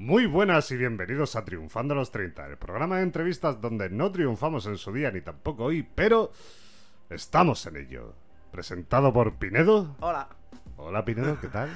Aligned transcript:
Muy 0.00 0.24
buenas 0.24 0.70
y 0.70 0.78
bienvenidos 0.78 1.36
a 1.36 1.44
Triunfando 1.44 1.92
a 1.92 1.96
los 1.98 2.10
30, 2.10 2.46
el 2.46 2.56
programa 2.56 2.96
de 2.96 3.02
entrevistas 3.02 3.60
donde 3.60 3.90
no 3.90 4.10
triunfamos 4.10 4.64
en 4.64 4.78
su 4.78 4.94
día 4.94 5.10
ni 5.10 5.20
tampoco 5.20 5.64
hoy, 5.64 5.86
pero 5.94 6.32
estamos 7.10 7.66
en 7.66 7.76
ello. 7.76 8.14
Presentado 8.50 9.12
por 9.12 9.34
Pinedo. 9.34 9.94
Hola. 10.00 10.26
Hola 10.78 11.04
Pinedo, 11.04 11.38
¿qué 11.38 11.48
tal? 11.48 11.68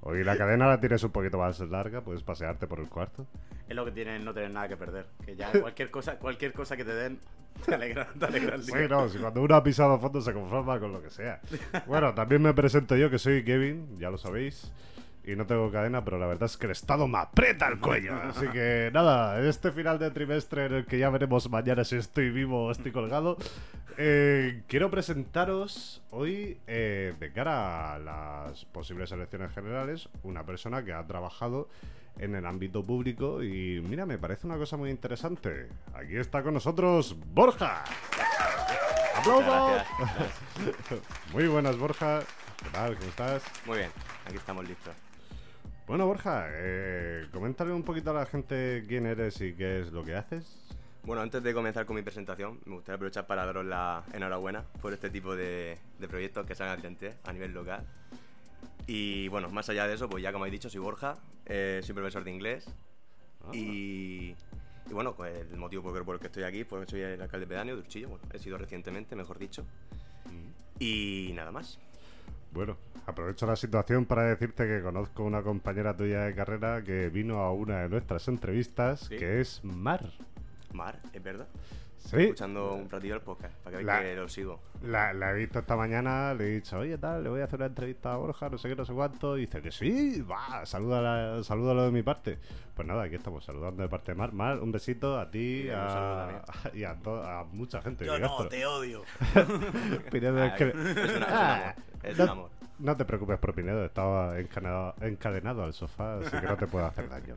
Hoy 0.00 0.24
la 0.24 0.36
cadena 0.36 0.66
la 0.66 0.80
tienes 0.80 1.04
un 1.04 1.12
poquito 1.12 1.38
más 1.38 1.60
larga, 1.60 2.00
puedes 2.00 2.24
pasearte 2.24 2.66
por 2.66 2.80
el 2.80 2.88
cuarto. 2.88 3.28
Es 3.68 3.76
lo 3.76 3.84
que 3.84 3.92
tiene 3.92 4.18
no 4.18 4.34
tener 4.34 4.50
nada 4.50 4.66
que 4.66 4.76
perder. 4.76 5.06
Que 5.24 5.36
ya 5.36 5.52
cualquier 5.60 5.92
cosa, 5.92 6.18
cualquier 6.18 6.52
cosa 6.52 6.76
que 6.76 6.84
te 6.84 6.94
den, 6.94 7.20
te 7.64 7.76
alegra, 7.76 8.08
te 8.18 8.24
alegra 8.24 8.56
el 8.56 8.66
día. 8.66 8.76
Sí, 8.76 8.88
no, 8.90 9.08
si 9.08 9.18
cuando 9.18 9.40
uno 9.40 9.54
ha 9.54 9.62
pisado 9.62 9.92
a 9.92 10.00
fondo 10.00 10.20
se 10.20 10.32
conforma 10.32 10.80
con 10.80 10.92
lo 10.92 11.00
que 11.00 11.10
sea. 11.10 11.40
Bueno, 11.86 12.12
también 12.12 12.42
me 12.42 12.52
presento 12.54 12.96
yo, 12.96 13.08
que 13.08 13.20
soy 13.20 13.44
Kevin, 13.44 13.96
ya 13.98 14.10
lo 14.10 14.18
sabéis. 14.18 14.72
Y 15.26 15.34
no 15.34 15.44
tengo 15.44 15.72
cadena, 15.72 16.04
pero 16.04 16.18
la 16.18 16.26
verdad 16.26 16.44
es 16.44 16.56
que 16.56 16.66
el 16.66 16.72
estado 16.72 17.08
me 17.08 17.18
aprieta 17.18 17.66
el 17.66 17.80
cuello. 17.80 18.14
Así 18.14 18.46
que 18.48 18.90
nada, 18.94 19.44
este 19.46 19.72
final 19.72 19.98
de 19.98 20.12
trimestre 20.12 20.66
en 20.66 20.74
el 20.74 20.86
que 20.86 20.98
ya 20.98 21.10
veremos 21.10 21.50
mañana 21.50 21.84
si 21.84 21.96
estoy 21.96 22.30
vivo 22.30 22.66
o 22.66 22.70
estoy 22.70 22.92
colgado, 22.92 23.36
eh, 23.98 24.62
quiero 24.68 24.88
presentaros 24.88 26.00
hoy, 26.10 26.58
eh, 26.68 27.12
de 27.18 27.32
cara 27.32 27.94
a 27.94 27.98
las 27.98 28.64
posibles 28.66 29.10
elecciones 29.10 29.52
generales, 29.52 30.08
una 30.22 30.44
persona 30.44 30.84
que 30.84 30.92
ha 30.92 31.04
trabajado 31.06 31.68
en 32.18 32.36
el 32.36 32.46
ámbito 32.46 32.84
público 32.84 33.42
y 33.42 33.82
mira, 33.88 34.06
me 34.06 34.18
parece 34.18 34.46
una 34.46 34.56
cosa 34.56 34.76
muy 34.76 34.90
interesante. 34.90 35.68
Aquí 35.94 36.16
está 36.16 36.44
con 36.44 36.54
nosotros 36.54 37.16
Borja. 37.34 37.82
¡Aplausos! 39.16 39.82
Muy 41.32 41.48
buenas, 41.48 41.76
Borja. 41.76 42.20
¿Qué 42.62 42.70
tal? 42.70 42.96
¿Cómo 42.96 43.08
estás? 43.08 43.42
Muy 43.64 43.78
bien, 43.78 43.90
aquí 44.24 44.36
estamos 44.36 44.68
listos. 44.68 44.94
Bueno, 45.86 46.04
Borja, 46.04 46.48
eh, 46.50 47.28
coméntale 47.32 47.72
un 47.72 47.84
poquito 47.84 48.10
a 48.10 48.14
la 48.14 48.26
gente 48.26 48.84
quién 48.88 49.06
eres 49.06 49.40
y 49.40 49.54
qué 49.54 49.80
es 49.80 49.92
lo 49.92 50.04
que 50.04 50.16
haces. 50.16 50.66
Bueno, 51.04 51.22
antes 51.22 51.40
de 51.44 51.54
comenzar 51.54 51.86
con 51.86 51.94
mi 51.94 52.02
presentación, 52.02 52.58
me 52.64 52.74
gustaría 52.74 52.96
aprovechar 52.96 53.28
para 53.28 53.46
daros 53.46 53.64
la 53.64 54.02
enhorabuena 54.12 54.64
por 54.82 54.92
este 54.92 55.10
tipo 55.10 55.36
de, 55.36 55.78
de 56.00 56.08
proyectos 56.08 56.44
que 56.44 56.56
salen 56.56 56.72
adelante 56.72 57.14
a 57.22 57.32
nivel 57.32 57.52
local. 57.52 57.86
Y 58.88 59.28
bueno, 59.28 59.48
más 59.48 59.68
allá 59.68 59.86
de 59.86 59.94
eso, 59.94 60.08
pues 60.08 60.24
ya 60.24 60.32
como 60.32 60.44
habéis 60.44 60.60
dicho, 60.60 60.68
soy 60.68 60.80
Borja, 60.80 61.18
eh, 61.44 61.80
soy 61.84 61.94
profesor 61.94 62.24
de 62.24 62.32
inglés. 62.32 62.68
Ah. 63.44 63.50
Y, 63.54 64.34
y 64.90 64.92
bueno, 64.92 65.14
pues 65.14 65.38
el 65.38 65.56
motivo 65.56 65.84
por, 65.84 66.14
el 66.14 66.20
que 66.20 66.26
estoy 66.26 66.42
aquí, 66.42 66.64
pues 66.64 66.90
soy 66.90 67.02
el 67.02 67.22
alcalde 67.22 67.46
pedáneo 67.46 67.76
de 67.76 67.82
Urchillo. 67.82 68.08
Bueno, 68.08 68.24
he 68.32 68.40
sido 68.40 68.58
recientemente, 68.58 69.14
mejor 69.14 69.38
dicho. 69.38 69.64
Y 70.80 71.30
nada 71.34 71.52
más. 71.52 71.78
Bueno, 72.56 72.78
aprovecho 73.06 73.44
la 73.46 73.54
situación 73.54 74.06
para 74.06 74.22
decirte 74.22 74.66
que 74.66 74.80
conozco 74.80 75.22
una 75.24 75.42
compañera 75.42 75.94
tuya 75.94 76.22
de 76.22 76.34
carrera 76.34 76.82
que 76.82 77.10
vino 77.10 77.40
a 77.40 77.52
una 77.52 77.82
de 77.82 77.90
nuestras 77.90 78.26
entrevistas, 78.28 79.00
Sí. 79.00 79.16
que 79.18 79.42
es 79.42 79.62
Mar. 79.62 80.10
Mar, 80.72 80.98
¿es 81.12 81.22
verdad? 81.22 81.46
Sí, 82.06 82.16
Escuchando 82.22 82.72
un 82.74 82.88
ratillo 82.88 83.16
el 83.16 83.20
podcast, 83.20 83.52
para 83.64 83.78
que 83.78 83.82
La- 83.84 83.94
veáis 83.98 84.14
que 84.14 84.20
lo 84.20 84.28
sigo. 84.28 84.60
la, 84.82 85.12
la 85.12 85.32
he 85.32 85.34
visto 85.34 85.58
esta 85.58 85.74
mañana, 85.74 86.32
le 86.34 86.44
he 86.44 86.50
dicho, 86.54 86.78
oye, 86.78 86.96
tal, 86.98 87.24
le 87.24 87.28
voy 87.30 87.40
a 87.40 87.44
hacer 87.44 87.58
una 87.58 87.66
entrevista 87.66 88.12
a 88.12 88.16
Borja, 88.16 88.48
no 88.48 88.58
sé 88.58 88.68
qué, 88.68 88.76
no 88.76 88.84
sé 88.84 88.92
cuánto. 88.92 89.36
Y 89.36 89.40
dice 89.42 89.60
que 89.60 89.72
sí, 89.72 90.22
va, 90.22 90.64
salúdalo 90.64 91.84
de 91.84 91.90
mi 91.90 92.02
parte. 92.02 92.38
Pues 92.74 92.86
nada, 92.86 93.02
aquí 93.02 93.16
estamos 93.16 93.44
saludando 93.44 93.82
de 93.82 93.88
parte 93.88 94.12
de 94.12 94.18
Mar. 94.18 94.32
Mar, 94.32 94.60
un 94.60 94.70
besito 94.70 95.18
a 95.18 95.30
ti 95.30 95.66
saludo 95.66 95.88
a, 95.90 96.44
y 96.74 96.84
a, 96.84 96.94
to- 96.94 97.22
a 97.24 97.44
mucha 97.44 97.82
gente. 97.82 98.04
Yo 98.06 98.14
que 98.14 98.20
no, 98.20 98.46
te 98.46 98.64
odio. 98.66 99.02
Pinedo, 100.10 100.44
es 100.44 100.52
Ah, 100.52 100.56
que- 100.56 100.68
es 100.68 100.74
una- 100.74 100.90
es 100.92 101.16
un 101.16 101.22
Ah, 101.24 101.54
amor, 101.54 101.74
es 102.04 102.18
no, 102.18 102.24
un 102.24 102.30
amor. 102.30 102.50
no 102.78 102.96
te 102.96 103.04
preocupes 103.04 103.38
por 103.38 103.54
Pinedo, 103.54 103.84
estaba 103.84 104.38
encadenado, 104.38 104.94
encadenado 105.00 105.64
al 105.64 105.72
sofá, 105.72 106.18
así 106.18 106.30
que 106.38 106.46
no 106.46 106.56
te 106.56 106.66
puedo 106.66 106.86
hacer 106.86 107.08
daño. 107.08 107.36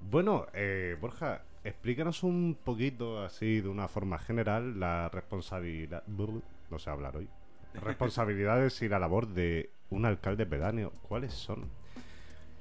Bueno, 0.00 0.46
eh, 0.52 0.96
Borja, 1.00 1.42
explícanos 1.64 2.22
un 2.22 2.56
poquito, 2.62 3.22
así 3.22 3.60
de 3.60 3.68
una 3.68 3.88
forma 3.88 4.18
general, 4.18 4.78
la 4.78 5.08
responsabilidad. 5.08 6.04
No 6.06 6.78
sé 6.78 6.90
hablar 6.90 7.16
hoy. 7.16 7.28
Responsabilidades 7.74 8.80
y 8.82 8.88
la 8.88 8.98
labor 8.98 9.28
de 9.28 9.70
un 9.90 10.04
alcalde 10.04 10.46
pedáneo. 10.46 10.92
¿Cuáles 11.02 11.34
son? 11.34 11.70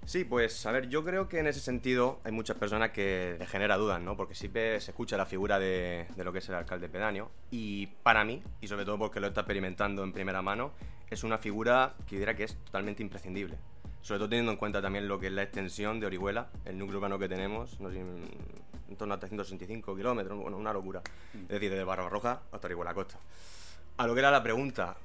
Sí, 0.05 0.23
pues 0.23 0.65
a 0.65 0.71
ver, 0.71 0.87
yo 0.87 1.03
creo 1.03 1.27
que 1.27 1.39
en 1.39 1.47
ese 1.47 1.59
sentido 1.59 2.21
hay 2.23 2.31
muchas 2.31 2.55
personas 2.55 2.91
que 2.91 3.35
le 3.37 3.45
genera 3.45 3.75
dudas, 3.75 4.01
¿no? 4.01 4.15
Porque 4.15 4.35
siempre 4.35 4.79
se 4.79 4.91
escucha 4.91 5.17
la 5.17 5.25
figura 5.25 5.59
de, 5.59 6.07
de 6.15 6.23
lo 6.23 6.31
que 6.31 6.39
es 6.39 6.47
el 6.47 6.55
alcalde 6.55 6.87
pedáneo 6.87 7.29
y 7.51 7.87
para 8.03 8.23
mí, 8.23 8.41
y 8.61 8.67
sobre 8.67 8.85
todo 8.85 8.97
porque 8.97 9.19
lo 9.19 9.27
está 9.27 9.41
experimentando 9.41 10.05
en 10.05 10.13
primera 10.13 10.41
mano, 10.41 10.71
es 11.09 11.25
una 11.25 11.37
figura 11.37 11.95
que 12.05 12.15
yo 12.15 12.19
diría 12.19 12.35
que 12.35 12.45
es 12.45 12.55
totalmente 12.63 13.03
imprescindible. 13.03 13.57
Sobre 14.01 14.19
todo 14.19 14.29
teniendo 14.29 14.53
en 14.53 14.57
cuenta 14.57 14.81
también 14.81 15.09
lo 15.09 15.19
que 15.19 15.27
es 15.27 15.33
la 15.33 15.43
extensión 15.43 15.99
de 15.99 16.05
Orihuela, 16.05 16.49
el 16.63 16.77
núcleo 16.77 16.99
urbano 16.99 17.19
que 17.19 17.27
tenemos, 17.27 17.77
no 17.81 17.91
sé, 17.91 18.01
en, 18.89 18.95
torno 18.95 19.13
a 19.13 19.19
365 19.19 19.95
kilómetros, 19.95 20.39
bueno, 20.39 20.57
una 20.57 20.73
locura. 20.73 21.01
Es 21.33 21.47
decir, 21.47 21.69
desde 21.69 21.83
Barbarroja 21.83 22.41
hasta 22.51 22.67
Orihuela 22.67 22.93
Costa. 22.93 23.17
A 23.97 24.07
lo 24.07 24.13
que 24.13 24.19
era 24.19 24.31
la 24.31 24.43
pregunta, 24.43 24.97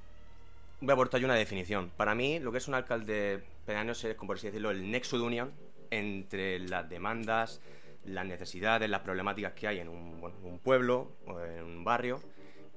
voy 0.81 0.91
a 0.91 0.93
aportar 0.95 1.21
yo 1.21 1.27
una 1.27 1.35
definición. 1.35 1.91
Para 1.97 2.15
mí, 2.15 2.39
lo 2.39 2.53
que 2.53 2.59
es 2.59 2.69
un 2.69 2.75
alcalde 2.75 3.43
pedáneo 3.67 3.93
es, 3.93 4.15
como 4.17 4.29
por 4.29 4.37
así 4.37 4.47
decirlo, 4.47 4.71
el 4.71 4.91
nexo 4.91 5.19
de 5.19 5.25
unión 5.25 5.53
entre 5.91 6.59
las 6.59 6.89
demandas, 6.89 7.61
las 8.05 8.27
necesidades, 8.27 8.89
las 8.91 9.01
problemáticas 9.01 9.53
que 9.53 9.69
hay 9.69 9.79
en 9.79 9.89
un, 9.89 10.21
bueno, 10.21 10.37
en 10.43 10.53
un 10.53 10.59
pueblo 10.59 11.13
o 11.27 11.41
en 11.41 11.65
un 11.65 11.85
barrio 11.85 12.21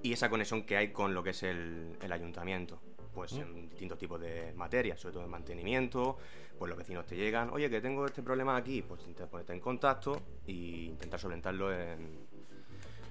y 0.03 0.13
esa 0.13 0.29
conexión 0.29 0.63
que 0.63 0.77
hay 0.77 0.89
con 0.89 1.13
lo 1.13 1.23
que 1.23 1.31
es 1.31 1.43
el, 1.43 1.97
el 2.01 2.11
ayuntamiento. 2.11 2.79
Pues 3.15 3.31
en 3.31 3.69
distintos 3.69 3.97
tipos 3.97 4.19
de 4.19 4.53
materias, 4.55 4.99
sobre 4.99 5.13
todo 5.13 5.23
en 5.23 5.31
mantenimiento, 5.31 6.17
pues 6.59 6.67
los 6.69 6.77
vecinos 6.77 7.05
te 7.05 7.15
llegan, 7.15 7.49
oye, 7.51 7.69
que 7.69 7.79
tengo 7.79 8.05
este 8.05 8.21
problema 8.21 8.57
aquí, 8.57 8.81
pues 8.81 9.01
intentas 9.03 9.29
ponerte 9.29 9.53
en 9.53 9.61
contacto 9.61 10.21
e 10.45 10.51
intentar 10.51 11.17
solventarlo 11.17 11.73
en, 11.73 12.27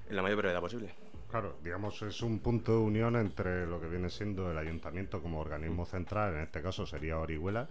en 0.09 0.16
la 0.16 0.20
mayor 0.20 0.38
brevedad 0.38 0.60
posible. 0.60 0.91
Claro, 1.31 1.56
digamos, 1.65 2.00
es 2.03 2.22
un 2.22 2.38
punto 2.38 2.72
de 2.72 2.78
unión 2.78 3.16
entre 3.16 3.66
lo 3.66 3.81
que 3.81 3.88
viene 3.88 4.09
siendo 4.09 4.53
el 4.53 4.59
ayuntamiento 4.59 5.20
como 5.20 5.41
organismo 5.41 5.84
central, 5.84 6.34
en 6.34 6.42
este 6.42 6.62
caso 6.62 6.86
sería 6.86 7.19
Orihuela, 7.19 7.66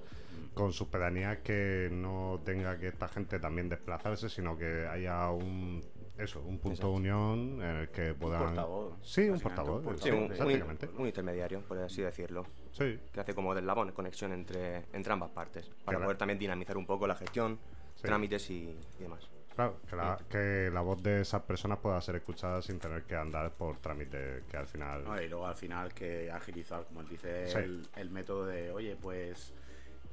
con 0.54 0.74
sus 0.74 0.88
pedanías 0.90 1.38
que 1.40 1.88
no 1.92 2.42
tenga 2.44 2.78
que 2.78 2.90
esta 2.90 3.08
gente 3.08 3.40
también 3.40 3.70
desplazarse, 3.70 4.28
sino 4.28 4.58
que 4.58 4.88
haya 4.88 5.30
un 5.30 5.82
eso, 6.18 6.40
un 6.42 6.60
punto 6.60 6.70
Exacto. 6.70 6.88
de 6.90 6.94
unión 6.96 7.62
en 7.62 7.76
el 7.78 7.90
que 7.90 8.14
puedan 8.14 8.44
portavoz, 8.46 8.94
Sí, 9.02 9.30
un 9.30 9.40
portavoz, 9.40 9.86
un 9.86 9.98
Sí, 9.98 10.12
un, 10.12 10.32
un- 10.32 11.00
un 11.00 11.06
intermediario, 11.08 11.62
por 11.62 11.78
así 11.80 12.02
decirlo, 12.02 12.46
Sí. 12.72 13.00
que 13.12 13.20
hace 13.20 13.34
como 13.34 13.54
de 13.54 13.62
eslabón, 13.62 13.92
conexión 13.94 14.32
entre, 14.32 14.86
entre 14.94 15.14
ambas 15.14 15.32
partes, 15.32 15.68
para 15.84 15.98
Claro. 15.98 16.04
poder 16.06 16.18
también 16.18 16.38
dinamizar 16.40 16.78
un 16.78 16.86
poco 16.86 17.08
la 17.08 17.16
gestión, 17.16 17.58
Sí. 17.96 18.04
trámites 18.04 18.50
y, 18.50 18.78
y 19.00 19.04
demás. 19.04 19.28
Claro, 19.56 19.78
que 19.88 19.96
la, 19.96 20.18
que 20.30 20.70
la 20.74 20.82
voz 20.82 21.02
de 21.04 21.22
esas 21.22 21.44
personas 21.44 21.78
pueda 21.78 22.02
ser 22.02 22.16
escuchada 22.16 22.60
sin 22.64 22.80
tener 22.80 23.04
que 23.04 23.16
andar 23.16 23.52
por 23.52 23.78
trámite 23.78 24.44
que 24.50 24.58
al 24.58 24.66
final 24.68 25.04
No, 25.04 25.22
y 25.22 25.30
luego 25.30 25.46
al 25.46 25.56
final 25.56 25.94
que 25.94 26.32
agilizar, 26.32 26.86
como 26.86 27.02
él 27.02 27.08
dice, 27.10 27.48
Sí. 27.48 27.58
el, 27.60 27.88
el 27.96 28.10
método 28.10 28.48
de, 28.48 28.72
oye, 28.72 28.96
pues 29.00 29.54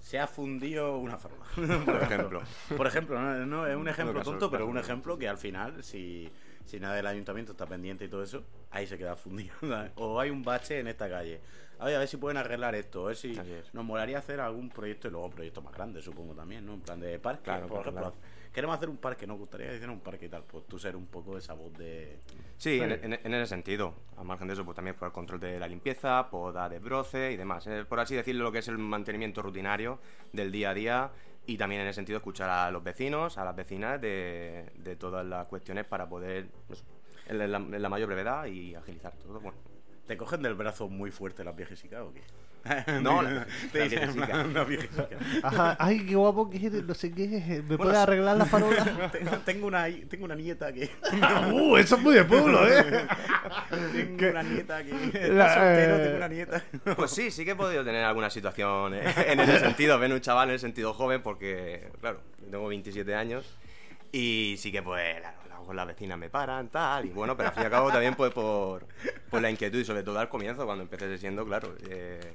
se 0.01 0.19
ha 0.19 0.27
fundido 0.27 0.99
una 0.99 1.17
forma. 1.17 1.45
Por 1.85 2.03
ejemplo. 2.03 2.43
Por 2.77 2.87
ejemplo, 2.87 3.21
no, 3.21 3.47
no, 3.47 3.67
es 3.67 3.77
un 3.77 3.89
ejemplo 3.89 4.23
tonto, 4.23 4.51
pero 4.51 4.67
un 4.67 4.79
ejemplo 4.79 5.17
que 5.19 5.29
al 5.29 5.39
final, 5.39 5.83
si, 5.85 6.29
si 6.65 6.81
nada 6.81 6.95
del 6.97 7.07
ayuntamiento 7.07 7.53
está 7.53 7.67
pendiente 7.67 8.05
y 8.05 8.09
todo 8.09 8.23
eso, 8.23 8.43
ahí 8.71 8.87
se 8.87 8.99
queda 8.99 9.15
fundido. 9.17 9.55
¿sabes? 9.61 9.93
o 9.97 10.19
hay 10.19 10.31
un 10.31 10.43
bache 10.43 10.81
en 10.81 10.89
esta 10.89 11.09
calle. 11.09 11.41
A 11.79 11.87
ver, 11.87 11.97
a 11.97 11.99
ver 12.01 12.09
si 12.09 12.17
pueden 12.19 12.37
arreglar 12.37 12.75
esto, 12.75 13.05
a 13.05 13.09
ver 13.09 13.17
si 13.17 13.39
nos 13.73 13.85
molaría 13.85 14.19
hacer 14.19 14.41
algún 14.41 14.69
proyecto 14.69 15.09
y 15.09 15.11
luego 15.13 15.27
un 15.27 15.33
proyecto 15.33 15.63
más 15.63 15.73
grande, 15.75 16.03
supongo 16.03 16.35
también, 16.35 16.67
¿no? 16.67 16.75
En 16.75 16.81
plan 16.81 17.01
de 17.01 17.19
parque, 17.19 17.45
Claro, 17.45 17.69
por 17.69 17.81
ejemplo. 17.81 18.01
claro. 18.03 18.17
Queremos 18.53 18.77
hacer 18.77 18.89
un 18.89 18.97
parque, 18.97 19.27
nos 19.27 19.39
gustaría 19.39 19.71
hacer 19.71 19.89
un 19.89 20.01
parque 20.01 20.27
y 20.27 20.29
tal. 20.29 20.43
Pues 20.45 20.67
tú 20.67 20.79
ser 20.79 20.97
un 20.97 21.07
poco 21.07 21.39
esa 21.39 21.55
voz 21.55 21.73
de. 21.79 22.19
Sí, 22.57 22.81
en, 22.81 22.93
en- 22.93 23.21
en 23.25 23.35
ese 23.35 23.47
sentido. 23.47 23.95
A 24.17 24.25
margen 24.25 24.49
de 24.49 24.55
eso, 24.55 24.65
pues 24.65 24.75
también 24.75 24.97
por 24.97 25.07
el 25.07 25.13
control 25.13 25.39
de 25.41 25.59
la 25.61 25.69
limpieza, 25.69 26.29
poda 26.31 26.69
de 26.69 26.79
broce 26.81 27.31
y 27.33 27.37
demás. 27.37 27.67
Eh, 27.69 27.85
por 27.89 28.01
así 28.01 28.15
decirlo, 28.15 28.45
lo 28.45 28.53
que 28.53 28.59
es 28.59 28.69
el 28.69 28.79
mantenimiento 28.79 29.41
rutinario 29.43 30.01
del 30.33 30.51
día 30.51 30.71
a 30.71 30.75
día 30.75 31.11
y 31.47 31.57
también 31.57 31.81
en 31.83 31.87
ese 31.89 31.97
sentido 31.97 32.17
escuchar 32.19 32.51
a 32.51 32.71
los 32.71 32.83
vecinos, 32.83 33.39
a 33.39 33.45
las 33.45 33.55
vecinas 33.57 34.01
de, 34.01 34.71
de 34.75 34.97
todas 34.97 35.25
las 35.25 35.47
cuestiones 35.49 35.85
para 35.87 36.09
poder, 36.09 36.49
pues, 36.67 36.85
en 37.27 37.39
la, 37.51 37.57
en 37.59 37.81
la 37.83 37.89
mayor 37.89 38.09
brevedad 38.09 38.47
y 38.47 38.75
agilizar 38.75 39.13
todo. 39.17 39.41
Bueno, 39.41 39.57
¿Te 40.07 40.17
cogen 40.17 40.43
del 40.43 40.55
brazo 40.55 40.89
muy 40.89 41.11
fuerte 41.13 41.45
las 41.45 41.55
viejesicas 41.55 42.01
o 42.01 42.13
qué? 42.13 42.21
No, 43.01 43.23
la- 43.23 43.47
te 43.73 43.85
dicen, 43.85 44.01
viejesica. 44.13 44.45
"Una 44.45 44.65
viejesica". 44.65 45.09
Ajá, 45.43 45.77
ay, 45.79 46.05
qué 46.05 46.15
guapo 46.15 46.51
que 46.51 46.59
eres, 46.67 46.83
no 46.85 46.93
sé 46.95 47.11
qué. 47.13 47.27
¿Me 47.29 47.61
Bueno, 47.63 47.79
puedes 47.79 47.97
arreglar 47.97 48.37
la 48.37 48.45
farola? 48.45 49.11
tengo, 49.47 49.67
una, 49.69 49.87
tengo 50.09 50.25
una 50.27 50.35
nieta 50.35 50.73
que. 50.73 50.91
uh, 51.53 51.77
eso 51.77 51.97
es 51.97 52.03
muy 52.03 52.15
de 52.15 52.25
pueblo, 52.25 52.67
¿eh? 52.69 53.07
Tengo 53.93 54.17
¿Qué? 54.19 54.31
una 54.31 54.43
nieta 54.43 54.83
que. 54.85 54.91
La- 55.31 55.47
Está 55.47 55.55
soltero, 55.55 55.97
eh, 55.97 55.99
tengo 56.05 56.17
una 56.17 56.29
nieta. 56.29 56.65
Pues 56.97 57.11
sí, 57.13 57.31
sí 57.31 57.45
que 57.45 57.53
he 57.53 57.57
podido 57.57 57.83
tener 57.85 58.05
alguna 58.05 58.29
situación 58.31 58.95
eh, 58.95 59.05
en 59.29 59.41
ese 59.41 59.61
sentido, 59.61 59.99
ven 59.99 60.13
un 60.13 60.21
chaval 60.21 60.49
en 60.49 60.55
el 60.55 60.61
sentido 60.61 60.93
joven, 60.93 61.23
porque, 61.23 61.89
claro, 62.01 62.21
tengo 62.51 62.67
27 62.69 63.15
años 63.15 63.47
y 64.13 64.57
sí 64.59 64.71
que, 64.73 64.83
pues, 64.83 65.19
claro, 65.21 65.37
luego 65.61 65.75
las 65.75 65.87
vecinas 65.87 66.19
me 66.19 66.29
paran, 66.31 66.69
tal, 66.69 67.07
y 67.07 67.11
bueno, 67.11 67.37
pero 67.37 67.49
al 67.49 67.55
fin 67.55 67.63
y 67.63 67.67
al 67.67 67.71
cabo 67.71 67.91
también, 67.91 68.15
pues, 68.15 68.33
por, 68.33 68.87
por 69.31 69.43
la 69.43 69.51
inquietud 69.51 69.79
y 69.79 69.85
sobre 69.85 70.03
todo 70.03 70.19
al 70.19 70.29
comienzo, 70.29 70.65
cuando 70.65 70.83
empecé 70.83 71.19
siendo, 71.19 71.45
claro, 71.45 71.75
eh, 71.89 72.35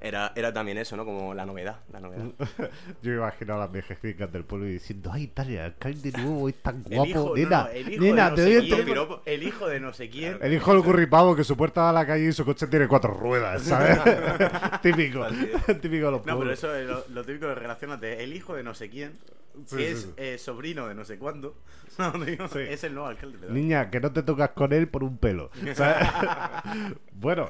era, 0.00 0.32
era 0.36 0.52
también 0.52 0.78
eso, 0.78 0.96
¿no? 0.96 1.04
Como 1.04 1.34
la 1.34 1.44
novedad, 1.46 1.80
la 1.92 2.00
novedad. 2.00 2.24
Yo 3.02 3.10
me 3.10 3.16
imagino 3.16 3.54
a 3.54 3.58
las 3.58 3.72
viejecitas 3.72 4.32
del 4.32 4.44
pueblo 4.44 4.66
diciendo, 4.66 5.10
ay, 5.12 5.28
Talia, 5.28 5.60
el 5.66 5.72
alcalde 5.72 6.12
nuevo 6.12 6.48
es 6.48 6.54
tan 6.62 6.84
El 6.88 6.96
guapo. 6.96 7.06
hijo, 7.10 7.28
no, 7.30 7.34
nena, 7.34 7.62
no, 7.64 7.68
el 7.70 7.92
hijo 7.92 8.02
nena, 8.04 8.24
de 8.24 8.30
no 8.30 8.36
te 8.36 8.42
sé 8.42 8.56
el 8.56 8.64
quién, 8.66 8.76
teléfono". 8.86 9.22
el 9.24 9.42
hijo 9.42 9.68
de 9.68 9.80
no 9.80 9.92
sé 9.92 10.08
quién. 10.10 10.38
El 10.40 10.54
hijo 10.54 10.74
del 10.74 10.82
curripavo 10.84 11.34
que 11.36 11.44
su 11.44 11.56
puerta 11.56 11.80
da 11.82 11.90
a 11.90 11.92
la 11.92 12.06
calle 12.06 12.26
y 12.28 12.32
su 12.32 12.44
coche 12.44 12.66
tiene 12.66 12.86
cuatro 12.88 13.12
ruedas, 13.14 13.62
¿sabes? 13.62 13.98
típico, 14.82 15.26
típico 15.80 16.06
de 16.06 16.10
los 16.10 16.12
No, 16.12 16.22
pero 16.24 16.36
pueblos. 16.36 16.58
eso 16.58 16.74
es 16.74 16.86
lo, 16.86 17.04
lo 17.08 17.24
típico 17.24 17.46
de 17.48 17.54
relacionate. 17.54 18.22
El 18.22 18.32
hijo 18.34 18.54
de 18.54 18.62
no 18.62 18.74
sé 18.74 18.88
quién, 18.90 19.12
Sí, 19.66 19.76
que 19.76 19.82
sí, 19.86 19.92
es 19.92 20.00
sí. 20.02 20.12
eh, 20.16 20.38
sobrino 20.38 20.86
de 20.86 20.94
no 20.94 21.04
sé 21.04 21.18
cuándo, 21.18 21.56
no, 21.98 22.12
digo, 22.24 22.44
es 22.56 22.84
el 22.84 22.94
nuevo 22.94 23.08
alcalde. 23.08 23.38
Niña, 23.50 23.90
que 23.90 23.98
no 23.98 24.12
te 24.12 24.22
tocas 24.22 24.50
con 24.50 24.72
él 24.72 24.86
por 24.86 25.02
un 25.02 25.16
pelo. 25.18 25.50
bueno, 27.12 27.48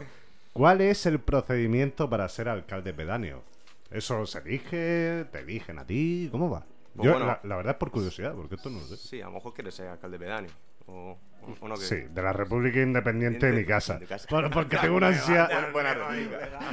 ¿cuál 0.59 0.81
es 0.81 1.07
el 1.07 1.21
procedimiento 1.21 2.11
para 2.11 2.29
ser 2.29 2.49
alcalde 2.49 2.93
pedáneo? 2.93 3.45
¿Eso 3.93 4.27
se 4.27 4.41
elige? 4.41 5.25
¿Te 5.31 5.39
eligen 5.39 5.79
a 5.79 5.87
ti? 5.87 6.29
¿Cómo 6.33 6.51
va? 6.51 6.67
Pues 6.97 7.07
Yo, 7.07 7.13
bueno. 7.13 7.27
la, 7.27 7.41
la 7.45 7.57
verdad 7.57 7.73
es 7.75 7.79
por 7.79 7.93
curiosidad, 7.93 8.35
porque 8.35 8.57
esto 8.57 8.69
no 8.69 8.81
lo 8.81 8.87
sé. 8.87 8.97
Sí, 8.97 9.21
a 9.23 9.27
lo 9.27 9.33
mejor 9.35 9.55
quieres 9.55 9.75
ser 9.77 9.87
alcalde 9.87 10.19
pedáneo. 10.19 10.51
O, 10.87 11.17
o- 11.43 11.55
o 11.61 11.69
no. 11.69 11.77
Sí, 11.77 11.95
de 12.11 12.23
la 12.23 12.33
República 12.33 12.81
Independiente 12.81 13.47
de 13.47 13.53
mi 13.53 13.65
casa. 13.65 13.99
De 14.01 14.07
casa. 14.07 14.27
Bueno, 14.31 14.51
porque 14.51 14.77
tengo 14.79 14.97
una 14.97 15.13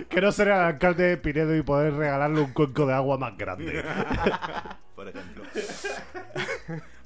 que 0.10 0.20
no 0.22 0.32
ser 0.32 0.48
el 0.48 0.54
alcalde 0.54 1.04
de 1.04 1.18
Pinedo 1.18 1.56
y 1.56 1.62
poder 1.62 1.94
regalarle 1.94 2.42
un 2.42 2.54
cuenco 2.54 2.86
de 2.88 2.94
agua 2.94 3.18
más 3.20 3.38
grande. 3.38 3.84
Por 4.96 5.08
ejemplo. 5.10 5.44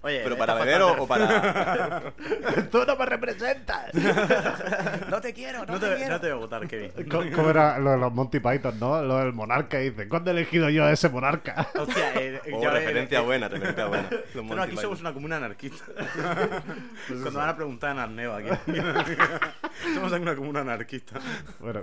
Oye, 0.02 0.22
Pero 0.24 0.38
para 0.38 0.54
beber 0.54 0.82
o, 0.82 1.04
o 1.04 1.08
para... 1.08 2.02
¡Tú 2.72 2.86
no 2.88 2.96
me 2.96 3.06
representas! 3.06 3.94
no 5.10 5.20
te 5.20 5.34
quiero, 5.34 5.66
No 5.66 5.78
te, 5.78 6.08
no 6.08 6.20
te 6.22 6.28
voy 6.28 6.32
a 6.32 6.36
votar, 6.36 6.68
Kevin. 6.68 6.92
¿Cómo 7.36 7.50
era 7.50 7.78
lo 7.80 7.92
de 7.92 7.98
los 7.98 8.14
Monty 8.14 8.40
Python, 8.40 8.80
no? 8.80 9.02
Lo 9.02 9.18
del 9.18 9.34
monarca, 9.34 9.78
dice. 9.80 10.08
¿Cuándo 10.08 10.32
he 10.32 10.34
elegido 10.34 10.70
yo 10.70 10.86
a 10.86 10.92
ese 10.94 11.10
monarca? 11.10 11.68
Hostia, 11.78 12.14
eh, 12.16 12.40
Oh, 12.54 12.62
ya, 12.62 12.70
eh, 12.70 12.72
referencia 12.72 13.20
eh, 13.20 13.24
buena, 13.24 13.48
referencia 13.50 13.86
buena. 13.88 14.10
Los 14.10 14.34
Bueno, 14.36 14.56
Monty 14.56 14.62
aquí 14.74 14.78
somos 14.78 15.02
una 15.02 15.14
comuna 15.14 15.36
anarquista. 15.38 15.86
Cuando 17.08 17.32
van 17.34 17.50
a 17.50 17.56
preguntar 17.56 17.92
en 17.92 18.00
Arneo 18.00 18.36
aquí. 18.36 18.50
somos 19.94 20.12
una 20.14 20.36
comuna 20.36 20.62
anarquista. 20.62 21.20
Bueno, 21.60 21.82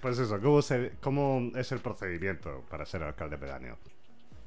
pues 0.00 0.18
eso, 0.18 0.40
¿cómo, 0.40 0.62
se- 0.62 0.92
¿cómo 1.00 1.52
es 1.54 1.70
el 1.70 1.78
procedimiento 1.78 2.64
para 2.68 2.84
ser 2.86 3.02
alcalde 3.04 3.38
pedáneo? 3.38 3.78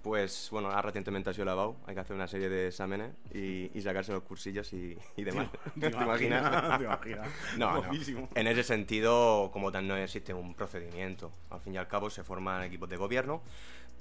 Pues 0.05 0.49
bueno, 0.51 0.67
ahora 0.67 0.83
recientemente 0.83 1.31
ha 1.31 1.33
sido 1.33 1.45
la 1.45 1.55
BAU, 1.55 1.77
hay 1.87 1.95
que 1.95 2.01
hacer 2.01 2.15
una 2.15 2.27
serie 2.27 2.47
de 2.47 2.67
exámenes 2.67 3.15
y, 3.33 3.71
y 3.75 3.81
sacarse 3.81 4.11
los 4.11 4.21
cursillos 4.21 4.71
y, 4.71 4.95
y 5.17 5.23
demás. 5.23 5.49
¿Te, 5.79 5.87
imaginas? 5.87 6.77
¿Te 6.77 6.83
imaginas? 6.83 7.27
No, 7.57 7.81
no. 7.81 8.29
En 8.35 8.45
ese 8.45 8.61
sentido, 8.61 9.49
como 9.51 9.71
tal, 9.71 9.87
no 9.87 9.97
existe 9.97 10.31
un 10.31 10.53
procedimiento. 10.53 11.31
Al 11.49 11.59
fin 11.59 11.73
y 11.73 11.77
al 11.77 11.87
cabo, 11.87 12.11
se 12.11 12.23
forman 12.23 12.61
equipos 12.61 12.87
de 12.87 12.97
gobierno 12.97 13.41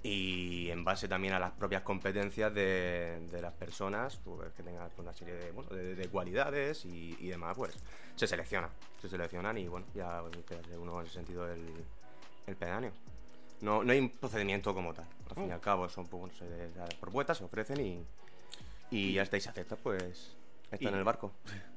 y 0.03 0.69
en 0.69 0.85
base 0.85 1.09
también 1.09 1.33
a 1.33 1.39
las 1.39 1.53
propias 1.53 1.81
competencias 1.81 2.53
de, 2.53 3.27
de 3.33 3.41
las 3.41 3.55
personas, 3.55 4.21
pues, 4.23 4.53
que 4.53 4.63
tengan 4.63 4.91
una 4.99 5.15
serie 5.15 5.33
de, 5.33 5.53
bueno, 5.53 5.71
de, 5.71 5.95
de 5.95 6.09
cualidades 6.09 6.85
y, 6.85 7.17
y 7.19 7.29
demás, 7.29 7.57
pues 7.57 7.79
se 8.15 8.27
selecciona. 8.27 8.69
Se 9.01 9.09
seleccionan 9.09 9.57
y 9.57 9.69
bueno, 9.69 9.87
ya 9.95 10.21
puede 10.21 10.63
ser 10.65 10.79
uno 10.79 11.01
en 11.01 11.07
ese 11.07 11.15
sentido 11.15 11.51
el, 11.51 11.67
el 12.47 12.57
pedáneo. 12.57 12.93
No, 13.65 13.83
no 13.83 13.93
hay 13.93 13.99
un 13.99 14.11
procedimiento 14.11 14.75
como 14.75 14.93
tal. 14.93 15.07
Al 15.31 15.35
fin 15.35 15.49
y 15.49 15.53
al 15.53 15.61
cabo, 15.61 15.89
son 15.89 16.07
pues, 16.07 16.41
las 16.77 16.95
propuestas 16.95 17.39
se 17.39 17.45
ofrecen 17.45 17.81
y, 17.81 18.05
y 18.91 19.15
ya 19.15 19.23
estáis 19.23 19.47
aceptas, 19.47 19.79
pues 19.83 20.37
está 20.71 20.85
Y- 20.85 20.89
en 20.89 20.95
el 20.95 21.05
barco. 21.05 21.33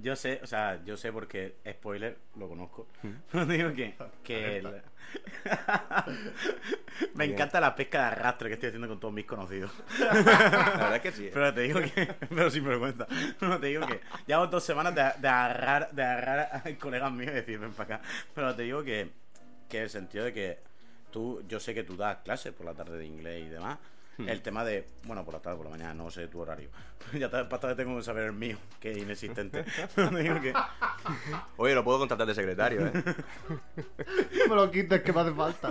Yo 0.00 0.16
sé, 0.16 0.40
o 0.42 0.46
sea, 0.48 0.82
yo 0.84 0.96
sé 0.96 1.12
porque, 1.12 1.54
spoiler, 1.70 2.18
lo 2.36 2.48
conozco. 2.48 2.88
Digo 3.48 3.72
que. 3.74 3.94
que 4.24 4.56
el- 4.56 4.82
Me 7.14 7.26
encanta 7.26 7.60
la 7.60 7.76
pesca 7.76 8.00
de 8.00 8.04
arrastre 8.06 8.48
que 8.48 8.54
estoy 8.54 8.68
haciendo 8.70 8.88
con 8.88 8.98
todos 8.98 9.14
mis 9.14 9.24
conocidos. 9.26 9.70
La 10.00 10.12
verdad 10.14 10.96
es 10.96 11.02
que 11.02 11.12
sí. 11.12 11.26
¿eh? 11.26 11.30
Pero 11.32 11.54
te 11.54 11.60
digo 11.60 11.80
que. 11.80 12.06
Pero 12.28 12.50
sin 12.50 12.64
vergüenza. 12.64 13.06
No, 13.40 13.60
te 13.60 13.66
digo 13.68 13.86
que. 13.86 14.00
Llevo 14.26 14.46
dos 14.48 14.64
semanas 14.64 14.94
de, 14.96 15.02
de 15.20 15.28
agarrar, 15.28 15.92
de 15.92 16.02
agarrar 16.02 16.50
a 16.66 16.78
colegas 16.78 17.12
míos 17.12 17.30
y 17.30 17.34
decir, 17.36 17.58
ven 17.60 17.72
para 17.72 17.96
acá. 17.96 18.08
Pero 18.34 18.56
te 18.56 18.62
digo 18.62 18.82
que. 18.82 19.10
Que 19.68 19.82
el 19.82 19.90
sentido 19.90 20.24
de 20.24 20.32
que. 20.32 20.58
Tú, 21.10 21.42
yo 21.48 21.58
sé 21.60 21.74
que 21.74 21.84
tú 21.84 21.96
das 21.96 22.18
clases 22.18 22.52
por 22.52 22.66
la 22.66 22.74
tarde 22.74 22.98
de 22.98 23.06
inglés 23.06 23.44
y 23.46 23.48
demás. 23.48 23.78
El 24.26 24.42
tema 24.42 24.64
de. 24.64 24.84
Bueno, 25.04 25.24
por 25.24 25.32
la 25.34 25.40
tarde, 25.40 25.56
por 25.58 25.66
la 25.66 25.70
mañana, 25.70 25.94
no 25.94 26.10
sé 26.10 26.26
tu 26.26 26.40
horario. 26.40 26.70
ya 27.12 27.30
para 27.30 27.48
tarde 27.48 27.76
tengo 27.76 27.96
que 27.96 28.02
saber 28.02 28.24
el 28.24 28.32
mío, 28.32 28.58
que 28.80 28.90
es 28.90 28.98
inexistente. 28.98 29.64
Digo 29.96 30.40
que. 30.40 30.52
Oye, 31.56 31.72
lo 31.72 31.84
puedo 31.84 32.00
contratar 32.00 32.26
de 32.26 32.34
secretario, 32.34 32.86
¿eh? 32.88 32.92
No 32.96 34.48
me 34.48 34.56
lo 34.56 34.70
quites 34.72 35.02
que 35.02 35.12
me 35.12 35.20
hace 35.20 35.32
falta. 35.32 35.68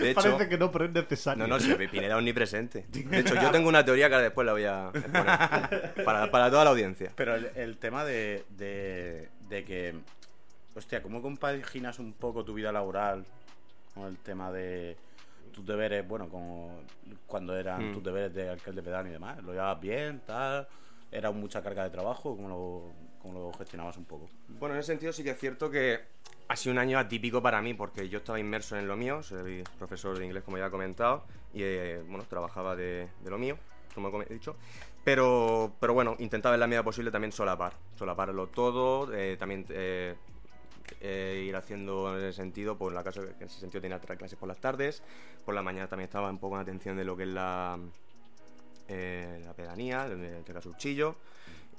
De 0.00 0.10
hecho, 0.10 0.22
Parece 0.22 0.48
que 0.48 0.58
no, 0.58 0.72
pero 0.72 0.86
es 0.86 0.90
necesario. 0.90 1.46
no, 1.46 1.54
no, 1.54 1.60
si 1.60 1.72
Pineda 1.74 2.08
es 2.08 2.14
omnipresente. 2.14 2.84
De 2.88 3.18
hecho, 3.20 3.36
yo 3.36 3.52
tengo 3.52 3.68
una 3.68 3.84
teoría 3.84 4.08
que 4.08 4.14
ahora 4.14 4.24
después 4.24 4.44
la 4.44 4.52
voy 4.52 4.64
a 4.64 4.88
exponer. 4.92 6.04
Para, 6.04 6.30
para 6.32 6.50
toda 6.50 6.64
la 6.64 6.70
audiencia. 6.70 7.12
Pero 7.14 7.36
el, 7.36 7.48
el 7.54 7.78
tema 7.78 8.04
de, 8.04 8.44
de, 8.50 9.28
de 9.48 9.64
que. 9.64 9.94
Hostia, 10.74 11.00
¿cómo 11.00 11.22
compaginas 11.22 12.00
un 12.00 12.12
poco 12.12 12.44
tu 12.44 12.54
vida 12.54 12.72
laboral 12.72 13.24
con 13.94 14.04
el 14.04 14.18
tema 14.18 14.50
de 14.52 14.96
tus 15.52 15.66
deberes? 15.66 16.06
Bueno, 16.06 16.28
como 16.28 16.80
cuando 17.26 17.56
eran 17.56 17.90
Mm. 17.90 17.92
tus 17.94 18.02
deberes 18.02 18.34
de 18.34 18.48
alcalde 18.48 18.82
pedáneo 18.82 19.10
y 19.10 19.14
demás. 19.14 19.42
¿Lo 19.42 19.52
llevabas 19.52 19.80
bien, 19.80 20.20
tal? 20.26 20.66
¿Era 21.10 21.30
mucha 21.30 21.62
carga 21.62 21.84
de 21.84 21.90
trabajo? 21.90 22.34
¿Cómo 22.36 22.48
lo, 22.48 22.92
cómo 23.20 23.38
lo 23.38 23.52
gestionabas 23.58 23.96
un 23.98 24.04
poco? 24.06 24.28
Bueno, 24.48 24.74
en 24.74 24.80
ese 24.80 24.92
sentido 24.92 25.12
sí 25.12 25.22
que 25.22 25.30
es 25.30 25.38
cierto 25.38 25.70
que 25.70 26.00
ha 26.48 26.56
sido 26.56 26.72
un 26.72 26.78
año 26.78 26.98
atípico 26.98 27.42
para 27.42 27.60
mí 27.60 27.74
porque 27.74 28.08
yo 28.08 28.18
estaba 28.18 28.38
inmerso 28.40 28.76
en 28.78 28.88
lo 28.88 28.96
mío, 28.96 29.22
soy 29.22 29.62
profesor 29.78 30.18
de 30.18 30.24
inglés 30.24 30.42
como 30.42 30.58
ya 30.58 30.66
he 30.66 30.70
comentado 30.70 31.24
y 31.52 31.62
eh, 31.62 32.02
bueno, 32.08 32.24
trabajaba 32.24 32.74
de, 32.76 33.08
de 33.22 33.30
lo 33.30 33.38
mío, 33.38 33.56
como 33.94 34.22
he 34.22 34.26
dicho. 34.32 34.56
Pero, 35.04 35.74
pero 35.80 35.94
bueno, 35.94 36.14
intentaba 36.18 36.54
en 36.54 36.60
la 36.60 36.66
medida 36.66 36.82
posible 36.82 37.10
también 37.10 37.32
solapar, 37.32 37.72
solaparlo 37.96 38.46
todo, 38.48 39.12
eh, 39.14 39.36
también 39.38 39.66
eh, 39.70 40.14
eh, 41.00 41.44
ir 41.46 41.56
haciendo 41.56 42.16
en 42.16 42.24
ese 42.24 42.36
sentido, 42.36 42.76
por 42.76 42.92
la 42.92 43.02
casa 43.02 43.22
que 43.22 43.44
en 43.44 43.50
ese 43.50 43.60
sentido 43.60 43.80
tenía 43.80 43.96
otras 43.96 44.18
clases 44.18 44.38
por 44.38 44.48
las 44.48 44.58
tardes, 44.58 45.02
por 45.44 45.54
la 45.54 45.62
mañana 45.62 45.88
también 45.88 46.06
estaba 46.06 46.30
un 46.30 46.38
poco 46.38 46.56
en 46.56 46.62
atención 46.62 46.96
de 46.96 47.04
lo 47.04 47.16
que 47.16 47.24
es 47.24 47.28
la, 47.28 47.78
eh, 48.88 49.42
la 49.44 49.54
pedanía, 49.54 50.06
en 50.06 50.24
este 50.24 50.52
caso 50.52 50.70
Uchillo. 50.70 51.16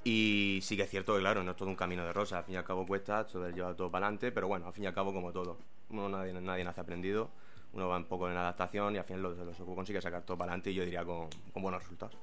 Y 0.03 0.59
sí 0.61 0.75
que 0.75 0.83
es 0.83 0.89
cierto 0.89 1.13
que, 1.13 1.21
claro, 1.21 1.43
no 1.43 1.51
es 1.51 1.57
todo 1.57 1.69
un 1.69 1.75
camino 1.75 2.03
de 2.03 2.11
rosa. 2.11 2.39
Al 2.39 2.43
fin 2.43 2.55
y 2.55 2.57
al 2.57 2.65
cabo 2.65 2.85
cuesta 2.85 3.25
todo 3.25 3.49
llevar 3.49 3.75
todo 3.75 3.89
para 3.89 4.07
adelante, 4.07 4.31
pero 4.33 4.47
bueno, 4.47 4.67
al 4.67 4.73
fin 4.73 4.83
y 4.83 4.87
al 4.87 4.93
cabo 4.93 5.13
como 5.13 5.31
todo. 5.31 5.57
Uno 5.89 6.09
nadie, 6.09 6.33
nadie 6.33 6.63
nace 6.63 6.81
aprendido, 6.81 7.29
uno 7.73 7.87
va 7.87 7.97
un 7.97 8.05
poco 8.05 8.29
en 8.29 8.35
adaptación 8.35 8.95
y 8.95 8.97
al 8.97 9.05
final 9.05 9.21
lo, 9.21 9.33
lo 9.33 9.75
consigue 9.75 10.01
sacar 10.01 10.23
todo 10.23 10.37
para 10.37 10.51
adelante 10.51 10.71
y 10.71 10.73
yo 10.73 10.83
diría 10.83 11.05
con, 11.05 11.29
con 11.53 11.61
buenos 11.61 11.81
resultados. 11.81 12.17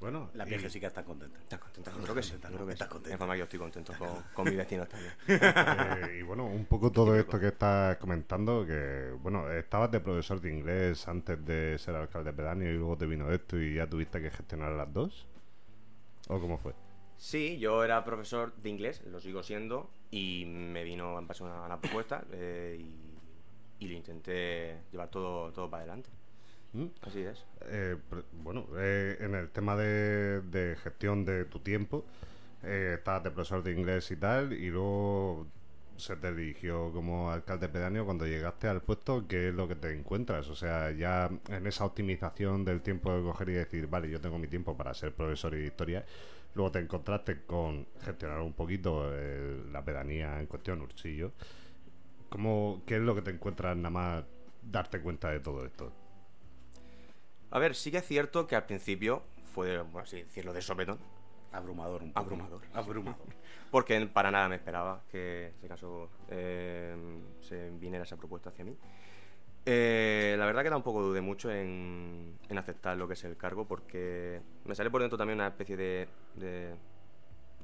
Bueno, 0.00 0.30
La 0.34 0.44
y- 0.44 0.48
vieja 0.48 0.68
sí 0.70 0.80
que 0.80 0.86
está 0.86 1.04
contenta. 1.04 1.38
¿Estás 1.40 1.58
contento? 1.60 1.90
Yo 1.90 2.02
creo 2.02 2.14
que 2.14 2.22
sí. 2.22 2.30
Contenta, 2.30 2.48
yo 2.50 2.54
creo 2.56 2.66
que 2.66 2.72
Estás 2.72 2.88
sí. 2.88 2.92
contenta. 2.92 3.14
De 3.14 3.18
forma 3.18 3.36
yo 3.36 3.44
estoy 3.44 3.58
contento 3.58 3.92
con, 3.98 4.22
con 4.34 4.48
mis 4.48 4.56
vecinos 4.56 4.88
también. 4.88 5.14
Eh, 5.72 6.18
y 6.20 6.22
bueno, 6.22 6.46
un 6.46 6.64
poco 6.66 6.90
todo 6.90 7.14
esto 7.16 7.38
que 7.38 7.48
estás 7.48 7.96
comentando, 7.98 8.66
que 8.66 9.12
bueno, 9.22 9.50
estabas 9.52 9.90
de 9.90 10.00
profesor 10.00 10.40
de 10.40 10.50
inglés 10.50 11.06
antes 11.06 11.44
de 11.44 11.78
ser 11.78 11.94
alcalde 11.94 12.32
pedáneo 12.32 12.70
y 12.72 12.76
luego 12.76 12.96
te 12.98 13.06
vino 13.06 13.30
esto 13.30 13.58
y 13.60 13.74
ya 13.74 13.86
tuviste 13.88 14.20
que 14.20 14.30
gestionar 14.30 14.72
las 14.72 14.92
dos. 14.92 15.26
¿O 16.28 16.40
cómo 16.40 16.58
fue? 16.58 16.74
Sí, 17.16 17.58
yo 17.58 17.84
era 17.84 18.02
profesor 18.04 18.54
de 18.56 18.70
inglés, 18.70 19.02
lo 19.04 19.20
sigo 19.20 19.42
siendo, 19.42 19.90
y 20.10 20.44
me 20.46 20.84
vino 20.84 21.18
en 21.18 21.26
base 21.26 21.42
a 21.44 21.46
una, 21.46 21.62
una 21.66 21.80
propuesta 21.80 22.24
eh, 22.32 22.76
y, 22.80 23.20
y 23.84 23.88
lo 23.88 23.94
intenté 23.94 24.84
llevar 24.90 25.10
todo, 25.10 25.52
todo 25.52 25.68
para 25.70 25.82
adelante. 25.82 26.10
¿Mm? 26.72 26.86
Así 27.02 27.20
es. 27.20 27.44
Eh, 27.66 27.96
bueno, 28.32 28.66
eh, 28.78 29.16
en 29.20 29.34
el 29.34 29.50
tema 29.50 29.76
de, 29.76 30.40
de 30.42 30.76
gestión 30.76 31.24
de 31.24 31.44
tu 31.44 31.60
tiempo, 31.60 32.04
eh, 32.62 32.96
estabas 32.98 33.24
de 33.24 33.30
profesor 33.30 33.62
de 33.62 33.72
inglés 33.72 34.10
y 34.10 34.16
tal, 34.16 34.52
y 34.52 34.70
luego 34.70 35.46
se 35.96 36.16
te 36.16 36.28
eligió 36.28 36.92
como 36.92 37.30
alcalde 37.30 37.68
pedáneo, 37.68 38.04
cuando 38.04 38.26
llegaste 38.26 38.68
al 38.68 38.82
puesto, 38.82 39.26
¿qué 39.28 39.48
es 39.48 39.54
lo 39.54 39.68
que 39.68 39.74
te 39.76 39.92
encuentras? 39.92 40.48
O 40.48 40.54
sea, 40.56 40.90
ya 40.92 41.30
en 41.48 41.66
esa 41.66 41.84
optimización 41.84 42.64
del 42.64 42.80
tiempo 42.82 43.12
de 43.14 43.22
coger 43.22 43.48
y 43.50 43.52
decir, 43.54 43.86
vale, 43.88 44.08
yo 44.10 44.20
tengo 44.20 44.38
mi 44.38 44.48
tiempo 44.48 44.76
para 44.76 44.94
ser 44.94 45.12
profesor 45.14 45.52
de 45.54 45.64
historia, 45.66 46.04
luego 46.54 46.72
te 46.72 46.78
encontraste 46.80 47.42
con 47.46 47.86
gestionar 48.02 48.40
un 48.40 48.52
poquito 48.54 49.10
eh, 49.12 49.62
la 49.72 49.84
pedanía 49.84 50.40
en 50.40 50.46
cuestión, 50.46 50.80
Urchillo. 50.82 51.32
¿Cómo, 52.28 52.82
¿Qué 52.86 52.96
es 52.96 53.02
lo 53.02 53.14
que 53.14 53.22
te 53.22 53.30
encuentras 53.30 53.76
nada 53.76 53.90
más 53.90 54.24
darte 54.62 55.00
cuenta 55.00 55.30
de 55.30 55.40
todo 55.40 55.64
esto? 55.66 55.92
A 57.50 57.58
ver, 57.58 57.74
sí 57.74 57.90
que 57.90 57.98
es 57.98 58.06
cierto 58.06 58.46
que 58.46 58.56
al 58.56 58.64
principio 58.64 59.22
fue, 59.52 59.84
por 59.84 60.02
así 60.02 60.22
decirlo, 60.22 60.52
de 60.52 60.62
sopetón. 60.62 60.98
Abrumador, 61.52 62.02
un 62.02 62.12
poco. 62.12 62.20
Abrumador. 62.20 62.62
Abrumador. 62.74 63.26
Porque 63.70 64.00
para 64.06 64.30
nada 64.30 64.48
me 64.48 64.56
esperaba 64.56 65.02
que, 65.10 65.48
en 65.48 65.54
ese 65.58 65.68
caso, 65.68 66.10
eh, 66.28 66.94
se 67.40 67.70
viniera 67.70 68.04
esa 68.04 68.16
propuesta 68.16 68.50
hacia 68.50 68.64
mí. 68.64 68.76
Eh, 69.66 70.36
la 70.38 70.46
verdad 70.46 70.62
que 70.62 70.70
tampoco 70.70 71.02
dudé 71.02 71.20
mucho 71.20 71.50
en, 71.50 72.38
en, 72.48 72.58
aceptar 72.58 72.96
lo 72.96 73.06
que 73.06 73.12
es 73.12 73.24
el 73.24 73.36
cargo 73.36 73.66
porque 73.66 74.40
me 74.64 74.74
sale 74.74 74.90
por 74.90 75.02
dentro 75.02 75.18
también 75.18 75.38
una 75.38 75.48
especie 75.48 75.76
de, 75.76 76.08
de, 76.34 76.74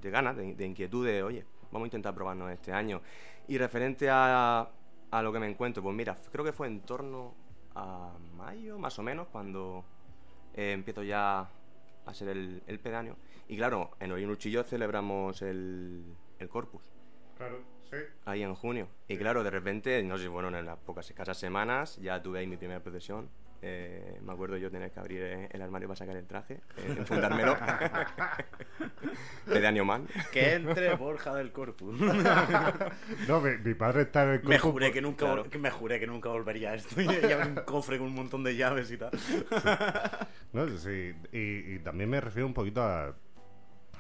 de 0.03 0.11
ganas, 0.11 0.37
de, 0.37 0.55
de, 0.55 0.67
inquietud 0.67 1.07
de, 1.07 1.23
oye, 1.23 1.47
vamos 1.73 1.87
a 1.87 1.89
intentar 1.89 2.15
probarnos 2.15 2.51
este 2.51 2.73
año. 2.73 3.01
Y 3.49 3.57
referente 3.57 4.11
a, 4.11 4.69
a 5.11 5.23
lo 5.23 5.33
que 5.33 5.39
me 5.39 5.49
encuentro, 5.49 5.83
pues 5.83 5.95
mira, 5.97 6.17
creo 6.31 6.45
que 6.45 6.53
fue 6.53 6.67
en 6.67 6.81
torno 6.81 7.35
a 7.77 8.13
mayo, 8.37 8.79
más 8.79 8.99
o 8.99 9.03
menos, 9.03 9.29
cuando 9.29 9.85
eh, 10.55 10.73
empiezo 10.73 11.03
ya 11.03 11.49
a 12.07 12.15
ser 12.15 12.29
el, 12.29 12.63
el 12.67 12.81
pedáneo. 12.81 13.17
Y 13.49 13.57
claro, 13.57 13.91
en 14.01 14.13
Orinurchillo 14.13 14.65
celebramos 14.65 15.43
el, 15.43 16.05
el 16.39 16.49
Corpus. 16.49 16.83
Claro, 17.37 17.61
sí. 17.91 17.99
Ahí 18.25 18.43
en 18.43 18.55
junio. 18.55 18.89
Y 19.09 19.17
claro, 19.19 19.45
de 19.45 19.51
repente, 19.51 20.03
no 20.03 20.17
sé, 20.17 20.27
bueno, 20.29 20.49
en 20.57 20.65
las 20.65 20.79
pocas 20.79 21.09
escasas 21.09 21.37
semanas 21.37 21.97
ya 21.99 22.23
tuve 22.23 22.41
ahí 22.41 22.47
mi 22.47 22.57
primera 22.57 22.81
procesión. 22.81 23.29
Eh, 23.63 24.19
me 24.23 24.33
acuerdo 24.33 24.57
yo 24.57 24.71
tener 24.71 24.91
que 24.91 25.01
abrir 25.01 25.23
eh, 25.23 25.49
el 25.51 25.63
armario 25.63 25.89
para 25.89 25.97
sacar 25.97 26.17
el 26.17 26.27
traje, 26.27 26.61
eh, 26.77 26.95
enfundármelo. 26.99 27.57
Pedáneo 29.47 29.85
man. 29.85 30.07
Que 30.33 30.55
entre 30.55 30.95
Borja 30.95 31.35
del 31.35 31.53
Corpus. 31.53 31.99
no, 33.29 33.41
mi, 33.41 33.57
mi, 33.59 33.75
padre 33.75 34.03
está 34.03 34.25
en 34.25 34.31
el 34.31 34.37
Corpus. 34.41 34.51
Me 34.51 34.59
juré 34.59 34.93
que 34.93 35.01
nunca, 35.01 35.27
claro. 35.27 35.47
me 35.59 35.71
juré 35.71 36.01
que 36.01 36.07
nunca 36.07 36.29
volvería 36.29 36.73
a 36.73 36.75
esto. 36.75 37.01
Y 37.07 37.09
había 37.09 37.47
un 37.47 37.55
cofre 37.55 37.99
con 37.99 38.09
un 38.09 38.15
montón 38.15 38.45
de 38.45 38.57
llaves 38.57 38.91
y 38.91 38.99
tal. 38.99 39.11
Sí. 39.19 39.45
No, 40.53 40.69
sí. 40.77 41.15
Y, 41.33 41.75
y 41.75 41.79
también 41.81 42.11
me 42.11 42.21
refiero 42.21 42.47
un 42.47 42.55
poquito 42.55 42.83
a 42.83 43.15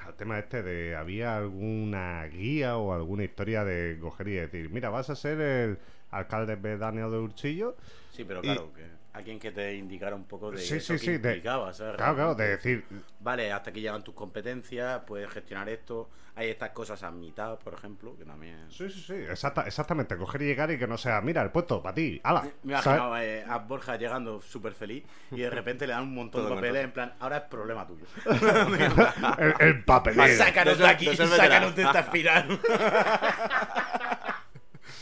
al 0.06 0.14
tema 0.14 0.38
este 0.38 0.62
de 0.62 0.94
había 0.94 1.36
alguna 1.36 2.24
guía 2.26 2.76
o 2.76 2.92
alguna 2.92 3.24
historia 3.24 3.64
de 3.64 3.98
coger 4.00 4.28
y 4.28 4.34
decir, 4.34 4.70
mira, 4.70 4.88
vas 4.88 5.10
a 5.10 5.16
ser 5.16 5.40
el 5.40 5.78
alcalde 6.10 6.56
pedáneo 6.56 7.10
de 7.10 7.18
Urchillo. 7.18 7.76
Sí, 8.12 8.24
pero 8.24 8.40
claro, 8.40 8.70
y... 8.72 8.76
que 8.76 8.95
alguien 9.16 9.38
que 9.38 9.50
te 9.50 9.74
indicara 9.74 10.14
un 10.14 10.24
poco 10.24 10.50
de 10.50 10.58
sí, 10.58 10.74
eso 10.74 10.92
sí, 10.92 10.92
que 10.92 10.98
sí, 10.98 11.12
implicaba, 11.12 11.68
de, 11.68 11.74
¿sabes? 11.74 11.96
Claro, 11.96 12.14
claro, 12.14 12.34
de 12.34 12.48
decir... 12.48 12.84
Vale, 13.20 13.50
hasta 13.50 13.70
aquí 13.70 13.80
llegan 13.80 14.04
tus 14.04 14.14
competencias, 14.14 15.00
puedes 15.06 15.30
gestionar 15.30 15.70
esto, 15.70 16.10
hay 16.34 16.50
estas 16.50 16.70
cosas 16.70 17.02
a 17.02 17.10
mitad, 17.10 17.58
por 17.58 17.72
ejemplo, 17.72 18.14
que 18.14 18.26
también... 18.26 18.70
Sí, 18.70 18.90
sí, 18.90 19.00
sí, 19.00 19.14
exacta, 19.14 19.62
exactamente, 19.62 20.18
coger 20.18 20.42
y 20.42 20.44
llegar 20.44 20.70
y 20.70 20.78
que 20.78 20.86
no 20.86 20.98
sea, 20.98 21.22
mira, 21.22 21.40
el 21.40 21.50
puesto 21.50 21.82
para 21.82 21.94
ti, 21.94 22.20
ala. 22.22 22.42
Me 22.62 22.74
imagino 22.74 23.16
eh, 23.16 23.42
a 23.48 23.56
Borja 23.56 23.96
llegando 23.96 24.42
súper 24.42 24.74
feliz 24.74 25.02
y 25.30 25.40
de 25.40 25.48
repente 25.48 25.86
le 25.86 25.94
dan 25.94 26.02
un 26.02 26.14
montón 26.14 26.46
de 26.46 26.54
papeles 26.54 26.84
en 26.84 26.92
plan, 26.92 27.14
ahora 27.18 27.38
es 27.38 27.44
problema 27.44 27.86
tuyo. 27.86 28.04
el, 29.38 29.54
el 29.60 29.84
papelero. 29.84 30.36
Sácanos 30.36 30.76
de 30.76 30.86
aquí, 30.86 31.16
sácanos 31.16 31.74
de 31.74 31.82
esta 31.84 32.00
espiral. 32.00 32.60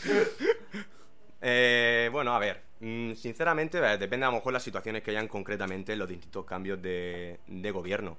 eh, 1.41 2.09
bueno, 2.13 2.33
a 2.33 2.39
ver, 2.39 2.63
Sinceramente, 3.15 3.79
depende 3.97 4.25
a 4.25 4.29
lo 4.29 4.35
mejor 4.35 4.53
las 4.53 4.61
situaciones 4.61 5.01
que 5.01 5.09
hayan 5.09 5.27
concretamente 5.27 5.93
en 5.93 5.99
los 5.99 6.07
distintos 6.07 6.45
cambios 6.45 6.79
de, 6.81 7.39
de 7.47 7.71
gobierno. 7.71 8.15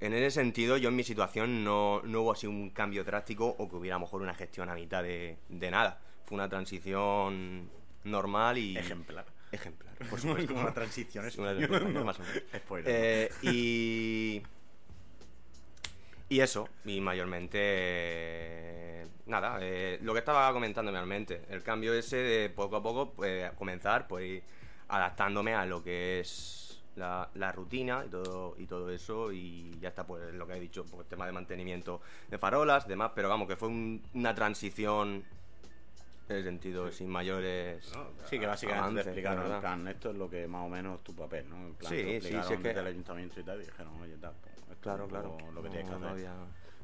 En 0.00 0.12
ese 0.12 0.32
sentido, 0.32 0.76
yo 0.76 0.88
en 0.88 0.96
mi 0.96 1.04
situación 1.04 1.62
no, 1.64 2.02
no, 2.02 2.22
hubo 2.22 2.32
así 2.32 2.46
un 2.46 2.70
cambio 2.70 3.04
drástico 3.04 3.54
o 3.56 3.68
que 3.68 3.76
hubiera 3.76 3.96
a 3.96 3.98
lo 3.98 4.06
mejor 4.06 4.20
una 4.20 4.34
gestión 4.34 4.68
a 4.68 4.74
mitad 4.74 5.02
de, 5.02 5.36
de 5.48 5.70
nada. 5.70 5.98
Fue 6.26 6.34
una 6.34 6.48
transición 6.48 7.70
normal 8.02 8.58
y... 8.58 8.76
Ejemplar. 8.76 9.26
Ejemplar, 9.52 9.94
por 10.10 10.20
supuesto. 10.20 10.48
como 10.48 10.62
una 10.62 10.74
transición 10.74 11.26
es 11.26 11.38
una 11.38 11.54
transición, 11.54 12.04
más 12.04 12.18
o 12.18 12.22
menos. 12.22 12.42
Spoiler. 12.56 12.92
Eh, 12.94 13.30
y... 13.42 14.42
Y 16.34 16.40
eso, 16.40 16.68
y 16.84 17.00
mayormente... 17.00 17.58
Eh, 17.62 19.06
nada, 19.26 19.58
eh, 19.60 20.00
lo 20.02 20.12
que 20.12 20.18
estaba 20.18 20.52
comentando 20.52 20.90
realmente, 20.90 21.42
el 21.48 21.62
cambio 21.62 21.94
ese 21.94 22.16
de 22.16 22.50
poco 22.50 22.74
a 22.74 22.82
poco, 22.82 23.12
pues 23.12 23.52
comenzar, 23.52 24.08
pues 24.08 24.42
adaptándome 24.88 25.54
a 25.54 25.64
lo 25.64 25.84
que 25.84 26.18
es 26.18 26.82
la, 26.96 27.30
la, 27.34 27.52
rutina 27.52 28.02
y 28.04 28.08
todo, 28.08 28.56
y 28.58 28.66
todo 28.66 28.90
eso, 28.90 29.30
y 29.30 29.78
ya 29.80 29.90
está, 29.90 30.04
pues 30.04 30.34
lo 30.34 30.44
que 30.44 30.54
he 30.54 30.60
dicho, 30.60 30.84
pues 30.84 31.08
tema 31.08 31.24
de 31.24 31.30
mantenimiento 31.30 32.00
de 32.28 32.36
farolas, 32.36 32.88
demás, 32.88 33.12
pero 33.14 33.28
vamos, 33.28 33.46
que 33.46 33.54
fue 33.54 33.68
un, 33.68 34.02
una 34.14 34.34
transición 34.34 35.22
en 36.28 36.36
el 36.36 36.44
sentido 36.44 36.90
sí. 36.90 36.98
sin 36.98 37.10
mayores 37.10 37.92
no, 37.94 38.06
sí 38.28 38.38
que 38.38 38.46
básicamente 38.46 38.82
avances, 38.82 39.04
te 39.04 39.10
explicaron 39.10 39.52
en 39.52 39.60
plan 39.60 39.88
esto 39.88 40.10
es 40.10 40.16
lo 40.16 40.30
que 40.30 40.48
más 40.48 40.64
o 40.64 40.68
menos 40.68 41.04
tu 41.04 41.14
papel 41.14 41.48
no 41.48 41.56
en 41.66 41.74
plan, 41.74 41.92
sí 41.92 41.96
te 41.96 42.20
sí, 42.22 42.28
sí 42.28 42.54
es 42.54 42.60
que 42.60 42.70
ayuntamiento 42.70 43.40
y 43.40 43.42
tal 43.42 43.60
y 43.60 43.64
dijeron 43.66 44.00
oye 44.00 44.16
tal 44.16 44.32
pues, 44.40 44.53
claro 44.84 45.08
claro 45.08 45.36
lo, 45.46 45.52
lo 45.52 45.62
que 45.62 45.70
tienes 45.70 45.86
que 45.86 45.98
no, 45.98 46.06
hacer 46.06 46.08
había... 46.10 46.34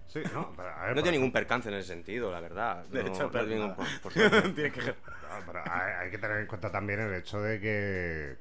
Sí, 0.09 0.21
no, 0.35 0.53
pero, 0.57 0.69
a 0.71 0.87
ver, 0.87 0.97
no 0.97 1.03
tiene 1.03 1.19
ningún 1.19 1.33
percance 1.33 1.69
en 1.69 1.77
ese 1.77 1.87
sentido, 1.87 2.33
la 2.33 2.41
verdad. 2.41 2.85
De 2.87 3.05
no, 3.05 3.11
hecho, 3.11 3.23
no 3.25 3.31
pero 3.31 3.47
ningún, 3.47 3.69
nada. 3.69 3.77
por, 3.77 4.01
por 4.01 4.13
tienes 4.55 4.73
que... 4.73 4.81
No, 4.81 5.47
pero 5.47 5.63
hay, 5.71 5.93
hay, 6.01 6.11
que 6.11 6.19
tener 6.19 6.39
en 6.39 6.47
cuenta 6.49 6.73
también 6.73 6.99
el 6.99 7.15
hecho 7.15 7.41
de 7.41 7.61
que 7.61 8.37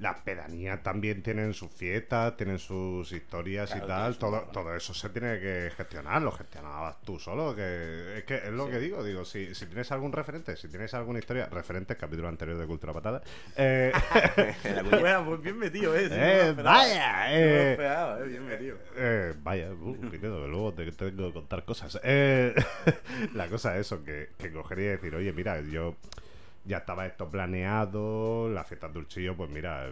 las 0.00 0.18
pedanías 0.20 0.82
también 0.82 1.22
tienen 1.22 1.54
sus 1.54 1.70
fiestas, 1.70 2.36
tienen 2.36 2.58
sus 2.58 3.12
historias 3.12 3.70
Claro, 3.70 3.84
y 3.84 3.88
tal. 3.88 4.18
Todo, 4.18 4.40
todo 4.52 4.74
eso 4.74 4.92
se 4.92 5.08
tiene 5.10 5.38
que 5.38 5.70
gestionar, 5.76 6.20
lo 6.20 6.32
gestionabas 6.32 7.00
tú 7.02 7.18
solo. 7.18 7.54
Que 7.54 8.18
es 8.18 8.24
que 8.24 8.34
es 8.36 8.48
lo 8.50 8.66
Sí. 8.66 8.72
que 8.72 8.78
digo, 8.80 9.04
digo, 9.04 9.24
si, 9.24 9.54
si 9.54 9.66
tienes 9.66 9.92
algún 9.92 10.12
referente, 10.12 10.56
si 10.56 10.68
tienes 10.68 10.92
alguna 10.94 11.20
historia, 11.20 11.46
referentes, 11.46 11.96
capítulo 11.96 12.28
anterior 12.28 12.58
de 12.58 12.66
Cultura 12.66 12.92
Patada. 12.92 13.22
Eh. 13.56 13.92
Bueno, 15.00 15.24
pues 15.26 15.40
bien 15.42 15.58
metido, 15.58 15.94
eh. 15.96 16.08
Eh, 16.10 16.44
No 16.48 16.54
me 16.56 16.62
vaya, 16.62 17.24
No 17.24 17.30
me 17.30 17.36
eh. 17.40 17.70
esperaba, 17.72 18.20
eh, 18.20 18.24
bien 18.24 18.46
metido. 18.46 18.78
Eh, 18.96 19.34
vaya, 19.42 19.70
uh, 19.72 20.10
qué 20.10 20.18
miedo, 20.18 20.42
que 20.42 20.48
luego 20.48 20.72
te 20.74 20.90
tengo 20.92 21.28
que 21.28 21.32
contar 21.34 21.64
cosas. 21.64 22.00
Eh, 22.02 22.54
la 23.34 23.48
cosa 23.48 23.74
es 23.74 23.86
eso, 23.86 24.02
que, 24.04 24.30
que 24.38 24.50
cogería 24.52 24.84
y 24.86 24.88
decir, 24.96 25.14
oye, 25.14 25.32
mira, 25.32 25.60
yo 25.60 25.94
ya 26.64 26.78
estaba 26.78 27.06
esto 27.06 27.28
planeado, 27.30 28.48
la 28.48 28.64
fiesta 28.64 28.88
de 28.88 28.98
Urchillo, 28.98 29.36
pues 29.36 29.50
mira, 29.50 29.90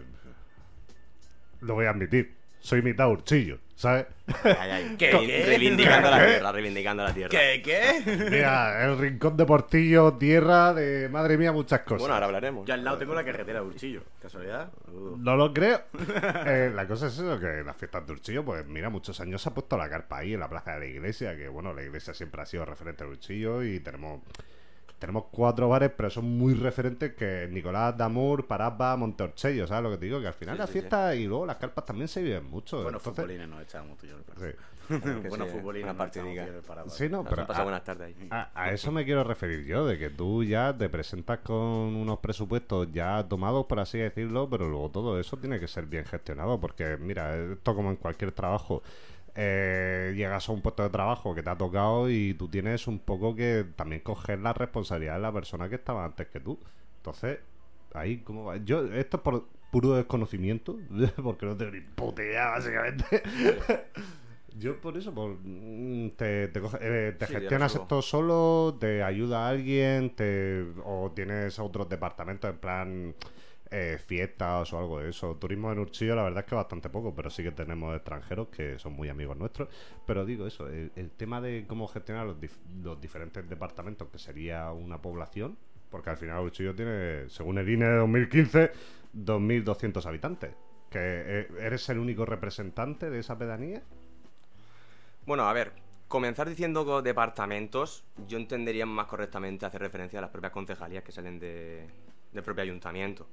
lo 1.61 1.73
voy 1.75 1.85
a 1.85 1.91
admitir, 1.91 2.33
soy 2.59 2.81
mitad 2.81 3.09
Urchillo, 3.09 3.59
¿sabes? 3.75 4.05
Ay, 4.43 4.69
ay, 4.71 4.95
¿Qué, 4.99 5.11
re- 5.11 5.27
qué? 5.27 5.45
Reivindicando 5.45 6.09
la 6.09 6.25
tierra, 6.25 6.51
reivindicando 6.51 7.03
la 7.03 7.13
tierra. 7.13 7.29
¿Qué? 7.29 7.61
¿Qué? 7.63 8.27
Mira, 8.31 8.85
el 8.85 8.97
rincón 8.97 9.35
de 9.37 9.45
Portillo, 9.45 10.13
tierra 10.13 10.73
de, 10.73 11.09
madre 11.09 11.37
mía, 11.37 11.51
muchas 11.51 11.81
cosas. 11.81 11.99
Bueno, 11.99 12.13
ahora 12.15 12.25
hablaremos. 12.27 12.65
Yo 12.65 12.73
al 12.73 12.83
lado 12.83 12.97
tengo 12.97 13.13
la 13.13 13.23
carretera 13.23 13.59
de 13.61 13.67
Urchillo. 13.67 14.01
¿Casualidad? 14.21 14.71
Uh. 14.87 15.17
No 15.17 15.35
lo 15.35 15.53
creo. 15.53 15.81
Eh, 16.45 16.71
la 16.73 16.87
cosa 16.87 17.07
es 17.07 17.13
eso, 17.13 17.39
que 17.39 17.63
las 17.65 17.75
fiestas 17.77 18.05
de 18.05 18.13
Urchillo, 18.13 18.43
pues 18.43 18.65
mira, 18.65 18.89
muchos 18.89 19.19
años 19.21 19.41
se 19.41 19.49
ha 19.49 19.53
puesto 19.53 19.77
la 19.77 19.89
carpa 19.89 20.17
ahí 20.19 20.33
en 20.33 20.39
la 20.39 20.49
plaza 20.49 20.73
de 20.73 20.79
la 20.79 20.85
iglesia, 20.85 21.35
que 21.37 21.47
bueno, 21.47 21.73
la 21.73 21.83
iglesia 21.83 22.13
siempre 22.13 22.41
ha 22.41 22.45
sido 22.45 22.65
referente 22.65 23.03
de 23.03 23.09
Urchillo 23.11 23.63
y 23.63 23.79
tenemos 23.79 24.21
tenemos 25.03 25.25
cuatro 25.31 25.67
bares, 25.67 25.91
pero 25.97 26.09
son 26.09 26.37
muy 26.37 26.53
referentes 26.53 27.13
que 27.13 27.45
Nicolás, 27.51 27.97
Damur, 27.97 28.47
Parapa, 28.47 28.95
Monteorchello, 28.95 29.67
¿sabes 29.67 29.83
lo 29.83 29.91
que 29.91 29.97
te 29.97 30.05
digo? 30.05 30.21
Que 30.21 30.27
al 30.27 30.33
final 30.33 30.55
Sí, 30.55 30.59
las 30.59 30.69
sí, 30.69 30.73
sí. 30.75 30.79
fiestas 30.79 31.15
y 31.17 31.25
luego 31.27 31.45
las 31.45 31.57
carpas 31.57 31.83
también 31.83 32.07
se 32.07 32.21
viven 32.23 32.45
mucho. 32.49 32.81
Buenos 32.83 33.01
entonces- 33.01 33.21
futbolines 33.25 33.49
nos 33.49 33.61
echábamos 33.63 33.97
tú 33.97 34.05
y 34.05 34.09
yo. 34.09 34.15
el 34.15 34.23
sí, 34.87 35.51
futbolines 35.51 35.83
una 35.83 35.97
partidica. 35.97 36.47
Sí, 36.87 37.09
no, 37.09 37.25
pero 37.25 37.41
han 37.41 37.47
pasado 37.47 37.61
a, 37.61 37.65
buenas 37.65 37.83
tardes 37.83 38.15
ahí. 38.17 38.27
a- 38.31 38.49
a 38.55 38.71
eso 38.71 38.93
me 38.93 39.03
quiero 39.03 39.25
referir 39.25 39.65
yo, 39.65 39.85
de 39.85 39.97
que 39.97 40.09
tú 40.09 40.41
ya 40.45 40.73
te 40.77 40.87
presentas 40.87 41.39
con 41.39 41.57
unos 41.57 42.19
presupuestos 42.19 42.87
ya 42.93 43.27
tomados, 43.27 43.65
por 43.65 43.81
así 43.81 43.97
decirlo, 43.97 44.49
pero 44.49 44.69
luego 44.69 44.89
todo 44.89 45.19
eso 45.19 45.35
tiene 45.35 45.59
que 45.59 45.67
ser 45.67 45.85
bien 45.85 46.05
gestionado, 46.05 46.61
porque 46.61 46.95
mira, 46.97 47.35
esto 47.35 47.75
como 47.75 47.89
en 47.89 47.97
cualquier 47.97 48.31
trabajo, 48.31 48.83
eh, 49.35 50.13
llegas 50.15 50.47
a 50.47 50.51
un 50.51 50.61
puesto 50.61 50.83
de 50.83 50.89
trabajo 50.89 51.33
que 51.35 51.43
te 51.43 51.49
ha 51.49 51.57
tocado 51.57 52.09
y 52.09 52.33
tú 52.35 52.47
tienes 52.49 52.87
un 52.87 52.99
poco 52.99 53.35
que 53.35 53.65
también 53.75 54.01
coger 54.01 54.39
la 54.39 54.53
responsabilidad 54.53 55.15
de 55.15 55.21
la 55.21 55.31
persona 55.33 55.69
que 55.69 55.75
estaba 55.75 56.05
antes 56.05 56.27
que 56.27 56.39
tú. 56.39 56.59
Entonces, 56.97 57.39
ahí, 57.93 58.19
¿cómo 58.19 58.45
va? 58.45 58.57
Yo, 58.57 58.85
esto 58.93 59.17
es 59.17 59.23
por 59.23 59.47
puro 59.71 59.95
desconocimiento, 59.95 60.77
porque 61.23 61.45
no 61.47 61.57
tengo 61.57 61.71
ni 61.71 61.81
puta 61.81 62.23
idea, 62.23 62.49
básicamente. 62.51 63.23
Yo 64.55 64.79
por 64.79 64.95
eso, 64.97 65.11
por, 65.13 65.37
mm, 65.41 66.11
te, 66.11 66.47
te, 66.49 66.61
coge- 66.61 66.77
eh, 66.81 67.15
te 67.17 67.25
Sí, 67.25 67.33
gestionas 67.33 67.75
esto 67.75 68.01
solo, 68.03 68.77
te 68.79 69.01
ayuda 69.01 69.47
a 69.47 69.49
alguien, 69.49 70.11
te, 70.15 70.63
o 70.85 71.11
tienes 71.15 71.57
otros 71.57 71.89
departamentos 71.89 72.51
en 72.51 72.57
plan 72.57 73.15
eh, 73.75 73.97
fiestas 73.97 74.71
o 74.71 74.77
algo 74.77 74.99
de 74.99 75.09
eso. 75.09 75.35
Turismo 75.35 75.71
en 75.71 75.79
Urchillo, 75.79 76.15
la 76.15 76.21
verdad 76.23 76.41
es 76.43 76.45
que 76.49 76.53
bastante 76.55 76.89
poco, 76.89 77.15
pero 77.15 77.29
sí 77.31 77.41
que 77.41 77.51
tenemos 77.51 77.95
extranjeros 77.95 78.49
que 78.49 78.77
son 78.77 78.93
muy 78.93 79.09
amigos 79.09 79.35
nuestros. 79.35 79.67
Pero 80.05 80.25
digo 80.25 80.45
eso, 80.45 80.67
el, 80.69 80.91
tema 81.17 81.41
de 81.41 81.65
cómo 81.67 81.87
gestionar 81.87 82.27
los, 82.27 82.37
dif- 82.39 82.59
los 82.83 83.01
diferentes 83.01 83.49
departamentos, 83.49 84.07
que 84.09 84.19
sería 84.19 84.71
una 84.71 85.01
población, 85.01 85.57
porque 85.89 86.11
al 86.11 86.17
final 86.17 86.43
Urchillo 86.43 86.75
tiene, 86.75 87.27
según 87.29 87.57
el 87.57 87.67
INE 87.69 87.85
de 87.87 87.95
2015, 87.97 88.71
2.200 89.13 90.05
habitantes. 90.05 90.51
¿Que 90.91 90.99
eh, 91.01 91.47
eres 91.59 91.89
el 91.89 91.97
único 91.97 92.25
representante 92.25 93.09
de 93.09 93.19
esa 93.19 93.37
pedanía? 93.39 93.81
Bueno, 95.25 95.47
a 95.47 95.53
ver, 95.53 95.73
comenzar 96.07 96.49
diciendo 96.49 97.01
departamentos, 97.01 98.03
yo 98.27 98.37
entendería 98.37 98.85
más 98.85 99.07
correctamente 99.07 99.65
hacer 99.65 99.81
referencia 99.81 100.19
a 100.19 100.21
las 100.21 100.31
propias 100.31 100.51
concejalías 100.53 101.03
que 101.03 101.11
salen 101.11 101.39
de, 101.39 101.87
del 102.31 102.43
propio 102.43 102.63
ayuntamiento. 102.63 103.27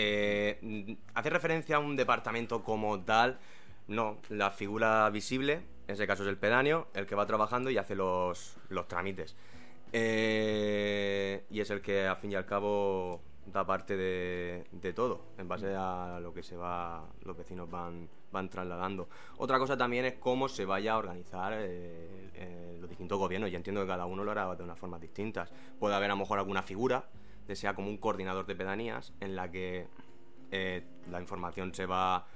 Eh, 0.00 0.96
hacer 1.14 1.32
referencia 1.32 1.74
a 1.74 1.78
un 1.80 1.96
departamento 1.96 2.62
como 2.62 3.00
tal, 3.00 3.40
no, 3.88 4.18
la 4.28 4.52
figura 4.52 5.10
visible, 5.10 5.54
en 5.88 5.94
ese 5.94 6.06
caso 6.06 6.22
es 6.22 6.28
el 6.28 6.36
pedáneo, 6.36 6.86
el 6.94 7.04
que 7.04 7.16
va 7.16 7.26
trabajando 7.26 7.68
y 7.68 7.78
hace 7.78 7.96
los, 7.96 8.56
los 8.68 8.86
trámites. 8.86 9.34
Eh, 9.92 11.44
y 11.50 11.60
es 11.60 11.70
el 11.70 11.80
que 11.80 12.06
al 12.06 12.16
fin 12.16 12.30
y 12.30 12.36
al 12.36 12.46
cabo 12.46 13.22
da 13.46 13.66
parte 13.66 13.96
de, 13.96 14.92
todo, 14.94 15.22
en 15.36 15.48
base 15.48 15.74
a 15.74 16.20
lo 16.22 16.32
que 16.32 16.44
se 16.44 16.56
va, 16.56 17.04
los 17.24 17.36
vecinos 17.36 17.68
van, 17.68 18.08
van 18.30 18.48
trasladando. 18.48 19.08
Otra 19.38 19.58
cosa 19.58 19.76
también 19.76 20.04
es 20.04 20.14
cómo 20.14 20.48
se 20.48 20.64
vaya 20.64 20.92
a 20.92 20.98
organizar 20.98 21.54
eh, 21.56 22.30
eh, 22.34 22.78
los 22.80 22.88
distintos 22.88 23.18
gobiernos. 23.18 23.50
Yo 23.50 23.56
entiendo 23.56 23.80
que 23.80 23.88
cada 23.88 24.06
uno 24.06 24.22
lo 24.22 24.30
hará 24.30 24.54
de 24.54 24.62
unas 24.62 24.78
formas 24.78 25.00
distintas. 25.00 25.50
Puede 25.80 25.96
haber 25.96 26.10
a 26.10 26.14
lo 26.14 26.20
mejor 26.20 26.38
alguna 26.38 26.62
figura, 26.62 27.04
sea 27.56 27.74
como 27.74 27.88
un 27.88 27.98
coordinador 27.98 28.46
de 28.46 28.54
pedanías, 28.54 29.12
en 29.20 29.36
la 29.36 29.50
que 29.50 29.86
eh, 30.50 30.84
la 31.10 31.20
información 31.20 31.74
se 31.74 31.86
va, 31.86 32.26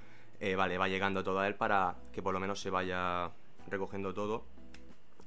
eh, 0.41 0.55
vale, 0.55 0.79
va 0.79 0.89
llegando 0.89 1.23
toda 1.23 1.47
él 1.47 1.55
para 1.55 1.97
que 2.13 2.23
por 2.23 2.35
lo 2.35 2.41
menos 2.41 2.61
se 2.61 2.71
vaya 2.71 3.31
recogiendo 3.69 4.13
todo 4.13 4.45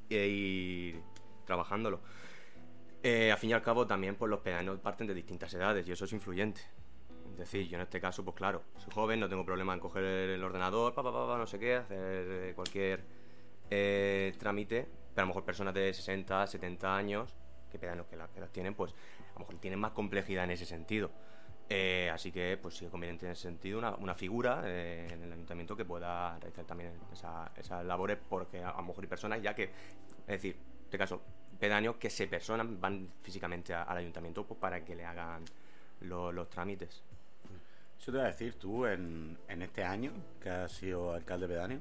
e 0.10 0.28
ir 0.28 1.02
trabajándolo. 1.46 2.00
Eh, 3.04 3.32
al 3.32 3.38
fin 3.38 3.52
y 3.52 3.54
al 3.54 3.62
cabo, 3.62 3.86
también 3.86 4.16
pues, 4.16 4.30
los 4.30 4.40
pedanos 4.40 4.80
parten 4.80 5.06
de 5.06 5.14
distintas 5.14 5.54
edades 5.54 5.88
y 5.88 5.92
eso 5.92 6.06
es 6.06 6.14
influyente. 6.14 6.62
Es 7.34 7.38
decir, 7.38 7.68
yo 7.68 7.76
en 7.76 7.82
este 7.82 8.00
caso, 8.00 8.24
pues 8.24 8.36
claro, 8.36 8.64
soy 8.78 8.92
joven, 8.94 9.20
no 9.20 9.30
tengo 9.30 9.46
problema 9.46 9.74
en 9.74 9.80
coger 9.80 10.04
el 10.04 10.44
ordenador, 10.44 10.94
pa, 10.94 11.04
pa, 11.04 11.12
pa, 11.12 11.28
pa, 11.28 11.38
no 11.38 11.46
sé 11.46 11.60
qué, 11.60 11.76
hacer 11.76 11.98
eh, 12.00 12.54
cualquier 12.56 13.04
eh, 13.70 14.34
trámite, 14.40 14.88
pero 15.14 15.24
a 15.24 15.26
lo 15.26 15.28
mejor 15.28 15.44
personas 15.44 15.74
de 15.74 15.94
60, 15.94 16.48
70 16.48 16.96
años, 16.96 17.36
que 17.70 17.78
pedanos 17.78 18.08
que 18.08 18.16
las 18.16 18.30
que 18.30 18.40
las 18.40 18.52
tienen, 18.52 18.74
pues 18.74 18.96
a 19.36 19.40
lo 19.40 19.46
mejor 19.46 19.60
tienen 19.60 19.80
más 19.80 19.92
complejidad 19.92 20.46
en 20.46 20.52
ese 20.52 20.66
sentido. 20.66 21.12
Eh, 21.68 22.12
así 22.14 22.32
que, 22.32 22.58
pues 22.62 22.78
sí 22.78 22.86
es 22.86 22.92
conveniente 22.92 23.26
en 23.26 23.32
ese 23.32 23.44
sentido 23.44 23.80
una, 23.80 24.14
figura 24.14 24.62
eh, 24.66 25.08
en 25.12 25.24
el 25.24 25.34
ayuntamiento 25.34 25.76
que 25.76 25.84
pueda 25.84 26.38
realizar 26.38 26.66
también 26.66 26.92
esa- 27.12 27.52
esas 27.56 27.84
labores, 27.84 28.18
porque 28.30 28.64
a, 28.64 28.72
lo 28.74 28.84
mejor 28.84 29.04
hay 29.04 29.10
personas 29.10 29.42
ya 29.42 29.56
que, 29.56 29.64
es 29.64 30.28
decir, 30.28 30.56
en 30.56 30.84
este 30.86 30.98
caso, 30.98 31.22
pedáneos 31.60 31.96
que 31.96 32.10
se 32.10 32.28
personan, 32.28 32.80
van 32.80 33.10
físicamente 33.24 33.74
al 33.74 33.98
ayuntamiento 33.98 34.46
pues, 34.46 34.60
para 34.60 34.84
que 34.86 34.96
le 34.96 35.06
hagan 35.06 35.44
lo- 36.02 36.32
los 36.32 36.50
trámites. 36.50 37.04
Yo 38.00 38.12
te 38.12 38.12
voy 38.12 38.22
a 38.22 38.26
decir, 38.26 38.54
tú 38.56 38.86
en, 38.86 39.38
este 39.48 39.84
año 39.84 40.12
que 40.40 40.50
has 40.50 40.72
sido 40.72 41.14
alcalde 41.14 41.48
pedáneo, 41.48 41.80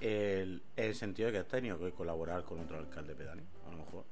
el, 0.00 0.62
sentido 0.94 1.26
de 1.26 1.32
que 1.32 1.38
has 1.40 1.48
tenido 1.48 1.78
que 1.78 1.90
colaborar 1.92 2.44
con 2.44 2.60
otro 2.60 2.78
alcalde 2.78 3.14
pedáneo, 3.14 3.44
a 3.66 3.70
lo 3.70 3.78
mejor, 3.78 4.04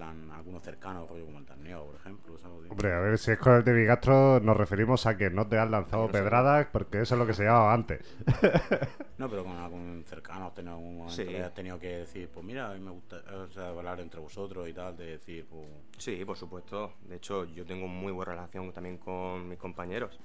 plan, 0.00 0.30
algunos 0.32 0.62
cercanos, 0.62 1.06
rollo 1.10 1.26
como 1.26 1.38
el 1.40 1.44
Tarneo, 1.44 1.84
por 1.84 1.94
ejemplo, 1.96 2.38
¿sabes? 2.38 2.70
Hombre, 2.70 2.92
a 2.94 3.00
ver, 3.00 3.18
si 3.18 3.32
es 3.32 3.38
con 3.38 3.52
el 3.56 3.64
de 3.64 3.72
Bigastro, 3.74 4.40
nos 4.40 4.56
referimos 4.56 5.04
a 5.06 5.14
que 5.18 5.28
no 5.28 5.46
te 5.46 5.58
han 5.58 5.70
lanzado 5.70 6.06
sé. 6.06 6.12
pedradas, 6.12 6.68
porque 6.72 7.02
eso 7.02 7.14
es 7.14 7.18
lo 7.18 7.26
que 7.26 7.34
se 7.34 7.44
llamaba 7.44 7.74
antes. 7.74 8.00
No, 9.20 9.28
pero 9.28 9.44
con 9.44 9.54
algún 9.54 10.02
cercano 10.06 10.46
has 10.46 10.54
tenido 10.54 10.72
algún 10.76 10.96
momento 10.96 11.14
Sí. 11.14 11.26
que 11.26 11.42
has 11.42 11.52
tenido 11.52 11.78
que 11.78 11.88
decir, 11.98 12.30
pues 12.32 12.42
mira, 12.42 12.70
a 12.70 12.72
mí 12.72 12.80
me 12.80 12.90
gusta 12.90 13.16
o 13.34 13.48
sea, 13.48 13.68
hablar 13.68 14.00
entre 14.00 14.18
vosotros 14.18 14.66
y 14.66 14.72
tal, 14.72 14.96
de 14.96 15.04
decir, 15.18 15.44
pues... 15.50 15.66
Sí, 15.98 16.24
por 16.24 16.38
supuesto. 16.38 16.94
De 17.02 17.16
hecho, 17.16 17.44
yo 17.44 17.66
tengo 17.66 17.86
muy 17.86 18.12
buena 18.12 18.32
relación 18.32 18.72
también 18.72 18.96
con 18.96 19.46
mis 19.46 19.58
compañeros, 19.58 20.18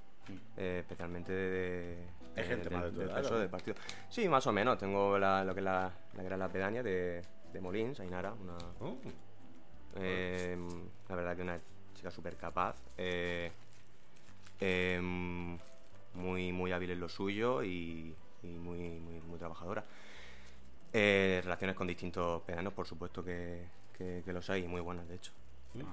eh, 0.55 0.77
especialmente 0.79 1.33
de, 1.33 1.97
de- 2.37 2.43
gente 2.43 2.69
de- 2.69 2.75
más 2.77 2.85
de 2.85 2.91
tu 2.91 3.01
edad, 3.01 3.21
¿no? 3.29 3.37
del 3.39 3.49
partido. 3.49 3.75
Sí, 4.07 4.29
más 4.29 4.47
o 4.47 4.53
menos. 4.53 4.77
Tengo 4.77 5.19
la- 5.19 5.43
lo 5.43 5.53
que 5.53 5.59
es 5.59 5.65
la, 5.65 5.91
la 6.15 6.23
era 6.23 6.37
la 6.37 6.47
pedaña 6.47 6.81
de, 6.81 7.21
de 7.51 7.59
Molins, 7.59 7.99
Ainara, 7.99 8.31
una, 8.31 8.55
eh, 9.95 10.57
la 11.09 11.15
verdad 11.15 11.35
que 11.35 11.41
una 11.41 11.59
chica 11.95 12.11
súper 12.11 12.35
capaz, 12.35 12.75
eh, 12.97 13.51
eh, 14.59 14.99
muy, 16.13 16.51
muy 16.51 16.71
hábil 16.71 16.91
en 16.91 16.99
lo 16.99 17.09
suyo 17.09 17.63
y, 17.63 18.13
y 18.43 18.47
muy, 18.47 18.77
muy, 18.99 19.19
muy 19.21 19.37
trabajadora. 19.39 19.83
Eh, 20.93 21.41
relaciones 21.43 21.75
con 21.75 21.87
distintos 21.87 22.41
pedanos, 22.43 22.71
por 22.73 22.87
supuesto 22.87 23.23
que, 23.23 23.65
que- 23.97 24.21
que 24.23 24.33
los 24.33 24.49
hay, 24.49 24.63
y 24.63 24.67
muy 24.67 24.81
buenas 24.81 25.07
de 25.09 25.15
hecho. 25.15 25.31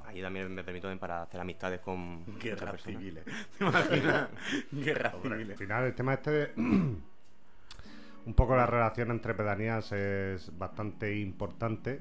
Ahí 0.05 0.23
también 0.23 0.55
me 0.55 0.63
permito 0.63 0.97
para 0.99 1.23
hacer 1.23 1.41
amistades 1.41 1.81
con 1.81 2.25
Guerras 2.39 2.83
civiles. 2.85 3.25
¿Te 3.59 3.65
imaginas? 3.65 4.29
Guerras 4.73 5.15
Al 5.15 5.59
final, 5.59 5.85
el 5.87 5.95
tema 5.95 6.15
este 6.15 6.31
de... 6.31 6.53
un 8.25 8.35
poco 8.35 8.55
la 8.55 8.67
relación 8.67 9.11
entre 9.11 9.35
pedanías 9.35 9.91
es 9.91 10.57
bastante 10.57 11.17
importante. 11.19 12.01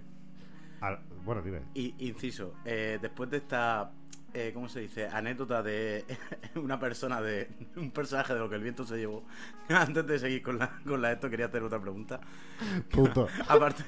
Al- 0.82 1.00
Bueno, 1.24 1.42
dime. 1.42 1.62
Y, 1.74 1.96
inciso, 2.08 2.56
eh, 2.66 2.98
después 3.02 3.30
de 3.30 3.38
esta, 3.38 3.92
eh, 4.34 4.52
¿cómo 4.54 4.68
se 4.70 4.80
dice? 4.80 5.08
Anécdota 5.08 5.62
de 5.62 6.04
una 6.56 6.80
persona, 6.80 7.22
de 7.22 7.50
un 7.76 7.92
personaje 7.92 8.34
de 8.34 8.40
lo 8.40 8.50
que 8.50 8.56
el 8.56 8.64
viento 8.64 8.84
se 8.86 8.98
llevó. 8.98 9.24
Antes 9.70 10.06
de 10.08 10.18
seguir 10.20 10.42
con 10.42 10.58
la, 10.58 10.80
con 10.86 11.02
la 11.02 11.12
esto, 11.12 11.30
quería 11.30 11.46
hacer 11.46 11.62
otra 11.64 11.80
pregunta. 11.80 12.20
Puto. 12.90 13.28
Aparte, 13.48 13.84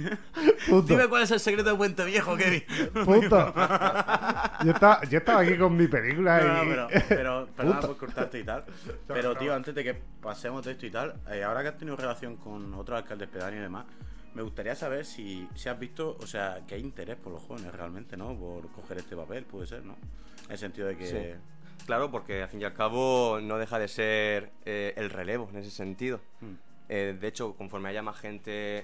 dime 0.85 1.07
cuál 1.07 1.23
es 1.23 1.31
el 1.31 1.39
secreto 1.39 1.71
de 1.71 1.75
Puente 1.75 2.05
Viejo, 2.05 2.35
Kevin. 2.37 2.63
Puto. 3.05 3.53
Yo 4.63 4.71
estaba, 4.71 5.03
yo 5.05 5.17
estaba 5.17 5.39
aquí 5.41 5.57
con 5.57 5.75
mi 5.75 5.87
película 5.87 6.39
No, 6.41 6.63
no, 6.65 6.87
y... 6.89 6.93
pero, 7.09 7.47
pero 7.55 7.79
por 7.79 7.97
cortarte 7.97 8.39
y 8.39 8.43
tal. 8.43 8.63
Pero, 9.07 9.35
tío, 9.35 9.53
antes 9.55 9.73
de 9.73 9.83
que 9.83 9.93
pasemos 10.21 10.63
de 10.65 10.71
esto 10.73 10.85
y 10.85 10.91
tal, 10.91 11.15
eh, 11.31 11.43
ahora 11.43 11.61
que 11.63 11.69
has 11.69 11.77
tenido 11.77 11.95
relación 11.97 12.37
con 12.37 12.73
otros 12.75 12.97
alcaldes 12.97 13.29
pedáneos 13.29 13.59
y 13.59 13.63
demás, 13.63 13.85
me 14.35 14.41
gustaría 14.41 14.75
saber 14.75 15.05
si, 15.05 15.47
si 15.55 15.69
has 15.69 15.77
visto, 15.79 16.17
o 16.19 16.27
sea, 16.27 16.61
que 16.67 16.75
hay 16.75 16.81
interés 16.81 17.15
por 17.17 17.33
los 17.33 17.41
jóvenes 17.43 17.71
realmente, 17.73 18.17
¿no? 18.17 18.35
Por 18.37 18.67
coger 18.71 18.97
este 18.97 19.15
papel, 19.15 19.45
puede 19.45 19.67
ser, 19.67 19.83
¿no? 19.85 19.95
En 20.45 20.51
el 20.51 20.57
sentido 20.57 20.87
de 20.87 20.97
que. 20.97 21.07
Sí. 21.07 21.39
Claro, 21.85 22.09
porque 22.11 22.41
al 22.43 22.49
fin 22.49 22.61
y 22.61 22.63
al 22.63 22.73
cabo 22.73 23.39
no 23.41 23.57
deja 23.57 23.77
de 23.77 23.87
ser 23.87 24.51
eh, 24.65 24.93
el 24.95 25.09
relevo 25.09 25.49
en 25.51 25.57
ese 25.57 25.69
sentido. 25.71 26.19
Mm. 26.41 26.53
Eh, 26.89 27.17
de 27.19 27.27
hecho, 27.27 27.53
conforme 27.55 27.89
haya 27.89 28.01
más 28.01 28.17
gente 28.17 28.83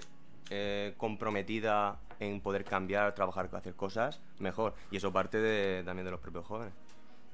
eh, 0.49 0.93
comprometida 0.97 1.99
en 2.19 2.41
poder 2.41 2.65
cambiar, 2.65 3.13
trabajar, 3.15 3.49
hacer 3.53 3.75
cosas, 3.75 4.19
mejor. 4.39 4.73
Y 4.91 4.97
eso 4.97 5.13
parte 5.13 5.37
de- 5.39 5.83
también 5.83 6.05
de 6.05 6.11
los 6.11 6.19
propios 6.19 6.45
jóvenes. 6.45 6.73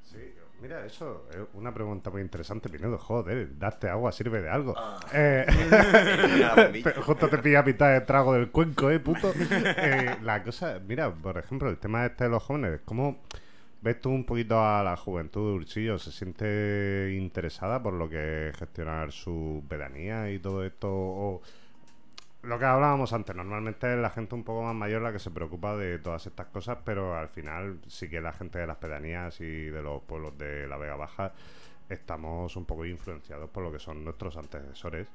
Sí, 0.03 0.17
mira, 0.61 0.85
eso 0.85 1.27
es 1.31 1.39
una 1.53 1.73
pregunta 1.73 2.09
muy 2.09 2.21
interesante, 2.21 2.69
Pinedo. 2.69 2.97
Joder, 2.97 3.57
darte 3.57 3.89
agua 3.89 4.11
sirve 4.11 4.41
de 4.41 4.49
algo. 4.49 4.73
Ah. 4.77 4.99
Eh, 5.13 5.45
justo 7.05 7.29
te 7.29 7.37
pilla 7.39 7.63
mitad 7.63 7.93
de 7.93 8.01
trago 8.01 8.33
del 8.33 8.51
cuenco, 8.51 8.89
¿eh, 8.89 8.99
puto? 8.99 9.33
Eh, 9.35 10.17
la 10.21 10.43
cosa, 10.43 10.79
mira, 10.85 11.13
por 11.13 11.37
ejemplo, 11.37 11.69
el 11.69 11.77
tema 11.77 12.05
este 12.05 12.25
de 12.25 12.29
los 12.29 12.43
jóvenes, 12.43 12.81
¿cómo 12.85 13.21
ves 13.81 14.01
tú 14.01 14.09
un 14.09 14.25
poquito 14.25 14.59
a 14.59 14.83
la 14.83 14.97
juventud 14.97 15.51
de 15.51 15.55
Urchillo? 15.57 15.99
¿Se 15.99 16.11
siente 16.11 17.15
interesada 17.15 17.81
por 17.81 17.93
lo 17.93 18.09
que 18.09 18.49
es 18.49 18.57
gestionar 18.57 19.11
su 19.11 19.63
pedanía 19.67 20.31
y 20.31 20.39
todo 20.39 20.65
esto? 20.65 20.89
O 20.91 21.41
lo 22.45 22.59
que 22.59 22.65
hablábamos 22.65 23.13
antes, 23.13 23.35
normalmente 23.35 23.93
es 23.93 23.99
la 23.99 24.09
gente 24.09 24.35
un 24.35 24.43
poco 24.43 24.63
más 24.63 24.75
mayor 24.75 25.01
la 25.01 25.11
que 25.11 25.19
se 25.19 25.31
preocupa 25.31 25.75
de 25.75 25.99
todas 25.99 26.25
estas 26.27 26.47
cosas, 26.47 26.77
pero 26.83 27.17
al 27.17 27.29
final 27.29 27.79
sí 27.87 28.09
que 28.09 28.21
la 28.21 28.33
gente 28.33 28.59
de 28.59 28.67
las 28.67 28.77
pedanías 28.77 29.39
y 29.41 29.65
de 29.65 29.81
los 29.81 30.01
pueblos 30.03 30.37
de 30.37 30.67
la 30.67 30.77
Vega 30.77 30.95
Baja 30.95 31.33
estamos 31.89 32.55
un 32.55 32.65
poco 32.65 32.85
influenciados 32.85 33.49
por 33.49 33.63
lo 33.63 33.71
que 33.71 33.79
son 33.79 34.03
nuestros 34.03 34.37
antecesores 34.37 35.07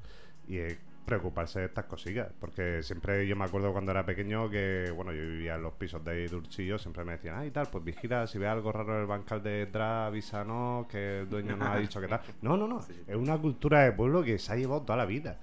y 0.47 0.59
es 0.59 0.79
preocuparse 1.05 1.61
de 1.61 1.67
estas 1.67 1.87
cosillas, 1.87 2.29
porque 2.39 2.83
siempre 2.83 3.27
yo 3.27 3.35
me 3.35 3.45
acuerdo 3.45 3.73
cuando 3.73 3.91
era 3.91 4.05
pequeño 4.05 4.49
que, 4.49 4.93
bueno, 4.95 5.13
yo 5.13 5.23
vivía 5.23 5.57
en 5.57 5.63
los 5.63 5.73
pisos 5.73 6.05
de 6.05 6.29
Durchillo, 6.29 6.79
siempre 6.79 7.05
me 7.05 7.13
decían, 7.13 7.37
ay, 7.39 7.51
tal, 7.51 7.67
pues 7.69 7.83
vigila, 7.83 8.27
si 8.27 8.39
ves 8.39 8.49
algo 8.49 8.71
raro 8.71 8.95
en 8.95 9.01
el 9.01 9.07
bancal 9.07 9.43
de 9.43 9.51
detrás, 9.51 10.09
avísanos, 10.09 10.87
que 10.87 11.21
el 11.21 11.29
dueño 11.29 11.57
nos 11.57 11.69
ha 11.69 11.79
dicho 11.79 12.01
que 12.01 12.07
tal. 12.07 12.21
No, 12.43 12.57
no, 12.57 12.69
no, 12.69 12.81
es 12.81 13.17
una 13.17 13.37
cultura 13.39 13.81
de 13.81 13.93
pueblo 13.93 14.23
que 14.23 14.39
se 14.39 14.53
ha 14.53 14.57
llevado 14.57 14.83
toda 14.83 14.99
la 14.99 15.07
vida. 15.07 15.39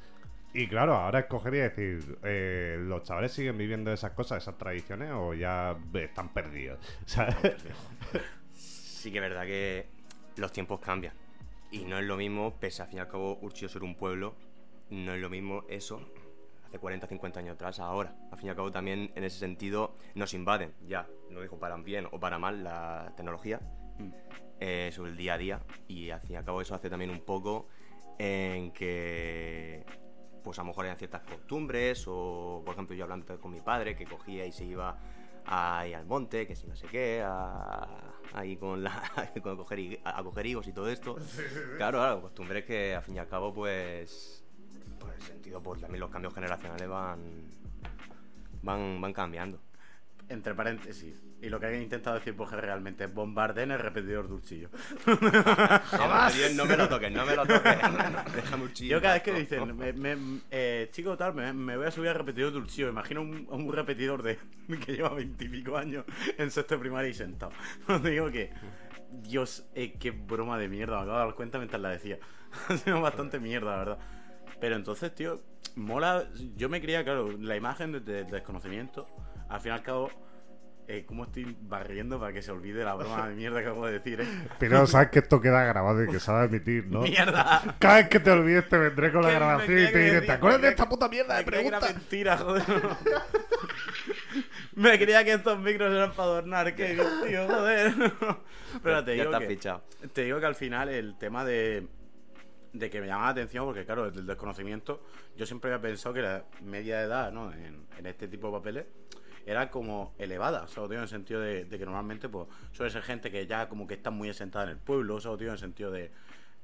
Y 0.58 0.68
claro, 0.68 0.96
ahora 0.96 1.20
escogería 1.20 1.70
decir, 1.70 2.18
eh, 2.24 2.78
¿los 2.80 3.04
chavales 3.04 3.32
siguen 3.32 3.60
viviendo 3.60 3.94
esas 3.94 4.14
cosas, 4.14 4.42
esas 4.42 4.58
tradiciones, 4.58 5.12
o 5.14 5.36
ya 5.36 5.78
están 5.94 6.34
perdidos? 6.34 6.80
Sí 8.52 9.12
que 9.12 9.20
es 9.20 9.22
verdad 9.22 9.46
que 9.46 9.86
los 10.38 10.52
tiempos 10.52 10.80
cambian. 10.80 11.14
Y 11.70 11.86
no 11.86 12.00
es 12.00 12.06
lo 12.06 12.18
mismo, 12.18 12.56
pese 12.60 12.82
a 12.82 12.88
fin 12.88 12.98
y 12.98 13.02
al 13.02 13.08
cabo 13.08 13.38
Urchillo 13.40 13.70
ser 13.70 13.84
un 13.84 13.94
pueblo, 13.94 14.34
no 14.90 15.14
es 15.14 15.22
lo 15.22 15.30
mismo 15.30 15.64
eso 15.70 16.02
hace 16.66 16.80
40, 16.80 17.06
50 17.06 17.40
años 17.40 17.54
atrás 17.54 17.80
ahora. 17.80 18.16
Al 18.32 18.38
fin 18.40 18.48
y 18.48 18.50
al 18.50 18.56
cabo 18.56 18.72
también 18.72 19.12
en 19.14 19.24
ese 19.24 19.38
sentido 19.38 19.94
nos 20.16 20.34
invaden, 20.34 20.74
ya, 20.88 21.08
lo 21.30 21.44
dijo 21.44 21.60
para 21.60 21.78
bien 21.78 22.08
o 22.12 22.20
para 22.20 22.40
mal 22.40 22.64
la 22.64 23.14
tecnología. 23.16 23.62
eh, 24.60 24.90
sobre 24.92 25.12
el 25.12 25.18
día 25.18 25.36
a 25.36 25.38
día 25.38 25.62
y 25.88 26.10
al 26.10 26.22
fin 26.22 26.32
y 26.32 26.36
al 26.38 26.44
cabo 26.44 26.62
eso 26.62 26.74
hace 26.74 26.90
también 26.90 27.12
un 27.12 27.20
poco 27.20 27.68
en 28.18 28.72
que 28.72 29.86
pues 30.48 30.60
a 30.60 30.62
lo 30.62 30.68
mejor 30.70 30.86
eran 30.86 30.98
ciertas 30.98 31.22
costumbres 31.24 32.06
o 32.08 32.62
por 32.66 32.74
ejemplo 32.74 32.96
yo 32.96 33.04
hablando 33.04 33.38
con 33.42 33.52
mi 33.52 33.60
padre 33.60 33.96
que 33.98 34.06
cogía 34.06 34.46
y 34.46 34.52
se 34.54 34.64
iba 34.64 34.98
ahí 35.46 35.94
al 35.94 36.06
monte, 36.06 36.48
que 36.48 36.56
si 36.56 36.68
no 36.68 36.76
sé 36.76 36.88
qué, 36.88 37.22
a- 37.22 38.14
ahí 38.34 38.56
con 38.56 38.82
la 38.82 38.92
con 39.44 39.58
coger, 39.58 39.80
hig- 39.80 40.00
a 40.06 40.24
coger 40.24 40.46
higos 40.46 40.68
y 40.68 40.74
todo 40.74 40.90
esto. 40.90 41.16
Claro, 41.78 41.98
claro, 42.00 42.22
costumbres 42.22 42.64
que 42.66 42.96
al 42.96 43.04
fin 43.04 43.16
y 43.16 43.20
al 43.20 43.28
cabo 43.28 43.54
pues 43.54 44.44
por 45.00 45.14
el 45.14 45.22
sentido 45.22 45.62
pues 45.62 45.82
también 45.82 46.00
los 46.00 46.10
cambios 46.10 46.34
generacionales 46.34 46.88
van 46.88 47.20
van 48.62 49.02
van 49.02 49.14
cambiando. 49.14 49.60
Entre 50.30 50.54
paréntesis. 50.56 51.22
Y 51.40 51.50
lo 51.50 51.60
que 51.60 51.68
han 51.68 51.76
intentado 51.82 52.16
decir 52.16 52.34
Borja 52.34 52.56
realmente 52.56 53.04
es 53.04 53.14
bombarden 53.14 53.70
el 53.72 53.78
repetidor 53.80 54.28
dulcillo. 54.28 54.70
Dios, 55.06 56.54
no 56.56 56.66
me 56.66 56.76
lo 56.78 56.90
toques, 56.90 57.12
no 57.12 57.26
me 57.26 57.36
lo 57.36 57.46
toques. 57.46 57.78
Déjame 58.36 58.64
un 58.64 58.74
chillo. 58.74 58.98
Yo 58.98 59.02
cada 59.02 59.16
vez 59.16 59.24
que 59.24 59.34
dicen, 59.34 59.78
me, 59.78 59.94
me- 59.94 60.42
eh, 60.52 60.90
chico 60.92 61.16
tal, 61.18 61.34
me, 61.36 61.54
me 61.54 61.78
voy 61.78 61.86
a 61.88 61.92
subir 61.92 62.10
al 62.10 62.16
repetidor 62.16 62.52
dulcillo. 62.54 62.90
Imagino 62.90 63.22
un, 63.22 63.48
un 63.50 63.72
repetidor 63.72 64.24
de 64.24 64.40
que 64.86 64.96
lleva 64.96 65.10
veintipico 65.14 65.78
años 65.78 66.06
en 66.38 66.50
sexto 66.52 66.76
de 66.76 66.80
primaria 66.82 67.10
y 67.10 67.14
sentado. 67.14 67.52
Os 67.88 68.02
digo 68.04 68.32
que, 68.32 68.52
Dios, 69.12 69.68
eh, 69.76 69.94
qué 70.00 70.12
broma 70.12 70.58
de 70.58 70.70
mierda. 70.70 70.98
Me 70.98 71.04
acabo 71.04 71.20
de 71.20 71.26
dar 71.26 71.36
cuenta 71.36 71.58
mientras 71.60 71.82
la 71.82 71.90
decía. 71.90 72.18
Ha 72.70 72.78
sido 72.78 73.00
bastante 73.02 73.40
mierda, 73.40 73.72
la 73.74 73.78
verdad. 73.78 73.98
Pero 74.60 74.76
entonces, 74.76 75.14
tío, 75.14 75.40
mola. 75.76 76.28
Yo 76.56 76.70
me 76.70 76.82
creía, 76.82 77.04
claro, 77.04 77.30
la 77.38 77.56
imagen 77.56 77.92
de, 77.92 78.00
de- 78.00 78.24
de 78.24 78.32
desconocimiento. 78.32 79.08
Al 79.50 79.62
fin 79.62 79.72
y 79.72 79.76
al 79.76 79.84
cabo, 79.84 80.10
eh, 80.90 81.04
¿cómo 81.06 81.26
estoy 81.26 81.56
barriendo 81.62 82.18
para 82.18 82.32
que 82.32 82.42
se 82.42 82.50
olvide 82.52 82.84
la 82.84 82.96
broma 82.96 83.28
de 83.28 83.36
mierda 83.36 83.60
que 83.62 83.68
acabo 83.68 83.86
de 83.88 83.94
decir, 83.94 84.22
eh? 84.22 84.28
Pero 84.60 84.88
sabes 84.88 85.10
que 85.10 85.20
esto 85.20 85.42
queda 85.42 85.64
grabado 85.66 86.02
y 86.04 86.08
que 86.08 86.20
se 86.20 86.32
va 86.32 86.44
a 86.44 86.46
emitir, 86.46 86.88
¿no? 86.88 87.02
¡Mierda! 87.02 87.76
Cada 87.78 87.96
vez 87.98 88.10
que 88.10 88.20
te 88.22 88.32
olvides 88.32 88.70
te 88.70 88.78
vendré 88.78 89.12
con 89.12 89.22
la 89.22 89.32
grabación 89.32 89.80
y 89.80 89.92
te 89.92 90.00
diré, 90.00 90.22
¿te 90.22 90.32
acuerdas 90.32 90.62
de 90.62 90.70
esta 90.70 90.88
puta 90.88 91.10
mierda 91.10 91.38
de 91.38 91.44
que 91.46 91.50
era 91.50 91.80
pregunta? 91.80 91.94
mentira, 91.94 92.38
joder. 92.38 92.64
Me 94.76 94.98
creía 94.98 95.24
que 95.26 95.34
estos 95.34 95.60
micros 95.60 95.92
eran 95.92 96.12
para 96.12 96.24
adornar, 96.24 96.76
que 96.76 96.96
tío, 97.28 97.48
joder. 97.48 97.94
Pero 98.84 99.04
te 99.04 99.18
ya 99.18 99.24
digo 99.24 99.36
está 99.36 99.40
que, 99.40 99.48
fichado. 99.48 99.84
te 100.14 100.24
digo 100.24 100.40
que 100.40 100.46
al 100.46 100.56
final 100.56 100.90
el 100.90 101.18
tema 101.18 101.44
de, 101.44 101.88
de 102.74 102.90
que 102.90 103.02
me 103.02 103.08
llama 103.08 103.26
la 103.26 103.30
atención, 103.32 103.66
porque 103.66 103.86
claro, 103.86 104.06
desde 104.06 104.20
el 104.22 104.28
desconocimiento, 104.28 105.04
yo 105.36 105.46
siempre 105.46 105.74
había 105.74 105.82
pensado 105.82 106.14
que 106.14 106.22
la 106.22 106.46
media 106.62 107.00
de 107.00 107.06
edad, 107.06 107.32
¿no? 107.32 107.52
En, 107.52 107.88
en 107.98 108.06
este 108.06 108.28
tipo 108.28 108.48
de 108.48 108.54
papeles 108.54 108.86
era 109.48 109.72
como 109.72 110.14
elevada, 110.20 110.64
o 110.64 110.68
sea, 110.68 110.84
lo 110.84 110.90
digo 110.90 111.00
en 111.00 111.04
el 111.04 111.10
sentido 111.10 111.40
de, 111.42 111.66
de 111.66 111.80
que 111.80 111.86
normalmente 111.86 112.30
pues 112.30 112.48
suele 112.74 112.92
ser 112.92 113.02
gente 113.02 113.32
que 113.32 113.48
ya 113.48 113.68
como 113.70 113.88
que 113.88 113.96
está 113.96 114.12
muy 114.12 114.30
asentada 114.30 114.66
en 114.66 114.72
el 114.72 114.78
pueblo, 114.78 115.16
o 115.16 115.20
sea, 115.22 115.32
lo 115.32 115.38
digo 115.38 115.50
en 115.50 115.54
el 115.54 115.60
sentido 115.60 115.90
de, 115.90 116.12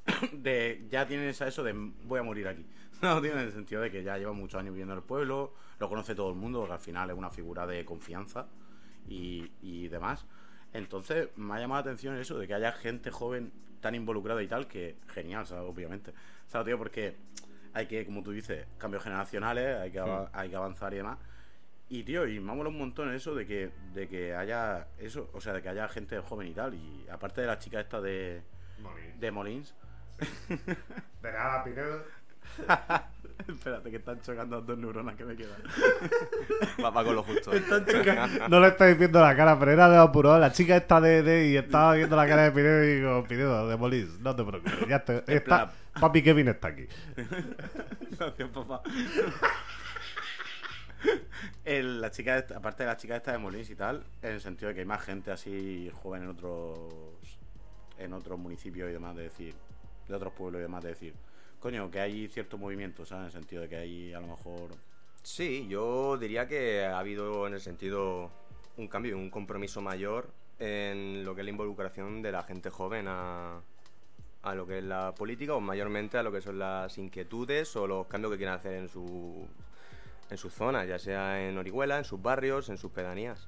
de 0.34 0.86
ya 0.89 1.08
tienen 1.08 1.28
esa- 1.30 1.48
eso 1.48 1.63
de 1.63 1.74
voy 2.04 2.19
a 2.19 2.24
morir 2.24 2.48
aquí. 2.48 2.65
No, 3.02 3.22
tío, 3.22 3.34
en 3.34 3.39
el 3.39 3.52
sentido 3.52 3.82
de 3.82 3.91
que 3.91 4.02
ya 4.02 4.17
lleva 4.17 4.32
muchos 4.32 4.58
años 4.60 4.72
viviendo 4.74 4.93
en 4.93 5.00
el 5.00 5.04
pueblo, 5.04 5.54
lo 5.80 5.89
conoce 5.89 6.15
todo 6.15 6.30
el 6.30 6.36
mundo, 6.36 6.60
porque 6.60 6.74
al 6.74 6.80
final 6.80 7.10
es 7.10 7.17
una 7.17 7.30
figura 7.30 7.67
de 7.67 7.84
confianza 7.84 8.48
y, 9.10 9.52
y 9.62 9.89
demás. 9.89 10.26
Entonces, 10.72 11.28
me 11.36 11.54
ha 11.56 11.60
llamado 11.60 11.84
la 11.84 11.91
atención 11.91 12.15
eso 12.17 12.38
de 12.39 12.48
que 12.48 12.54
haya 12.54 12.72
gente 12.72 13.12
joven 13.12 13.52
tan 13.82 13.93
involucrada 13.96 14.41
y 14.41 14.48
tal, 14.48 14.67
que 14.67 14.96
genial, 15.10 15.46
¿sabes? 15.46 15.69
obviamente. 15.69 16.13
¿Sabes, 16.48 16.65
tío? 16.67 16.78
Porque 16.78 17.17
hay 17.74 17.88
que, 17.88 18.06
como 18.06 18.24
tú 18.24 18.32
dices, 18.32 18.65
cambios 18.78 19.04
generacionales, 19.04 19.78
hay 19.82 19.91
que, 19.91 20.00
hay 20.32 20.50
que 20.50 20.56
avanzar 20.56 20.93
y 20.93 20.98
demás. 20.98 21.17
Y 21.93 22.03
tío, 22.03 22.27
y 22.27 22.39
me 22.39 22.51
ha 22.51 22.56
molado 22.56 22.71
un 22.71 22.79
montón 22.79 23.13
eso 23.13 23.36
de 23.36 23.45
que, 23.45 23.69
de 23.93 24.08
que 24.08 24.34
haya 24.36 24.88
eso, 24.97 25.29
o 25.34 25.39
sea, 25.39 25.53
de 25.53 25.62
que 25.62 25.69
haya 25.69 25.88
gente 25.88 26.17
joven 26.19 26.47
y 26.47 26.53
tal. 26.53 26.73
Y 26.73 27.06
aparte 27.12 27.41
de 27.41 27.47
la 27.47 27.60
chica 27.60 27.79
esta 27.79 28.01
de, 28.01 28.41
de 29.19 29.32
Molins. 29.32 29.75
De 31.21 31.32
nada, 31.32 31.63
Pinedo. 31.63 32.03
Espérate, 33.47 33.89
que 33.91 33.97
están 33.97 34.21
chocando 34.21 34.62
dos 34.62 34.77
neuronas 34.77 35.15
que 35.15 35.23
me 35.25 35.36
quedan. 35.36 35.62
Va, 36.84 36.89
va 36.89 37.03
con 37.03 37.15
lo 37.15 37.23
justo. 37.23 37.51
Están 37.53 37.86
chocando. 37.86 38.47
No 38.49 38.60
le 38.60 38.69
estáis 38.69 38.97
viendo 38.97 39.21
la 39.21 39.36
cara, 39.36 39.58
pero 39.60 39.71
era 39.71 39.88
de 39.89 39.97
apurado. 39.97 40.39
La 40.39 40.51
chica 40.51 40.75
está 40.75 40.99
de, 40.99 41.21
de 41.23 41.47
y 41.49 41.58
estaba 41.58 41.93
viendo 41.93 42.15
la 42.15 42.27
cara 42.27 42.43
de 42.43 42.51
Pinedo 42.51 42.84
y 42.84 42.95
digo, 42.95 43.23
Pinedo, 43.27 43.67
de 43.67 43.77
Molís, 43.77 44.19
no 44.19 44.36
te 44.36 44.43
preocupes. 44.43 44.88
Ya 44.88 45.03
te- 45.03 45.23
está, 45.27 45.71
papi 45.99 46.23
Kevin 46.23 46.47
está 46.47 46.69
aquí. 46.69 46.88
Gracias, 48.17 48.49
papá. 48.49 48.82
El- 51.66 52.02
la 52.02 52.12
chica, 52.12 52.38
esta- 52.38 52.58
aparte 52.58 52.84
de 52.84 52.88
la 52.89 52.98
chica 52.98 53.16
esta 53.16 53.32
de 53.32 53.38
Molins 53.38 53.70
y 53.70 53.76
tal, 53.76 54.04
en 54.22 54.32
el 54.34 54.42
sentido 54.42 54.70
de 54.70 54.74
que 54.76 54.80
hay 54.82 54.86
más 54.86 55.02
gente 55.02 55.32
así 55.32 55.89
joven 56.02 56.24
en 56.24 56.30
otros 56.30 56.94
en 58.00 58.12
otros 58.12 58.38
municipios 58.39 58.89
y 58.89 58.94
demás, 58.94 59.16
de 59.16 59.24
decir, 59.24 59.54
de 60.08 60.16
otros 60.16 60.34
pueblos 60.34 60.60
y 60.60 60.63
demás, 60.63 60.84
de 60.84 60.89
decir, 60.89 61.13
coño, 61.60 61.89
que 61.92 62.00
hay 62.00 62.28
cierto 62.28 62.58
movimiento, 62.58 63.06
¿sabes? 63.06 63.22
En 63.22 63.26
el 63.28 63.32
sentido 63.32 63.62
de 63.62 63.70
que 63.70 63.76
hay 63.78 64.13
a 64.13 64.20
lo 64.20 64.28
mejor. 64.28 64.72
Sí, 65.22 65.68
yo 65.70 66.18
diría 66.18 66.48
que 66.48 66.84
ha 66.84 66.98
habido 67.00 67.48
en 67.48 67.54
el 67.54 67.62
sentido 67.62 68.30
un 68.78 68.88
cambio, 68.88 69.16
un 69.16 69.30
compromiso 69.30 69.80
mayor 69.82 70.28
en 70.60 71.24
lo 71.24 71.36
que 71.36 71.42
es 71.42 71.46
la 71.46 71.52
involucración 71.52 72.22
de 72.22 72.32
la 72.32 72.44
gente 72.44 72.70
joven 72.70 73.06
a, 73.08 73.62
a 74.42 74.56
lo 74.56 74.66
que 74.68 74.80
es 74.80 74.84
la 74.84 75.13
política 75.16 75.54
o 75.54 75.62
mayormente 75.62 76.18
a 76.18 76.24
lo 76.24 76.32
que 76.32 76.42
son 76.42 76.60
las 76.60 76.98
inquietudes 76.98 77.76
o 77.76 77.88
los 77.88 78.08
cambios 78.08 78.32
que 78.34 78.38
quieren 78.38 78.56
hacer 78.56 78.74
en 78.74 78.89
su 78.89 79.48
en 80.30 80.38
sus 80.38 80.54
zonas, 80.54 80.88
ya 80.88 81.00
sea 81.00 81.42
en 81.48 81.58
Orihuela, 81.58 81.98
en 81.98 82.04
sus 82.06 82.22
barrios, 82.22 82.70
en 82.70 82.78
sus 82.78 82.92
pedanías. 82.92 83.48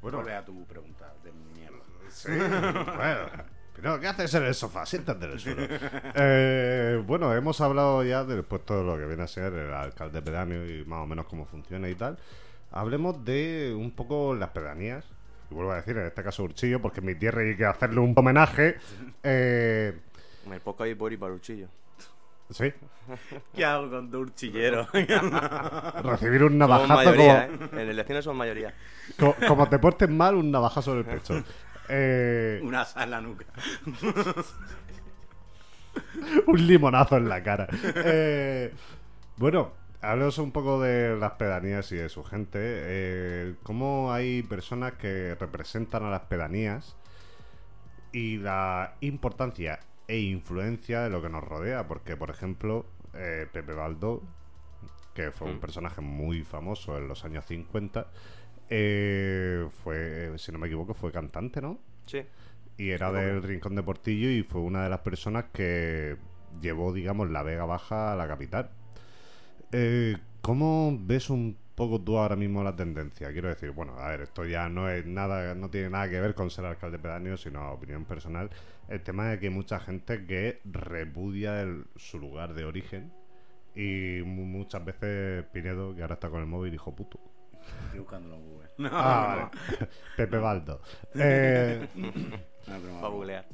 Bueno, 0.00 0.18
Vuelve 0.18 0.34
a 0.34 0.44
tu 0.44 0.64
pregunta 0.66 1.12
de 1.24 1.32
mierda. 1.32 1.78
Sí, 2.08 2.30
bueno. 2.30 3.48
Pero, 3.74 4.00
¿qué 4.00 4.08
haces 4.08 4.34
en 4.34 4.44
el 4.44 4.54
sofá? 4.54 4.84
Siéntate 4.86 5.24
en 5.26 5.32
el 5.32 5.38
suelo. 5.40 5.62
Eh, 6.16 7.02
bueno, 7.06 7.32
hemos 7.34 7.60
hablado 7.60 8.02
ya 8.02 8.24
de 8.24 8.36
después 8.36 8.64
todo 8.64 8.82
lo 8.82 8.96
que 8.98 9.06
viene 9.06 9.22
a 9.22 9.28
ser 9.28 9.52
el 9.52 9.72
alcalde 9.72 10.20
pedáneo 10.20 10.66
y 10.68 10.84
más 10.84 11.00
o 11.04 11.06
menos 11.06 11.26
cómo 11.26 11.44
funciona 11.46 11.88
y 11.88 11.94
tal. 11.94 12.18
Hablemos 12.72 13.24
de 13.24 13.74
un 13.76 13.92
poco 13.92 14.34
las 14.34 14.50
pedanías. 14.50 15.04
Y 15.50 15.54
vuelvo 15.54 15.72
a 15.72 15.76
decir, 15.76 15.96
en 15.96 16.06
este 16.06 16.22
caso 16.22 16.42
Urchillo, 16.42 16.82
porque 16.82 17.00
en 17.00 17.06
mi 17.06 17.14
tierra 17.14 17.40
hay 17.42 17.56
que 17.56 17.64
hacerle 17.66 18.00
un 18.00 18.14
homenaje. 18.16 18.76
Eh, 19.22 19.96
En 20.46 20.52
el 20.52 20.60
podcast 20.60 20.82
hay 20.86 20.94
por 20.94 21.12
y 21.12 21.16
paruchillo. 21.16 21.68
Sí, 22.50 22.72
¿Qué 23.54 23.64
hago 23.64 23.90
con 23.90 24.10
tu 24.10 24.18
urchillero? 24.18 24.86
recibir 26.02 26.42
un 26.44 26.58
Somos 26.58 26.58
navajazo 26.58 26.94
mayoría, 26.94 27.14
como, 27.14 27.46
¿eh? 27.46 27.50
En 27.82 27.88
elecciones 27.88 28.24
son 28.24 28.36
mayoría. 28.36 28.74
co- 29.18 29.36
como 29.46 29.68
te 29.68 29.78
portes 29.78 30.08
mal, 30.10 30.34
un 30.36 30.50
navajazo 30.50 30.92
en 30.92 30.98
el 30.98 31.04
pecho. 31.04 31.42
Eh, 31.88 32.60
Una 32.62 32.84
sal 32.84 33.04
en 33.04 33.10
la 33.10 33.20
nuca. 33.20 33.44
un 36.46 36.66
limonazo 36.66 37.16
en 37.16 37.28
la 37.28 37.42
cara. 37.42 37.68
Eh, 38.04 38.72
bueno, 39.36 39.72
hablemos 40.00 40.38
un 40.38 40.52
poco 40.52 40.80
de 40.80 41.16
las 41.18 41.32
pedanías 41.32 41.90
y 41.92 41.96
de 41.96 42.08
su 42.08 42.24
gente. 42.24 42.58
Eh, 42.62 43.54
¿Cómo 43.62 44.12
hay 44.12 44.42
personas 44.42 44.94
que 44.94 45.36
representan 45.38 46.04
a 46.04 46.10
las 46.10 46.22
pedanías 46.22 46.96
y 48.12 48.38
la 48.38 48.94
importancia 49.00 49.80
e 50.08 50.18
influencia 50.20 51.02
de 51.02 51.10
lo 51.10 51.22
que 51.22 51.28
nos 51.28 51.44
rodea? 51.44 51.86
Porque, 51.86 52.16
por 52.16 52.30
ejemplo, 52.30 52.86
eh, 53.14 53.46
Pepe 53.52 53.74
Baldo, 53.74 54.22
que 55.14 55.30
fue 55.30 55.48
un 55.48 55.56
Mm. 55.56 55.60
personaje 55.60 56.00
muy 56.00 56.42
famoso 56.42 56.96
en 56.98 57.06
los 57.08 57.24
años 57.24 57.44
50, 57.46 58.08
eh, 58.70 59.66
fue, 59.82 60.32
si 60.38 60.50
no 60.52 60.58
me 60.58 60.66
equivoco, 60.66 60.94
fue 60.94 61.12
cantante, 61.12 61.60
¿no? 61.60 61.78
Sí. 62.06 62.22
Y 62.76 62.90
era 62.90 63.10
del 63.12 63.42
Rincón 63.42 63.74
de 63.74 63.82
Portillo 63.82 64.30
y 64.30 64.42
fue 64.42 64.60
una 64.60 64.84
de 64.84 64.90
las 64.90 65.00
personas 65.00 65.46
que 65.52 66.16
llevó, 66.60 66.92
digamos, 66.92 67.28
la 67.30 67.42
Vega 67.42 67.64
Baja 67.64 68.12
a 68.12 68.16
la 68.16 68.28
capital. 68.28 68.70
Eh, 69.72 70.16
¿Cómo 70.40 70.96
ves 71.00 71.28
un 71.28 71.56
poco 71.78 72.00
tú 72.00 72.18
ahora 72.18 72.34
mismo 72.36 72.62
la 72.64 72.74
tendencia? 72.74 73.30
Quiero 73.32 73.48
decir, 73.48 73.70
bueno, 73.70 73.96
a 73.98 74.08
ver, 74.08 74.22
esto 74.22 74.44
ya 74.44 74.68
no 74.68 74.90
es 74.90 75.06
nada, 75.06 75.54
no 75.54 75.70
tiene 75.70 75.90
nada 75.90 76.10
que 76.10 76.20
ver 76.20 76.34
con 76.34 76.50
ser 76.50 76.64
alcalde 76.64 76.98
pedáneo, 76.98 77.36
sino 77.36 77.70
opinión 77.72 78.04
personal. 78.04 78.50
El 78.88 79.00
tema 79.02 79.28
de 79.28 79.38
que 79.38 79.46
hay 79.46 79.52
mucha 79.54 79.78
gente 79.78 80.26
que 80.26 80.60
repudia 80.64 81.62
el- 81.62 81.84
su 81.96 82.18
lugar 82.18 82.52
de 82.54 82.64
origen 82.64 83.12
y 83.76 84.22
mu- 84.24 84.44
muchas 84.44 84.84
veces 84.84 85.44
Pinedo, 85.52 85.94
que 85.94 86.02
ahora 86.02 86.14
está 86.14 86.28
con 86.30 86.40
el 86.40 86.46
móvil, 86.46 86.72
dijo 86.72 86.94
puto. 86.96 87.20
Estoy 87.84 88.00
buscándolo 88.00 88.34
en 88.36 88.42
Google. 88.50 88.68
No, 88.78 88.88
Ah, 88.92 89.50
vale. 89.52 89.88
Pepe 90.16 90.38
Baldo. 90.38 90.80
Eh, 91.14 91.88
no, 91.94 92.40
pero 92.66 92.94
Va 92.94 93.06
a 93.06 93.08
googlear. 93.08 93.46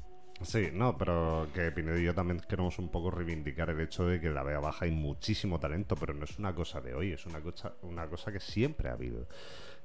Sí, 0.42 0.68
no, 0.72 0.98
pero 0.98 1.48
que 1.54 1.70
Pinedo 1.70 1.96
y 1.98 2.04
yo 2.04 2.14
también 2.14 2.40
queremos 2.40 2.78
un 2.78 2.88
poco 2.90 3.10
reivindicar 3.10 3.70
el 3.70 3.80
hecho 3.80 4.04
de 4.06 4.20
que 4.20 4.26
en 4.26 4.34
la 4.34 4.42
Vega 4.42 4.58
Baja 4.58 4.84
hay 4.84 4.90
muchísimo 4.90 5.60
talento, 5.60 5.94
pero 5.96 6.12
no 6.12 6.24
es 6.24 6.38
una 6.38 6.54
cosa 6.54 6.80
de 6.80 6.92
hoy, 6.94 7.12
es 7.12 7.24
una 7.24 7.40
cosa, 7.40 7.74
una 7.82 8.08
cosa 8.08 8.32
que 8.32 8.40
siempre 8.40 8.88
ha 8.88 8.92
habido. 8.94 9.26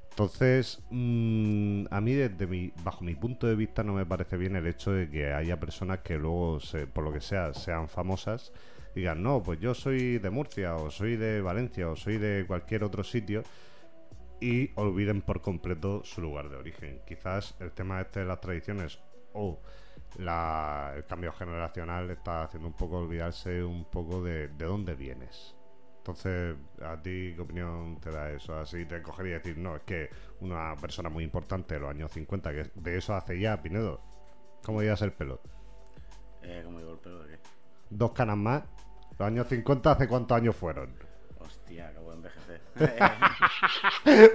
Entonces, 0.10 0.82
mm, 0.90 1.86
a 1.92 2.02
mí 2.02 2.14
desde 2.14 2.48
mi, 2.48 2.74
bajo 2.84 3.04
mi 3.06 3.16
punto 3.16 3.48
de 3.48 3.56
vista 3.56 3.84
no 3.84 3.94
me 3.94 4.06
parece 4.06 4.38
bien 4.38 4.56
el 4.56 4.68
hecho 4.68 4.92
de 4.92 5.10
que 5.10 5.32
haya 5.34 5.60
personas 5.60 6.00
que 6.00 6.18
luego, 6.18 6.60
se- 6.60 6.88
por 6.88 7.04
lo 7.06 7.14
que 7.14 7.22
sea, 7.22 7.54
sean 7.54 7.88
famosas 7.90 8.52
digan, 8.96 9.24
no, 9.24 9.44
pues 9.44 9.60
yo 9.60 9.74
soy 9.76 10.18
de 10.20 10.30
Murcia, 10.32 10.76
o 10.76 10.90
soy 10.92 11.16
de 11.16 11.42
Valencia, 11.42 11.90
o 11.90 11.96
soy 11.96 12.18
de 12.18 12.46
cualquier 12.48 12.84
otro 12.84 13.04
sitio, 13.04 13.44
y 14.40 14.72
olviden 14.76 15.22
por 15.22 15.42
completo 15.42 16.02
su 16.06 16.22
lugar 16.22 16.50
de 16.50 16.56
origen. 16.58 17.02
Quizás 17.06 17.56
el 17.60 17.72
tema 17.72 18.00
este 18.02 18.22
de 18.22 18.26
las 18.26 18.40
tradiciones 18.40 19.00
o 19.34 19.60
la- 20.18 20.94
el 20.96 21.06
cambio 21.06 21.32
generacional 21.34 22.10
está 22.12 22.44
haciendo 22.44 22.68
un 22.70 22.74
poco 22.76 22.98
olvidarse 23.00 23.64
un 23.64 23.86
poco 23.86 24.24
de, 24.24 24.48
de 24.50 24.66
dónde 24.66 24.96
vienes. 24.96 25.56
Entonces, 25.98 26.56
¿a 26.82 27.00
ti 27.02 27.34
qué 27.36 27.42
opinión 27.42 28.00
te 28.00 28.10
da 28.12 28.32
eso? 28.32 28.58
Así 28.58 28.86
te 28.86 29.02
cogería 29.02 29.36
y 29.36 29.38
decir, 29.40 29.58
no, 29.58 29.76
es 29.76 29.84
que 29.84 30.10
una 30.40 30.76
persona 30.80 31.10
muy 31.10 31.24
importante 31.24 31.76
de 31.76 31.82
los 31.82 31.90
años 31.90 32.12
50, 32.12 32.52
que 32.52 32.72
de 32.74 32.98
eso 32.98 33.14
hace 33.14 33.40
ya, 33.40 33.62
Pinedo, 33.62 34.02
¿cómo 34.64 34.82
llevas 34.82 35.02
el 35.04 35.14
pelo? 35.14 35.42
Eh, 36.42 36.62
¿Cómo 36.64 36.80
digo 36.80 36.94
el 36.94 37.00
pelo 37.00 37.24
de 37.24 37.36
qué? 37.36 37.40
Dos 37.90 38.12
canas 38.14 38.38
más. 38.38 38.64
Los 39.18 39.28
años 39.28 39.48
50, 39.48 39.92
¿hace 39.92 40.08
cuántos 40.08 40.38
años 40.38 40.56
fueron? 40.56 40.96
Hostia, 41.40 41.92
de 41.92 42.00
envejecer. 42.00 42.29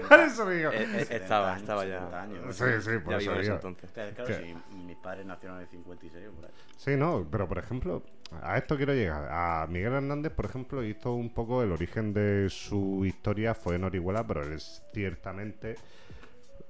Por 0.09 0.20
eso 0.20 0.48
digo. 0.48 0.70
Eh, 0.72 0.83
eh, 0.83 1.04
70 1.04 1.14
estaba, 1.16 1.57
estaba 1.57 1.83
70 1.83 2.11
ya. 2.11 2.22
años. 2.22 2.57
Sí, 2.57 2.64
sí, 2.80 2.90
por 3.02 3.12
Ya 3.12 3.18
eso 3.18 3.40
digo. 3.40 3.54
entonces. 3.54 3.90
Claro, 3.92 4.24
¿Qué? 4.26 4.35
si 4.35 4.76
mis 4.76 4.96
padres 4.96 5.26
nacieron 5.26 5.57
en 5.59 5.62
el 5.64 5.68
56 5.68 6.28
por 6.35 6.44
ahí. 6.44 6.50
Sí, 6.76 6.96
no, 6.96 7.26
pero 7.30 7.48
por 7.48 7.59
ejemplo, 7.59 8.02
a 8.42 8.57
esto 8.59 8.76
quiero 8.76 8.92
llegar. 8.94 9.28
A 9.30 9.66
Miguel 9.68 9.92
Hernández, 9.94 10.33
por 10.33 10.44
ejemplo, 10.46 10.85
hizo 10.85 11.14
un 11.14 11.33
poco 11.33 11.62
el 11.62 11.72
origen 11.72 12.12
de 12.12 12.48
su 12.50 13.04
historia, 13.04 13.54
fue 13.54 13.76
en 13.76 13.85
Orihuela, 13.85 14.26
pero 14.26 14.42
él 14.42 14.52
es 14.52 14.83
ciertamente 14.92 15.76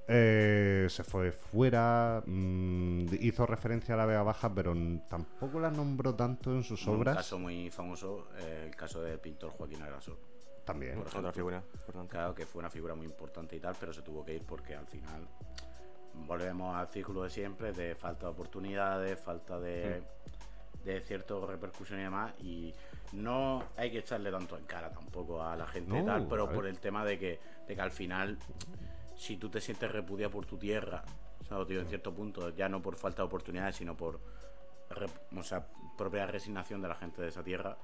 eh, 0.07 0.85
se 0.87 1.03
fue 1.03 1.31
fuera, 1.31 2.21
mm, 2.27 3.07
hizo 3.21 3.45
referencia 3.47 3.95
a 3.95 3.97
la 3.97 4.05
Vega 4.05 4.21
Baja, 4.21 4.53
pero 4.53 4.75
tampoco 5.09 5.59
la 5.59 5.71
nombró 5.71 6.13
tanto 6.13 6.51
en 6.51 6.61
sus 6.63 6.85
Un 6.85 6.97
obras. 6.97 7.15
caso 7.17 7.39
muy 7.39 7.71
famoso, 7.71 8.27
eh, 8.37 8.65
el 8.67 8.75
caso 8.75 9.01
del 9.01 9.17
pintor 9.19 9.49
Joaquín 9.51 9.81
Agrasol. 9.81 10.15
También. 10.65 10.95
Por 10.95 11.07
Otra 11.07 11.31
figura 11.31 11.63
importante. 11.73 12.11
Claro 12.11 12.33
que 12.35 12.45
fue 12.45 12.59
una 12.59 12.69
figura 12.69 12.95
muy 12.95 13.05
importante 13.05 13.55
y 13.55 13.59
tal, 13.59 13.75
pero 13.79 13.93
se 13.93 14.01
tuvo 14.01 14.25
que 14.25 14.33
ir 14.33 14.43
porque 14.43 14.75
al 14.75 14.87
final 14.87 15.27
volvemos 16.13 16.75
al 16.75 16.87
círculo 16.87 17.23
de 17.23 17.29
siempre, 17.29 17.71
de 17.71 17.95
falta 17.95 18.25
de 18.27 18.31
oportunidades, 18.31 19.19
falta 19.19 19.59
de, 19.59 20.01
de 20.83 21.01
cierta 21.01 21.35
repercusión 21.45 21.99
y 21.99 22.03
demás. 22.03 22.33
Y 22.41 22.73
no 23.13 23.63
hay 23.77 23.91
que 23.91 23.99
echarle 23.99 24.31
tanto 24.31 24.57
en 24.57 24.65
cara 24.65 24.89
tampoco 24.91 25.43
a 25.43 25.55
la 25.55 25.67
gente 25.67 25.99
y 25.99 26.05
tal, 26.05 26.27
pero 26.27 26.45
por 26.55 26.65
el 26.67 26.79
tema 26.79 27.05
de 27.05 27.19
que, 27.19 27.39
de 27.67 27.75
que 27.75 27.81
al 27.81 27.91
final, 27.91 28.37
si 29.15 29.37
tú 29.37 29.49
te 29.49 29.61
sientes 29.61 29.91
repudiado 29.91 30.31
por 30.31 30.45
tu 30.45 30.57
tierra, 30.57 31.03
¿sabes, 31.47 31.67
tío? 31.67 31.79
en 31.81 31.87
cierto 31.87 32.13
punto, 32.13 32.49
ya 32.49 32.67
no 32.69 32.81
por 32.81 32.95
falta 32.95 33.21
de 33.21 33.27
oportunidades, 33.27 33.75
sino 33.75 33.95
por 33.95 34.19
rep- 34.89 35.37
o 35.37 35.43
sea, 35.43 35.65
propia 35.97 36.25
resignación 36.25 36.81
de 36.81 36.87
la 36.87 36.95
gente 36.95 37.21
de 37.21 37.27
esa 37.27 37.43
tierra. 37.43 37.77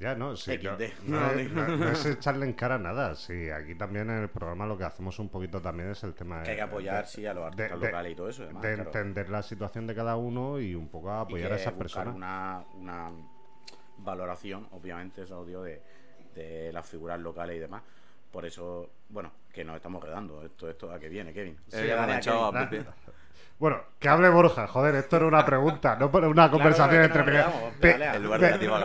Ya, 0.00 0.14
no, 0.14 0.34
sí. 0.34 0.58
No, 0.62 0.70
no 1.04 1.20
No, 1.20 1.30
es, 1.38 1.50
no- 1.52 1.76
no 1.76 1.88
es 1.90 2.06
echarle 2.06 2.46
en 2.46 2.54
cara 2.54 2.78
nada. 2.78 3.14
Sí, 3.14 3.50
aquí 3.50 3.74
también 3.74 4.08
en 4.08 4.22
el 4.22 4.28
programa 4.30 4.64
lo 4.64 4.78
que 4.78 4.84
hacemos 4.84 5.18
un 5.18 5.28
poquito 5.28 5.60
también 5.60 5.90
es 5.90 6.02
el 6.04 6.14
tema 6.14 6.42
Que 6.42 6.52
hay 6.52 6.56
que 6.56 6.62
apoyar, 6.62 7.04
de- 7.04 7.10
sí, 7.10 7.26
a 7.26 7.34
los 7.34 7.44
artistas 7.44 7.78
de- 7.78 7.86
locales 7.86 8.12
y 8.12 8.14
todo 8.14 8.28
eso. 8.30 8.42
Además, 8.44 8.62
de 8.62 8.74
claro. 8.76 8.88
entender 8.88 9.28
la 9.28 9.42
situación 9.42 9.86
de 9.86 9.94
cada 9.94 10.16
uno 10.16 10.58
y 10.58 10.74
un 10.74 10.88
poco 10.88 11.08
y 11.08 11.20
apoyar 11.20 11.48
que 11.48 11.54
a 11.54 11.56
esas 11.58 11.74
personas. 11.74 12.14
Una, 12.14 12.64
una 12.74 13.10
valoración, 13.98 14.66
obviamente, 14.72 15.22
es 15.22 15.30
audio 15.30 15.62
de, 15.62 15.82
de 16.34 16.72
las 16.72 16.86
figuras 16.88 17.20
locales 17.20 17.56
y 17.56 17.60
demás. 17.60 17.82
Por 18.32 18.46
eso, 18.46 18.88
bueno, 19.10 19.30
que 19.52 19.64
nos 19.64 19.76
estamos 19.76 20.02
redando. 20.02 20.42
Esto, 20.44 20.70
esto, 20.70 20.90
¿a 20.92 20.98
qué 20.98 21.08
viene, 21.10 21.32
Kevin? 21.34 21.58
Eh, 21.72 21.86
ya 21.88 21.94
me 21.96 22.00
a 22.00 22.04
han 22.04 22.18
echado 22.18 22.44
a. 22.46 22.52
Pepe. 22.70 22.84
Bueno, 23.60 23.78
que 23.98 24.08
hable 24.08 24.30
Borja, 24.30 24.66
joder, 24.66 24.94
esto 24.94 25.16
era 25.16 25.26
una 25.26 25.44
pregunta, 25.44 25.94
no 25.94 26.06
una 26.06 26.50
conversación 26.50 27.06
claro, 27.10 27.72
entre 27.74 27.92
dale, 27.92 28.16
En 28.16 28.22
lugar 28.24 28.40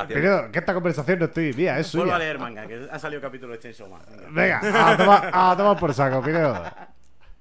de. 0.06 0.14
Pero 0.14 0.52
que 0.52 0.60
esta 0.60 0.74
conversación 0.74 1.18
no 1.18 1.26
estoy 1.26 1.54
mía, 1.54 1.80
es 1.80 1.96
Vuelvo 1.96 2.12
a 2.12 2.16
suya. 2.16 2.26
leer 2.26 2.40
manga, 2.40 2.68
que 2.68 2.86
ha 2.92 3.00
salido 3.00 3.22
capítulo 3.22 3.54
de 3.54 3.60
Chainsaw 3.60 3.88
Man. 3.88 4.02
Venga. 4.32 4.60
Venga, 4.60 4.92
a 4.92 4.98
tomar, 4.98 5.30
a 5.32 5.56
tomar 5.56 5.80
por 5.80 5.94
saco, 5.94 6.22
Pinedo. 6.22 6.62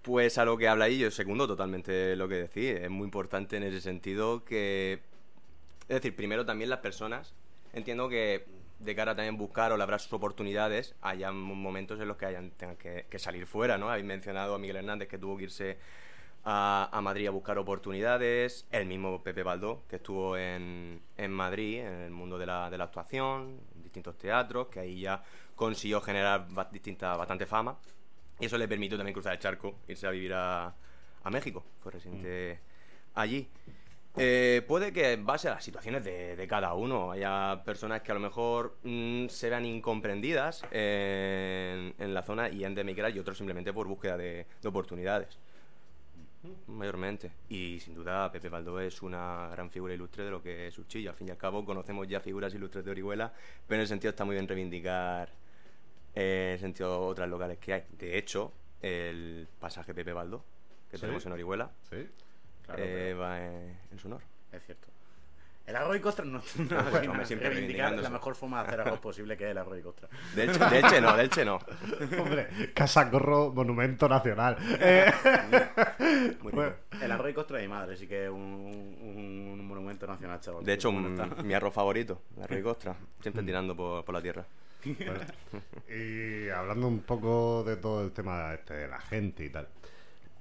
Pues 0.03 0.39
a 0.39 0.45
lo 0.45 0.57
que 0.57 0.69
habla 0.69 0.85
ahí, 0.85 0.97
yo 0.97 1.11
segundo 1.11 1.49
totalmente 1.49 2.15
lo 2.15 2.29
que 2.29 2.37
decís. 2.37 2.71
Es 2.81 2.91
muy 2.91 3.07
importante 3.07 3.57
en 3.57 3.65
ese 3.65 3.81
sentido 3.81 4.45
que. 4.45 5.01
Es 5.89 5.97
decir, 5.97 6.15
primero 6.15 6.47
también 6.47 6.71
las 6.71 6.79
personas. 6.79 7.35
Entiendo 7.73 8.09
que 8.09 8.47
de 8.79 8.95
cara 8.95 9.11
a 9.11 9.17
también 9.17 9.37
buscar 9.37 9.73
o 9.73 9.77
labrar 9.77 9.99
sus 9.99 10.13
oportunidades, 10.13 10.95
haya 11.03 11.33
momentos 11.33 11.99
en 11.99 12.07
los 12.07 12.17
que 12.17 12.27
hayan 12.27 12.51
tengan 12.51 12.77
que, 12.77 13.07
que 13.11 13.19
salir 13.19 13.49
fuera, 13.49 13.77
¿no? 13.77 13.91
Habéis 13.91 14.07
mencionado 14.07 14.55
a 14.55 14.59
Miguel 14.61 14.77
Hernández 14.77 15.09
que 15.09 15.19
tuvo 15.19 15.37
que 15.37 15.45
irse 15.45 15.79
a, 16.45 16.89
a 16.93 17.01
Madrid 17.01 17.27
a 17.29 17.31
buscar 17.31 17.59
oportunidades. 17.59 18.67
El 18.71 18.87
mismo 18.87 19.23
Pepe 19.23 19.43
Baldó, 19.43 19.83
que 19.89 19.97
estuvo 19.97 20.37
en, 20.37 21.01
en 21.17 21.31
Madrid, 21.31 21.81
en 21.81 21.95
el 22.03 22.11
mundo 22.11 22.39
de 22.39 22.47
la, 22.47 22.71
de 22.71 22.79
la 22.79 22.85
actuación, 22.85 23.61
en 23.75 23.83
distintos 23.83 24.17
teatros, 24.19 24.69
que 24.69 24.81
ahí 24.81 25.01
ya 25.01 25.23
consiguió 25.55 26.01
generar 26.01 26.47
ba- 26.51 26.69
distinta, 26.71 27.17
bastante 27.17 27.47
fama. 27.47 27.77
Y 28.41 28.47
eso 28.47 28.59
le 28.59 28.67
permitió 28.69 28.97
también 28.97 29.15
cruzar 29.15 29.33
el 29.35 29.39
charco, 29.39 29.77
irse 29.89 30.07
a 30.07 30.11
vivir 30.11 30.35
a, 30.35 30.75
a 31.23 31.31
México. 31.31 31.65
Fue 31.81 31.93
residente 31.93 32.61
allí. 33.15 33.49
Eh, 34.17 34.63
puede 34.69 34.93
que 34.93 35.13
en 35.13 35.27
base 35.27 35.49
a 35.49 35.53
las 35.55 35.65
situaciones 35.65 36.05
de, 36.05 36.37
de 36.37 36.47
cada 36.47 36.75
uno 36.75 37.11
haya 37.11 37.63
personas 37.65 38.03
que 38.03 38.13
a 38.13 38.15
lo 38.15 38.21
mejor 38.21 38.77
mm, 38.85 39.27
se 39.27 39.51
vean 39.51 39.65
incomprendidas 39.65 40.63
en, 40.71 41.95
en 41.99 42.15
la 42.15 42.23
zona 42.23 42.49
y 42.49 42.65
han 42.65 42.77
de 42.77 42.83
emigrar 42.83 43.15
y 43.15 43.19
otros 43.19 43.37
simplemente 43.37 43.73
por 43.73 43.89
búsqueda 43.89 44.17
de, 44.17 44.47
de 44.63 44.69
oportunidades. 44.69 45.37
Mayormente. 46.67 47.33
Y 47.49 47.79
sin 47.81 47.95
duda 47.95 48.31
Pepe 48.33 48.49
Baldó 48.49 48.81
es 48.81 49.03
una 49.03 49.49
gran 49.51 49.71
figura 49.71 49.95
ilustre 49.95 50.25
de 50.25 50.31
lo 50.31 50.43
que 50.43 50.69
es 50.69 50.79
Uchillo. 50.79 51.11
Al 51.11 51.17
fin 51.17 51.29
y 51.29 51.31
al 51.31 51.37
cabo 51.39 51.65
conocemos 51.65 52.07
ya 52.09 52.21
figuras 52.21 52.55
ilustres 52.55 52.85
de 52.85 52.91
Orihuela, 52.91 53.33
pero 53.67 53.77
en 53.77 53.81
el 53.83 53.89
sentido 53.89 54.11
está 54.11 54.25
muy 54.25 54.35
bien 54.35 54.47
reivindicar 54.49 55.31
eh, 56.15 56.47
en 56.49 56.53
el 56.55 56.59
sentido 56.61 57.07
otras 57.07 57.29
locales 57.29 57.59
que 57.59 57.75
hay. 57.75 57.85
De 57.99 58.19
hecho, 58.19 58.53
el 58.83 59.49
pasaje 59.59 59.95
Pepe 59.95 60.13
Baldó 60.13 60.45
que 60.91 60.97
Sí. 60.97 61.01
tenemos 61.03 61.25
en 61.27 61.33
Orihuela 61.33 61.71
Sí. 61.91 62.07
Claro, 62.65 62.83
eh, 62.83 62.93
pero 62.95 63.19
va 63.19 63.45
en, 63.45 63.79
en 63.91 63.99
su 63.99 64.07
honor. 64.09 64.23
es 64.53 64.63
cierto. 64.65 64.89
El 65.67 65.77
arroz 65.77 65.97
y 65.97 66.01
costra 66.01 66.25
no, 66.27 66.33
no, 66.39 66.43
final, 66.43 67.09
hombre, 67.09 67.27
siempre 67.27 67.49
reivindicar 67.49 67.93
la 67.93 68.11
mejor 68.11 68.35
forma 68.35 68.63
de 68.63 68.69
hacer 68.69 68.81
arroz 68.83 69.01
posible 69.01 69.37
que 69.37 69.45
es 69.45 69.51
el 69.51 69.59
arroz 69.59 69.79
y 69.79 69.83
costra. 69.83 70.09
De 70.35 70.45
hecho, 70.45 70.59
de 70.59 70.79
hecho 70.79 71.01
no, 71.01 71.17
de 71.17 71.25
hecho 71.25 71.45
no. 71.45 71.59
Hombre, 72.23 72.73
Casacorro, 72.75 73.51
monumento 73.53 74.07
nacional. 74.09 74.59
Eh, 74.79 75.11
Muy 76.43 76.53
bueno, 76.53 76.75
rico. 76.91 77.05
El 77.05 77.13
arroz 77.13 77.31
y 77.31 77.35
costra 77.35 77.57
de 77.59 77.63
mi 77.63 77.69
madre, 77.69 77.97
sí 77.97 78.07
que 78.07 78.25
es 78.25 78.31
un, 78.31 78.41
un, 78.41 79.59
un 79.59 79.67
monumento 79.67 80.07
nacional, 80.07 80.39
chaval. 80.41 80.65
De 80.65 80.73
hecho, 80.75 80.93
mm, 80.93 81.43
mi 81.45 81.55
arroz 81.55 81.73
favorito, 81.73 82.21
la 82.37 82.45
arroz 82.45 82.59
y 82.59 82.63
costra. 82.63 82.97
Siempre 83.23 83.43
tirando 83.43 83.75
por, 83.75 84.05
por 84.05 84.15
la 84.15 84.21
tierra. 84.21 84.45
bueno. 84.85 85.21
Y 85.89 86.51
hablando 86.51 86.89
un 86.89 87.01
poco 87.01 87.65
de 87.65 87.77
todo 87.77 88.05
el 88.05 88.13
tema 88.13 88.53
este 88.53 88.75
de 88.75 88.89
la 88.89 89.01
gente 89.01 89.45
y 89.45 89.49
tal. 89.49 89.67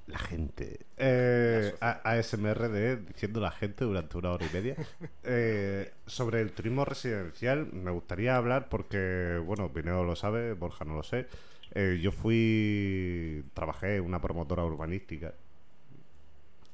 La 0.07 0.17
gente. 0.17 0.85
Eh, 0.97 1.73
ASMR 1.79 2.69
de 2.69 2.97
diciendo 2.97 3.39
la 3.39 3.51
gente 3.51 3.85
durante 3.85 4.17
una 4.17 4.31
hora 4.31 4.45
y 4.45 4.53
media. 4.53 4.75
Eh, 5.25 5.93
sobre 6.05 6.41
el 6.41 6.51
turismo 6.51 6.83
residencial, 6.83 7.71
me 7.71 7.91
gustaría 7.91 8.35
hablar 8.35 8.67
porque, 8.67 9.41
bueno, 9.45 9.71
Pinedo 9.71 10.03
lo 10.03 10.17
sabe, 10.17 10.53
Borja 10.53 10.83
no 10.83 10.95
lo 10.95 11.03
sé. 11.03 11.27
Eh, 11.73 11.99
yo 12.01 12.11
fui. 12.11 13.45
Trabajé 13.53 13.97
en 13.97 14.03
una 14.03 14.19
promotora 14.19 14.65
urbanística. 14.65 15.33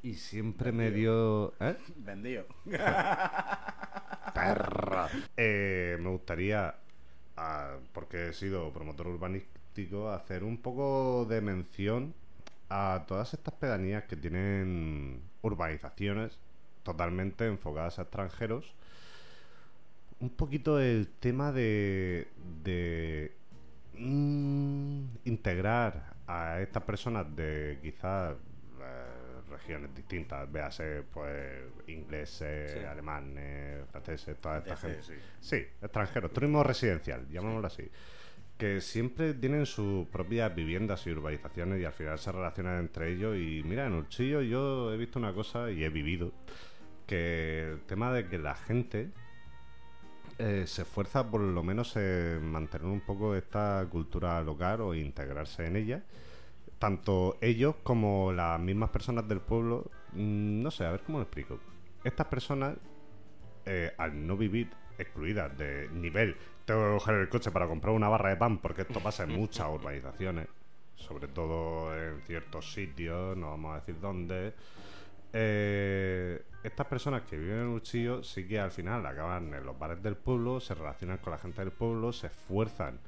Y 0.01 0.15
siempre 0.15 0.71
me 0.71 0.89
dio. 0.91 1.53
¿Eh? 1.59 1.77
Vendido. 1.97 2.45
perra. 4.33 5.09
Eh, 5.37 5.97
me 5.99 6.09
gustaría, 6.09 6.75
ah, 7.37 7.75
porque 7.93 8.29
he 8.29 8.33
sido 8.33 8.71
promotor 8.73 9.07
urbanístico, 9.07 10.09
hacer 10.09 10.43
un 10.43 10.57
poco 10.57 11.25
de 11.29 11.41
mención 11.41 12.13
a 12.69 13.03
todas 13.08 13.34
estas 13.34 13.53
pedanías 13.55 14.03
que 14.05 14.15
tienen 14.15 15.21
urbanizaciones 15.41 16.38
totalmente 16.84 17.45
enfocadas 17.47 17.99
a 17.99 18.03
extranjeros. 18.03 18.73
Un 20.19 20.29
poquito 20.29 20.79
el 20.79 21.08
tema 21.19 21.51
de, 21.51 22.27
de 22.63 23.32
mm, 23.93 25.03
integrar 25.25 26.13
a 26.27 26.60
estas 26.62 26.84
personas 26.84 27.25
de 27.36 27.79
quizás 27.82 28.34
eh, 28.82 29.41
regiones 29.49 29.95
distintas, 29.95 30.51
véase 30.51 31.03
pues 31.13 31.63
ingleses, 31.88 32.71
Sí. 32.71 32.79
alemanes, 32.86 33.86
franceses, 33.91 34.38
toda 34.39 34.60
esta 34.60 34.75
DC, 34.75 34.88
gente. 34.88 35.03
sí. 35.03 35.13
Sí, 35.39 35.55
extranjeros, 35.82 36.32
turismo 36.34 36.63
residencial, 36.63 37.27
llamémoslo 37.29 37.67
así. 37.67 37.89
Que 38.59 38.81
siempre 38.81 39.33
tienen 39.33 39.65
sus 39.65 40.07
propias 40.09 40.53
viviendas 40.55 41.07
y 41.07 41.11
urbanizaciones 41.11 41.81
y 41.81 41.85
al 41.85 41.93
final 41.93 42.19
se 42.19 42.31
relacionan 42.31 42.79
entre 42.79 43.11
ellos. 43.13 43.35
Y 43.37 43.63
mira, 43.65 43.87
en 43.87 43.93
Urchillo 43.95 44.41
yo 44.41 44.93
he 44.93 44.97
visto 44.97 45.17
una 45.19 45.33
cosa 45.33 45.71
y 45.71 45.83
he 45.83 45.89
vivido. 45.89 46.33
Que 47.07 47.71
el 47.73 47.81
tema 47.87 48.13
de 48.13 48.27
que 48.27 48.37
la 48.37 48.55
gente 48.55 49.11
eh, 50.37 50.65
se 50.67 50.83
esfuerza 50.83 51.29
por 51.29 51.41
lo 51.41 51.63
menos 51.63 51.95
en 51.97 52.45
mantener 52.45 52.87
un 52.87 53.01
poco 53.01 53.35
esta 53.35 53.85
cultura 53.89 54.41
local 54.43 54.81
o 54.81 54.93
integrarse 54.95 55.65
en 55.65 55.75
ella. 55.77 56.03
Tanto 56.79 57.37
ellos 57.41 57.75
como 57.83 58.31
las 58.33 58.59
mismas 58.59 58.89
personas 58.91 59.27
del 59.27 59.41
pueblo. 59.41 59.91
mm, 60.13 60.61
No 60.63 60.71
sé, 60.71 60.85
a 60.85 60.91
ver 60.91 61.01
cómo 61.03 61.19
lo 61.19 61.23
explico. 61.25 61.59
Estas 62.03 62.27
personas 62.27 62.77
eh, 63.65 63.93
al 63.97 64.25
no 64.27 64.37
vivir 64.37 64.69
excluidas 64.97 65.57
de 65.57 65.89
nivel, 65.93 66.35
tengo 66.69 66.86
que 66.86 66.93
coger 66.99 67.15
el 67.15 67.29
coche 67.29 67.49
para 67.49 67.67
comprar 67.67 67.95
una 67.95 68.10
barra 68.10 68.29
de 68.29 68.38
pan, 68.38 68.60
porque 68.60 68.84
esto 68.84 68.99
pasa 68.99 69.23
en 69.23 69.32
muchas 69.32 69.67
urbanizaciones, 69.69 70.47
sobre 70.95 71.27
todo 71.27 71.95
en 71.97 72.21
ciertos 72.21 72.71
sitios, 72.73 73.36
no 73.36 73.49
vamos 73.49 73.71
a 73.73 73.79
decir 73.79 73.99
dónde. 73.99 74.53
eh, 75.34 76.43
estas 76.63 76.86
personas 76.88 77.23
que 77.23 77.38
viven 77.38 77.60
en 77.60 77.67
Urchillo 77.69 78.21
sí 78.23 78.47
que 78.47 78.60
al 78.60 78.69
final 78.71 79.03
acaban 79.05 79.51
en 79.53 79.65
los 79.65 79.79
bares 79.79 80.03
del 80.03 80.15
pueblo, 80.15 80.60
se 80.60 80.75
relacionan 80.75 81.17
con 81.19 81.32
la 81.32 81.38
gente 81.39 81.62
del 81.62 81.71
pueblo, 81.71 82.12
se 82.13 82.27
esfuerzan 82.27 82.99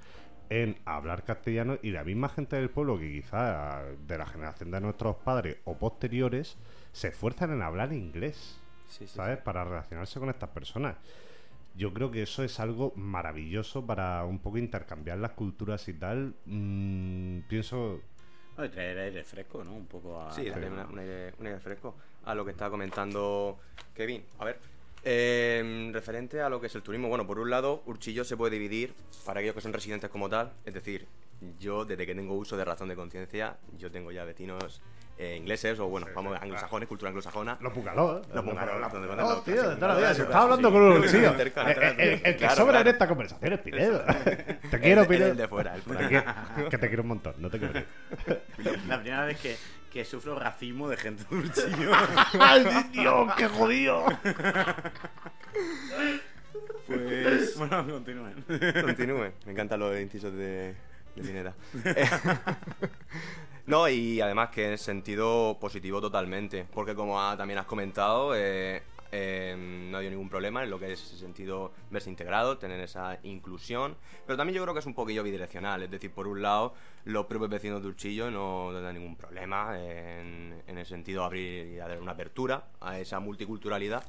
en 0.50 0.80
hablar 0.86 1.24
castellano 1.24 1.78
y 1.84 1.92
la 1.92 2.04
misma 2.04 2.30
gente 2.30 2.56
del 2.56 2.70
pueblo 2.72 2.98
que 2.98 3.12
quizá 3.12 3.84
de 4.08 4.18
la 4.18 4.26
generación 4.26 4.72
de 4.72 4.82
nuestros 4.82 5.18
padres 5.18 5.58
o 5.66 5.78
posteriores 5.78 6.58
se 6.94 7.10
esfuerzan 7.10 7.52
en 7.52 7.62
hablar 7.62 7.94
inglés, 7.94 8.60
Sí, 8.88 9.08
sí, 9.08 9.14
¿sabes? 9.16 9.38
Para 9.40 9.64
relacionarse 9.64 10.20
con 10.20 10.30
estas 10.30 10.50
personas. 10.50 10.98
Yo 11.76 11.94
creo 11.94 12.12
que 12.12 12.24
eso 12.24 12.44
es 12.44 12.60
algo 12.60 12.92
maravilloso 12.96 13.86
para 13.86 14.24
un 14.26 14.40
poco 14.40 14.58
intercambiar 14.58 15.18
las 15.18 15.32
culturas 15.32 15.88
y 15.88 15.94
tal. 15.94 16.34
Mm, 16.46 17.40
pienso, 17.48 18.02
No, 18.58 18.66
y 18.66 18.70
traer 18.70 18.98
aire 19.00 19.24
fresco, 19.24 19.64
¿no? 19.64 19.74
Un 19.74 19.86
poco 19.86 20.20
a. 20.22 20.32
Sí, 20.34 20.50
darle 20.50 20.70
una- 20.70 20.86
un 20.86 21.00
aire, 21.00 21.34
un 21.40 21.48
aire 21.48 21.60
fresco 21.60 21.96
a 22.26 22.36
lo 22.36 22.44
que 22.44 22.52
estaba 22.52 22.70
comentando 22.70 23.58
Kevin. 23.96 24.24
A 24.40 24.46
ver, 24.46 24.60
eh, 25.04 25.90
referente 25.94 26.42
a 26.42 26.50
lo 26.50 26.60
que 26.60 26.68
es 26.68 26.76
el 26.76 26.84
turismo. 26.84 27.08
Bueno, 27.08 27.26
por 27.26 27.40
un 27.40 27.50
lado, 27.50 27.82
Urchillo 27.86 28.24
se 28.26 28.36
puede 28.38 28.52
dividir 28.60 28.94
para 29.26 29.40
aquellos 29.40 29.56
que 29.56 29.62
son 29.62 29.74
residentes 29.74 30.10
como 30.10 30.30
tal. 30.30 30.52
Es 30.66 30.74
decir, 30.74 31.08
yo 31.60 31.86
desde 31.86 32.06
que 32.06 32.14
tengo 32.14 32.36
uso 32.36 32.58
de 32.58 32.66
razón 32.66 32.90
de 32.90 32.96
conciencia, 32.96 33.58
yo 33.80 33.90
tengo 33.90 34.12
ya 34.12 34.26
vecinos 34.26 34.82
eh, 35.18 35.36
ingleses 35.38 35.78
o, 35.80 35.88
bueno, 35.88 36.08
vamos, 36.16 36.38
anglosajones, 36.42 36.88
cultura 36.90 37.10
anglosajona. 37.10 37.58
Los 37.62 37.74
Pucaló, 37.74 38.18
¿eh? 38.20 38.22
Los 38.34 38.44
Pucaló, 38.44 38.80
Los 38.80 38.90
ponen 38.90 39.08
tío, 39.44 39.56
los- 39.56 39.70
de 39.70 39.76
toda 39.76 39.88
la 39.90 39.96
vida. 39.96 40.08
sí, 40.10 40.16
Se 40.16 40.16
sí, 40.16 40.22
estaba 40.24 40.44
hablando 40.44 40.68
sí. 40.70 40.74
con 40.74 40.82
un 40.84 41.04
Sí, 41.10 41.18
tío. 41.20 41.34
cerca, 41.34 41.62
El, 41.62 41.74
cerca. 41.76 42.04
el- 42.04 42.22
que 42.22 42.36
Claro, 42.38 42.56
sobra 42.56 42.78
en 42.78 42.84
claro. 42.84 42.90
esta 42.90 43.08
conversación 43.08 43.54
es 43.54 43.60
Pinedo. 43.60 44.04
Te 44.72 44.80
quiero, 44.80 45.02
el 45.04 45.08
Pinedo. 45.08 45.36
de 45.36 45.48
fuera, 45.48 45.76
el 45.76 45.82
Te 45.82 45.94
fuera. 45.94 46.46
Que 46.70 46.78
te 46.78 46.88
quiero 46.88 47.04
un 47.04 47.10
montón, 47.10 47.36
no 47.38 47.50
te 47.50 47.60
quiero. 47.60 47.74
La 48.88 49.00
primera 49.00 49.26
vez 49.26 49.40
que, 49.40 49.56
que 49.92 50.06
sufro 50.06 50.38
racismo 50.40 50.90
de 50.90 50.98
gente 50.98 51.24
de 51.30 51.36
Urchillo. 51.36 51.92
¡Ay, 52.40 52.66
Dios, 52.92 53.34
qué 53.38 53.48
jodido! 53.48 54.06
Pues. 56.88 57.56
bueno, 57.58 57.86
continúen. 57.88 58.44
Continúe. 58.82 59.32
Me 59.46 59.52
encantan 59.52 59.80
los 59.80 59.98
incisos 60.00 60.34
de, 60.34 60.76
de 61.16 61.22
Pineda. 61.22 61.54
No, 63.72 63.88
y 63.88 64.20
además 64.20 64.50
que 64.50 64.70
en 64.70 64.78
sentido 64.78 65.58
positivo 65.58 66.02
totalmente. 66.02 66.66
Porque 66.74 66.94
como 66.94 67.16
también 67.38 67.58
has 67.58 67.66
comentado, 67.66 68.36
eh, 68.36 68.84
eh, 69.14 69.56
no 69.58 69.96
ha 69.96 70.00
habido 70.00 70.12
ningún 70.12 70.28
problema 70.28 70.62
en 70.62 70.70
lo 70.70 70.78
que 70.78 70.92
es 70.92 71.02
ese 71.02 71.18
sentido 71.18 71.72
verse 71.90 72.10
integrado, 72.10 72.58
tener 72.58 72.82
esa 72.82 73.18
inclusión. 73.24 73.96
Pero 74.28 74.36
también 74.36 74.58
yo 74.58 74.64
creo 74.64 74.74
que 74.74 74.82
es 74.82 74.86
un 74.86 74.94
poquillo 74.94 75.24
bidireccional. 75.24 75.84
Es 75.84 75.90
decir, 75.90 76.12
por 76.12 76.28
un 76.28 76.42
lado, 76.42 76.74
los 77.06 77.28
propios 77.28 77.50
vecinos 77.50 77.82
de 77.82 77.88
Urchillo 77.88 78.30
no 78.30 78.72
tendrán 78.74 78.94
ningún 78.94 79.16
problema 79.16 79.80
en, 79.80 80.62
en 80.68 80.78
el 80.78 80.86
sentido 80.86 81.22
de 81.22 81.26
abrir 81.28 81.68
y 81.68 81.76
dar 81.78 81.98
una 82.02 82.12
apertura 82.12 82.66
a 82.82 83.00
esa 83.00 83.22
multiculturalidad. 83.22 84.04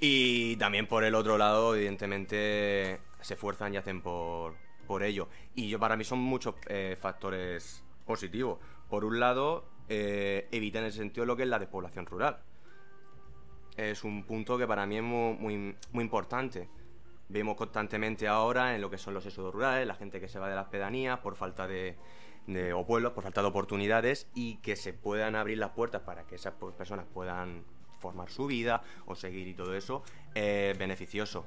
Y 0.00 0.56
también 0.56 0.86
por 0.86 1.04
el 1.04 1.14
otro 1.14 1.36
lado, 1.36 1.76
evidentemente, 1.76 2.98
se 3.20 3.34
esfuerzan 3.34 3.74
y 3.74 3.76
hacen 3.76 4.00
por, 4.00 4.54
por 4.86 5.02
ello. 5.02 5.28
Y 5.54 5.68
yo 5.68 5.78
para 5.78 5.98
mí 5.98 6.04
son 6.04 6.20
muchos 6.20 6.54
eh, 6.66 6.96
factores 6.98 7.82
positivos. 8.06 8.58
Por 8.88 9.04
un 9.04 9.18
lado, 9.20 9.64
eh, 9.88 10.48
evita 10.52 10.78
en 10.78 10.86
ese 10.86 10.98
sentido 10.98 11.26
lo 11.26 11.36
que 11.36 11.42
es 11.44 11.48
la 11.48 11.58
despoblación 11.58 12.06
rural. 12.06 12.38
Es 13.76 14.04
un 14.04 14.24
punto 14.24 14.56
que 14.56 14.66
para 14.66 14.86
mí 14.86 14.96
es 14.96 15.02
muy, 15.02 15.76
muy, 15.92 16.02
importante. 16.02 16.68
Vemos 17.28 17.56
constantemente 17.56 18.28
ahora 18.28 18.74
en 18.74 18.80
lo 18.80 18.88
que 18.88 18.98
son 18.98 19.12
los 19.12 19.26
éxodos 19.26 19.52
rurales, 19.52 19.86
la 19.86 19.94
gente 19.94 20.20
que 20.20 20.28
se 20.28 20.38
va 20.38 20.48
de 20.48 20.54
las 20.54 20.68
pedanías 20.68 21.18
por 21.18 21.34
falta 21.36 21.66
de, 21.66 21.96
de- 22.46 22.72
o 22.72 22.86
pueblos, 22.86 23.12
por 23.12 23.24
falta 23.24 23.42
de 23.42 23.48
oportunidades 23.48 24.28
y 24.34 24.56
que 24.58 24.76
se 24.76 24.92
puedan 24.92 25.34
abrir 25.34 25.58
las 25.58 25.70
puertas 25.70 26.02
para 26.02 26.24
que 26.24 26.36
esas 26.36 26.54
pues, 26.58 26.74
personas 26.74 27.04
puedan 27.12 27.64
formar 27.98 28.30
su 28.30 28.46
vida 28.46 28.82
o 29.06 29.14
seguir 29.14 29.48
y 29.48 29.54
todo 29.54 29.74
eso, 29.74 30.02
es 30.34 30.78
beneficioso. 30.78 31.44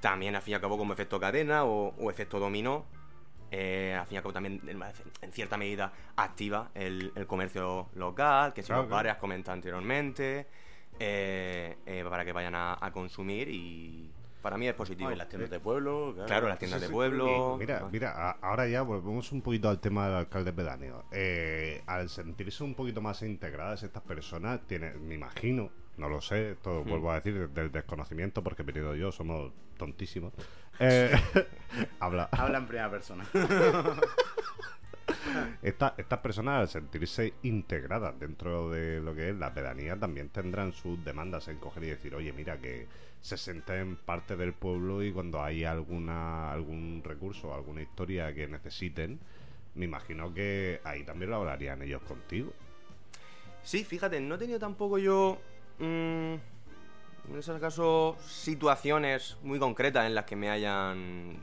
También, 0.00 0.36
al 0.36 0.42
fin 0.42 0.52
y 0.52 0.54
al 0.56 0.60
cabo, 0.60 0.76
como 0.76 0.92
efecto 0.92 1.18
cadena 1.18 1.64
o 1.64 2.10
efecto 2.10 2.38
dominó, 2.38 2.84
eh, 3.56 3.96
al 3.98 4.04
fin 4.06 4.14
y 4.14 4.18
al 4.18 4.22
cabo 4.24 4.32
también 4.32 4.60
en, 4.66 4.82
en 5.22 5.32
cierta 5.32 5.56
medida 5.56 5.92
activa 6.16 6.70
el, 6.74 7.12
el 7.14 7.26
comercio 7.26 7.88
local, 7.94 8.52
que 8.52 8.62
si 8.62 8.66
Claro, 8.66 8.82
los 8.82 8.88
claro. 8.88 8.96
bares 8.96 9.12
has 9.12 9.18
comentado 9.18 9.54
anteriormente, 9.54 10.46
eh, 10.98 11.76
eh, 11.86 12.04
para 12.08 12.24
que 12.24 12.32
vayan 12.32 12.54
a, 12.54 12.76
a 12.80 12.90
consumir 12.92 13.48
y 13.48 14.10
para 14.42 14.58
mí 14.58 14.66
es 14.68 14.74
positivo. 14.74 15.08
No, 15.08 15.14
y 15.14 15.18
las 15.18 15.28
tiendas 15.28 15.50
de 15.50 15.58
pueblo. 15.60 16.12
Claro, 16.14 16.26
Claro, 16.28 16.48
las 16.48 16.58
tiendas 16.58 16.80
Sí, 16.80 16.86
de 16.88 16.92
pueblo. 16.92 17.56
Mira, 17.58 17.88
mira, 17.90 18.10
a- 18.30 18.38
ahora 18.42 18.66
ya 18.68 18.82
volvemos 18.82 19.32
un 19.32 19.40
poquito 19.40 19.68
al 19.70 19.80
tema 19.80 20.06
del 20.06 20.16
alcalde 20.16 20.52
pedáneo. 20.52 21.04
Eh, 21.12 21.82
al 21.86 22.08
sentirse 22.10 22.62
un 22.62 22.74
poquito 22.74 23.00
más 23.00 23.22
integradas 23.22 23.82
estas 23.84 24.02
personas, 24.02 24.60
tiene, 24.66 24.92
me 24.94 25.14
imagino, 25.14 25.70
no 25.96 26.08
lo 26.08 26.20
sé, 26.20 26.52
esto 26.52 26.82
Hmm. 26.84 26.88
vuelvo 26.88 27.10
a 27.12 27.16
decir 27.16 27.48
desde 27.48 27.60
el 27.62 27.72
desconocimiento, 27.72 28.42
porque 28.42 28.62
he 28.62 28.64
venido 28.64 28.94
yo, 28.94 29.12
somos 29.12 29.52
tontísimos. 29.76 30.32
Eh, 30.80 31.12
habla, 32.00 32.28
Habla 32.32 32.58
en 32.58 32.66
primera 32.66 32.90
persona. 32.90 33.24
Esta- 35.62 35.94
estas 35.96 36.18
personas 36.18 36.60
al 36.62 36.68
sentirse 36.68 37.34
integradas 37.42 38.18
dentro 38.18 38.70
de 38.70 39.00
lo 39.00 39.14
que 39.14 39.30
es 39.30 39.36
la 39.36 39.52
pedanía 39.54 39.96
también 39.98 40.28
tendrán 40.30 40.72
sus 40.72 41.02
demandas 41.04 41.48
en 41.48 41.58
coger 41.58 41.84
y 41.84 41.88
decir, 41.90 42.14
oye, 42.14 42.32
mira 42.32 42.58
que 42.58 42.86
se 43.20 43.36
sienten 43.36 43.96
parte 43.96 44.36
del 44.36 44.52
pueblo 44.52 45.02
y 45.02 45.12
cuando 45.12 45.42
hay 45.42 45.64
alguna 45.64 46.50
algún 46.52 47.02
recurso, 47.04 47.54
alguna 47.54 47.82
historia 47.82 48.34
que 48.34 48.48
necesiten, 48.48 49.18
me 49.74 49.84
imagino 49.86 50.32
que 50.34 50.80
ahí 50.84 51.04
también 51.04 51.30
lo 51.30 51.36
hablarían 51.36 51.82
ellos 51.82 52.02
contigo. 52.02 52.52
Sí, 53.62 53.84
fíjate, 53.84 54.20
no 54.20 54.34
he 54.34 54.38
tenido 54.38 54.58
tampoco 54.58 54.98
yo. 54.98 55.38
Mm, 55.78 56.34
en 57.26 57.38
ese 57.38 57.58
caso, 57.58 58.16
situaciones 58.26 59.38
muy 59.42 59.58
concretas 59.58 60.04
en 60.06 60.14
las 60.14 60.26
que 60.26 60.36
me 60.36 60.50
hayan 60.50 61.38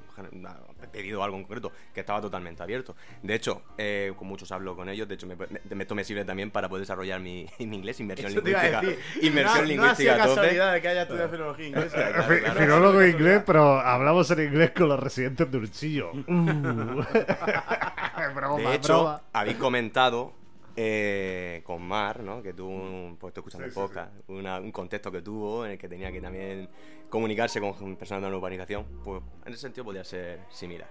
pedido 0.91 1.23
algo 1.23 1.37
en 1.37 1.43
concreto, 1.43 1.71
que 1.93 2.01
estaba 2.01 2.21
totalmente 2.21 2.61
abierto. 2.61 2.95
De 3.23 3.33
hecho, 3.33 3.63
eh, 3.79 4.13
con 4.15 4.27
muchos 4.27 4.51
hablo 4.51 4.75
con 4.75 4.89
ellos, 4.89 5.07
de 5.07 5.15
hecho, 5.15 5.25
me, 5.25 5.35
me- 5.35 5.81
esto 5.81 5.95
me 5.95 6.03
sirve 6.03 6.23
también 6.23 6.51
para 6.51 6.69
poder 6.69 6.81
desarrollar 6.81 7.19
mi, 7.19 7.47
mi 7.59 7.77
inglés, 7.77 7.99
inversión 7.99 8.31
Eso 8.31 8.43
te 8.43 8.51
iba 8.51 8.59
a 8.59 8.63
lingüística. 8.65 9.03
decir. 9.05 9.25
Inversión 9.27 9.61
no, 9.61 9.67
lingüística 9.67 10.17
no 10.17 10.23
casualidad 10.23 10.73
de 10.73 10.81
que 10.81 10.87
haya 10.87 11.01
estudiado 11.03 11.29
filología 11.29 11.67
inglesa. 11.67 11.95
Claro, 11.95 12.23
Fi- 12.23 12.39
claro. 12.41 12.59
Filólogo 12.59 13.03
inglés, 13.03 13.43
pero 13.45 13.79
hablamos 13.79 14.29
en 14.31 14.39
inglés 14.41 14.71
con 14.77 14.87
los 14.89 14.99
residentes 14.99 15.49
de 15.51 15.57
Urchillo. 15.57 16.11
Uh. 16.27 17.03
broma, 18.35 18.69
De 18.69 18.75
hecho, 18.75 18.99
broma. 18.99 19.21
habéis 19.33 19.57
comentado 19.57 20.33
eh, 20.75 21.61
con 21.65 21.81
Mar, 21.81 22.21
¿no? 22.21 22.41
Que 22.41 22.53
tuvo 22.53 22.69
un, 22.69 23.17
pues 23.19 23.33
escuchando 23.35 23.67
Sí, 23.67 23.73
sí, 23.73 23.99
una- 24.27 24.59
un 24.59 24.71
contexto 24.71 25.11
que 25.11 25.21
tuvo 25.21 25.65
en 25.65 25.71
el 25.73 25.77
que 25.77 25.87
tenía 25.89 26.11
que 26.11 26.21
también 26.21 26.69
comunicarse 27.09 27.59
con 27.59 27.95
personas 27.95 28.23
de 28.23 28.29
la 28.31 28.37
urbanización. 28.37 28.85
Pues 29.03 29.21
en 29.45 29.51
ese 29.53 29.61
sentido 29.61 29.85
podría 29.85 30.03
ser 30.03 30.39
similar. 30.49 30.89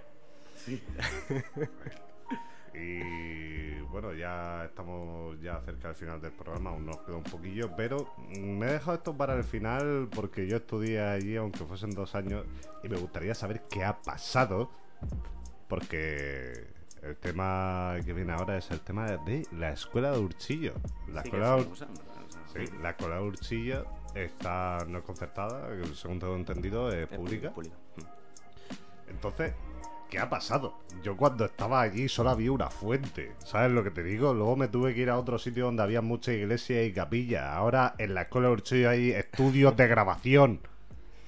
Y 2.72 3.80
bueno, 3.90 4.12
ya 4.14 4.66
estamos 4.66 5.40
ya 5.40 5.60
cerca 5.62 5.88
del 5.88 5.96
final 5.96 6.20
del 6.20 6.30
programa, 6.30 6.70
aún 6.70 6.86
nos 6.86 6.98
queda 6.98 7.16
un 7.16 7.24
poquillo, 7.24 7.74
pero 7.76 8.14
me 8.38 8.66
he 8.66 8.72
dejado 8.74 8.94
esto 8.96 9.16
para 9.16 9.34
el 9.34 9.42
final 9.42 10.08
porque 10.14 10.46
yo 10.46 10.58
estudié 10.58 11.00
allí, 11.00 11.34
aunque 11.36 11.64
fuesen 11.64 11.90
dos 11.90 12.14
años, 12.14 12.46
y 12.84 12.88
me 12.88 12.96
gustaría 12.96 13.34
saber 13.34 13.62
qué 13.68 13.82
ha 13.82 14.00
pasado, 14.00 14.70
porque 15.68 16.68
el 17.02 17.16
tema 17.16 17.96
que 18.04 18.12
viene 18.12 18.32
ahora 18.32 18.56
es 18.58 18.70
el 18.70 18.80
tema 18.80 19.06
de 19.10 19.46
la 19.52 19.70
escuela 19.70 20.10
de 20.12 20.18
Urchillo. 20.18 20.74
La 21.08 21.22
Sí, 21.22 21.28
escuela 21.28 21.56
de 21.56 21.62
se 21.62 21.68
Ur- 21.68 21.72
usan, 21.72 21.88
¿verdad? 21.94 22.22
O 22.26 22.52
sea, 22.52 22.66
sí, 22.66 22.72
la 22.82 22.90
escuela 22.90 23.16
de 23.16 23.22
Urchillo 23.22 23.86
está 24.14 24.78
no 24.88 24.98
es 24.98 25.04
concertada, 25.04 25.68
según 25.94 26.18
tengo 26.18 26.34
entendido, 26.36 26.88
es 26.90 27.08
Es 27.10 27.16
pública. 27.16 27.50
pública. 27.50 27.76
Mm. 27.96 29.10
Entonces, 29.10 29.52
¿qué 30.08 30.18
ha 30.18 30.28
pasado? 30.28 30.78
Yo 31.02 31.16
cuando 31.16 31.44
estaba 31.46 31.80
allí 31.80 32.08
solo 32.08 32.30
había 32.30 32.52
una 32.52 32.68
fuente, 32.70 33.32
¿sabes 33.44 33.72
lo 33.72 33.82
que 33.82 33.90
te 33.90 34.02
digo? 34.02 34.34
Luego 34.34 34.56
me 34.56 34.68
tuve 34.68 34.94
que 34.94 35.00
ir 35.00 35.10
a 35.10 35.18
otro 35.18 35.38
sitio 35.38 35.66
donde 35.66 35.82
había 35.82 36.00
muchas 36.02 36.34
iglesias 36.34 36.86
y 36.86 36.92
capillas. 36.92 37.44
Ahora 37.44 37.94
en 37.98 38.14
la 38.14 38.22
escuela 38.22 38.48
de 38.48 38.54
Urchillo 38.54 38.90
hay 38.90 39.10
estudios 39.12 39.76
de 39.76 39.86
grabación. 39.88 40.60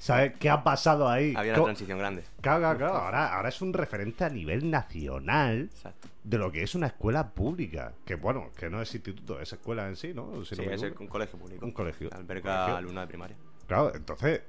¿Sabes 0.03 0.33
qué 0.41 0.51
ha 0.51 0.65
pasado 0.65 1.09
ahí? 1.09 1.33
Había 1.37 1.55
una 1.55 1.63
transición 1.65 1.97
grande. 1.99 2.25
Claro, 2.41 2.59
claro, 2.61 2.79
claro. 2.79 2.95
Ahora, 2.97 3.35
ahora 3.37 3.49
es 3.51 3.63
un 3.63 3.73
referente 3.73 4.25
a 4.25 4.29
nivel 4.31 4.69
nacional 4.69 5.69
Exacto. 5.73 6.09
de 6.25 6.39
lo 6.39 6.51
que 6.51 6.63
es 6.65 6.75
una 6.75 6.89
escuela 6.89 7.31
pública. 7.31 7.93
Que 8.05 8.17
bueno, 8.17 8.51
que 8.57 8.69
no 8.69 8.83
es 8.83 8.93
instituto, 8.95 9.41
es 9.41 9.53
escuela 9.53 9.87
en 9.87 9.95
sí, 9.95 10.13
¿no? 10.13 10.45
Si 10.45 10.57
Sí, 10.57 10.63
no 10.67 10.73
es 10.73 10.83
el- 10.83 10.95
un 10.99 11.07
colegio 11.07 11.39
público. 11.39 11.65
Un 11.65 11.71
colegio. 11.71 12.09
Alberga 12.13 12.77
alumnos 12.79 13.05
de 13.05 13.07
primaria. 13.07 13.37
Claro, 13.69 13.95
entonces, 13.95 14.43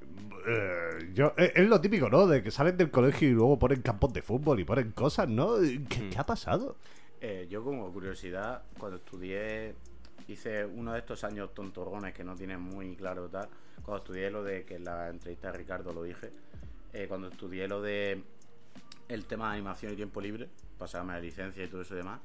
eh, 0.48 1.12
yo, 1.14 1.34
es, 1.38 1.52
es 1.56 1.70
lo 1.70 1.80
típico, 1.80 2.10
¿no? 2.10 2.26
De 2.26 2.42
que 2.42 2.50
salen 2.50 2.76
del 2.76 2.90
colegio 2.90 3.30
y 3.30 3.34
luego 3.34 3.60
ponen 3.60 3.84
campos 3.84 4.12
de 4.12 4.24
fútbol 4.24 4.60
y 4.60 4.64
ponen 4.64 4.92
cosas, 4.92 5.30
¿no? 5.30 5.58
¿Qué, 5.88 6.00
Mm. 6.00 6.10
qué 6.10 6.18
ha 6.18 6.26
pasado? 6.26 6.78
Eh, 7.22 7.48
yo 7.50 7.64
como 7.64 7.94
curiosidad, 7.94 8.64
cuando 8.80 8.98
estudié, 8.98 9.76
hice 10.28 10.66
uno 10.66 10.94
de 10.94 11.00
estos 11.00 11.24
años 11.24 11.54
tontorrones 11.54 12.14
que 12.14 12.24
no 12.24 12.36
tienen 12.36 12.62
muy 12.62 12.96
claro 12.96 13.30
tal, 13.30 13.50
cuando 13.84 13.98
estudié 13.98 14.32
lo 14.32 14.44
de, 14.44 14.66
que 14.66 14.76
en 14.76 14.86
la 14.86 15.10
entrevista 15.10 15.52
de 15.52 15.58
Ricardo 15.58 15.94
lo 15.94 16.04
dije, 16.04 16.32
eh, 16.94 17.08
cuando 17.08 17.28
estudié 17.28 17.68
lo 17.68 17.82
de 17.82 18.24
el 19.10 19.26
tema 19.26 19.48
de 19.50 19.54
animación 19.56 19.94
y 19.94 19.96
tiempo 19.96 20.22
libre, 20.22 20.50
pasarme 20.78 21.14
la 21.14 21.20
licencia 21.20 21.64
y 21.64 21.68
todo 21.68 21.82
eso 21.82 21.94
y 21.94 21.98
demás, 21.98 22.22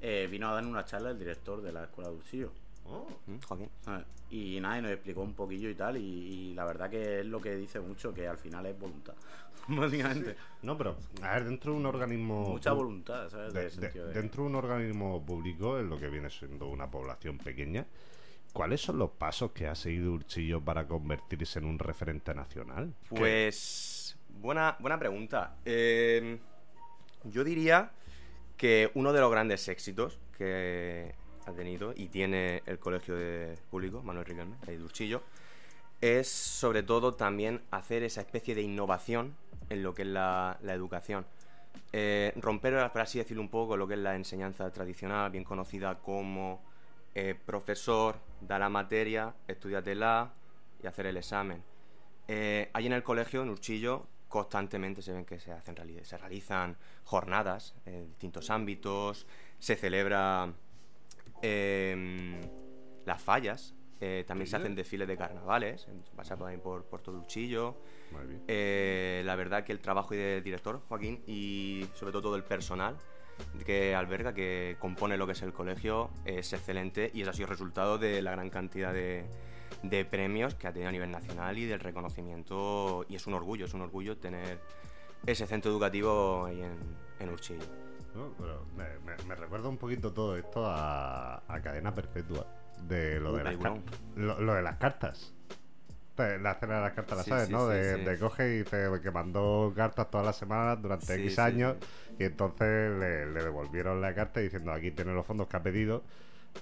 eh, 0.00 0.28
vino 0.30 0.48
a 0.48 0.54
dar 0.54 0.64
una 0.64 0.84
charla 0.84 1.10
el 1.10 1.18
director 1.18 1.62
de 1.62 1.72
la 1.72 1.84
escuela 1.84 2.10
de 2.10 2.16
Ursillo. 2.16 2.52
Oh. 2.90 3.06
¿Mm, 3.26 3.38
Joaquín. 3.46 3.70
¿sabes? 3.84 4.06
Y 4.30 4.58
nada, 4.60 4.78
y 4.78 4.82
nos 4.82 4.90
explicó 4.92 5.22
un 5.22 5.34
poquillo 5.34 5.68
y 5.70 5.74
tal, 5.74 5.96
y, 5.96 6.00
y 6.00 6.54
la 6.54 6.64
verdad 6.64 6.88
que 6.90 7.20
es 7.20 7.26
lo 7.26 7.40
que 7.40 7.54
dice 7.56 7.80
mucho, 7.80 8.12
que 8.14 8.26
al 8.28 8.38
final 8.38 8.66
es 8.66 8.78
voluntad, 8.78 9.14
básicamente. 9.68 10.36
No, 10.62 10.76
pero, 10.76 10.96
a 11.22 11.34
ver, 11.34 11.44
dentro 11.44 11.72
de 11.72 11.78
un 11.78 11.86
organismo. 11.86 12.48
Mucha 12.48 12.72
voluntad, 12.72 13.28
¿sabes? 13.30 13.52
de- 13.52 13.58
De, 13.60 13.64
de- 13.66 13.70
sentido 13.70 14.06
de- 14.08 14.14
dentro 14.14 14.42
de 14.44 14.48
un 14.50 14.54
organismo 14.56 15.24
público, 15.24 15.78
en 15.78 15.88
lo 15.88 15.98
que 15.98 16.08
viene 16.08 16.30
siendo 16.30 16.66
una 16.68 16.90
población 16.90 17.38
pequeña, 17.38 17.86
¿cuáles 18.52 18.80
son 18.80 18.98
los 18.98 19.10
pasos 19.10 19.52
que 19.52 19.66
ha 19.66 19.74
seguido 19.74 20.12
Urchillo 20.12 20.60
para 20.60 20.86
convertirse 20.86 21.58
en 21.58 21.66
un 21.66 21.78
referente 21.78 22.34
nacional? 22.34 22.94
Pues 23.08 24.16
buena, 24.40 24.76
buena 24.80 24.98
pregunta. 24.98 25.56
Eh, 25.64 26.38
yo 27.24 27.44
diría 27.44 27.90
que 28.56 28.90
uno 28.94 29.12
de 29.12 29.20
los 29.20 29.30
grandes 29.30 29.66
éxitos 29.68 30.18
que 30.36 31.14
ha 31.46 31.52
tenido 31.52 31.92
y 31.96 32.08
tiene 32.08 32.62
el 32.66 32.78
colegio 32.78 33.16
de 33.16 33.58
público, 33.70 34.02
Manuel 34.02 34.26
Riquelme, 34.26 34.56
de 34.66 34.82
Urchillo, 34.82 35.22
es 36.00 36.28
sobre 36.28 36.82
todo 36.82 37.14
también 37.14 37.62
hacer 37.70 38.02
esa 38.02 38.20
especie 38.20 38.54
de 38.54 38.62
innovación 38.62 39.36
en 39.68 39.82
lo 39.82 39.94
que 39.94 40.02
es 40.02 40.08
la, 40.08 40.58
la 40.62 40.74
educación. 40.74 41.26
Eh, 41.92 42.32
romper, 42.36 42.90
por 42.90 43.00
así 43.00 43.18
decirlo, 43.18 43.42
un 43.42 43.48
poco 43.48 43.76
lo 43.76 43.86
que 43.86 43.94
es 43.94 44.00
la 44.00 44.14
enseñanza 44.14 44.70
tradicional, 44.70 45.30
bien 45.30 45.44
conocida 45.44 45.98
como 45.98 46.62
eh, 47.14 47.34
profesor, 47.34 48.16
da 48.40 48.58
la 48.58 48.68
materia, 48.68 49.34
estudiatela 49.48 50.32
y 50.82 50.86
hacer 50.86 51.06
el 51.06 51.16
examen. 51.16 51.62
Eh, 52.28 52.70
ahí 52.72 52.86
en 52.86 52.92
el 52.92 53.02
colegio, 53.02 53.42
en 53.42 53.50
Urchillo, 53.50 54.06
constantemente 54.28 55.02
se 55.02 55.12
ven 55.12 55.24
que 55.24 55.40
se, 55.40 55.50
hacen, 55.52 55.76
se 56.04 56.16
realizan 56.16 56.76
jornadas 57.04 57.74
en 57.84 58.06
distintos 58.06 58.50
ámbitos, 58.50 59.26
se 59.58 59.74
celebra 59.74 60.52
em, 61.42 62.40
las 63.06 63.22
fallas, 63.22 63.74
eh, 64.00 64.24
también 64.26 64.46
se 64.46 64.56
hacen 64.56 64.74
desfiles 64.74 65.06
de 65.06 65.16
carnavales, 65.16 65.86
pasa 66.16 66.36
por 66.36 66.48
ahí 66.48 66.56
por. 66.56 66.88
Muy 68.12 68.26
bien. 68.26 68.42
Eh, 68.48 69.22
la 69.24 69.36
verdad 69.36 69.64
que 69.64 69.72
el 69.72 69.80
trabajo 69.80 70.14
del 70.14 70.42
director, 70.42 70.80
Joaquín, 70.88 71.22
y 71.26 71.86
sobre 71.94 72.12
todo 72.12 72.22
todo 72.22 72.36
el 72.36 72.44
personal 72.44 72.96
que 73.64 73.94
alberga, 73.94 74.34
que 74.34 74.76
compone 74.78 75.16
lo 75.16 75.26
que 75.26 75.32
es 75.32 75.42
el 75.42 75.52
colegio, 75.52 76.10
es 76.24 76.52
excelente 76.52 77.10
y 77.14 77.22
eso 77.22 77.30
ha 77.30 77.34
sido 77.34 77.48
resultado 77.48 77.98
de 77.98 78.22
la 78.22 78.32
gran 78.32 78.50
cantidad 78.50 78.92
de, 78.92 79.24
de 79.82 80.04
premios 80.04 80.54
que 80.54 80.66
ha 80.66 80.72
tenido 80.72 80.88
a 80.88 80.92
nivel 80.92 81.10
nacional 81.10 81.58
y 81.58 81.66
del 81.66 81.80
reconocimiento. 81.80 83.04
Y 83.08 83.16
es 83.16 83.26
un 83.26 83.34
orgullo, 83.34 83.66
es 83.66 83.74
un 83.74 83.82
orgullo 83.82 84.16
tener 84.16 84.60
ese 85.26 85.46
centro 85.46 85.70
educativo 85.70 86.46
ahí 86.46 86.62
en, 86.62 86.78
en 87.18 87.28
Urchillo. 87.28 87.89
No, 88.14 88.32
pero 88.38 88.64
me, 88.76 89.34
recuerda 89.36 89.68
un 89.68 89.76
poquito 89.76 90.12
todo 90.12 90.36
esto 90.36 90.66
a, 90.66 91.42
a 91.46 91.60
cadena 91.60 91.94
perpetua 91.94 92.46
de 92.88 93.20
lo, 93.20 93.36
de 93.36 93.44
las 93.44 93.54
lo, 94.16 94.40
lo 94.40 94.54
de 94.54 94.62
las 94.62 94.76
cartas. 94.76 95.32
La 96.42 96.54
cena 96.54 96.76
de 96.76 96.80
las 96.82 96.92
cartas, 96.92 97.16
la 97.16 97.24
Sí, 97.24 97.30
sabes, 97.30 97.46
sí, 97.46 97.52
¿no? 97.54 97.66
sí, 97.66 97.72
de, 97.72 97.96
de 98.04 98.18
coge 98.18 98.54
y 98.54 98.58
dice 98.58 98.90
que 99.02 99.10
mandó 99.10 99.72
cartas 99.74 100.10
todas 100.10 100.26
las 100.26 100.36
semanas 100.36 100.82
durante 100.82 101.14
X 101.14 101.38
años 101.38 101.76
y 102.18 102.24
entonces 102.24 102.90
le, 102.98 103.24
le 103.24 103.42
devolvieron 103.42 104.02
la 104.02 104.14
carta 104.14 104.40
diciendo 104.40 104.70
aquí 104.70 104.90
tiene 104.90 105.14
los 105.14 105.24
fondos 105.24 105.48
que 105.48 105.56
ha 105.56 105.62
pedido, 105.62 106.02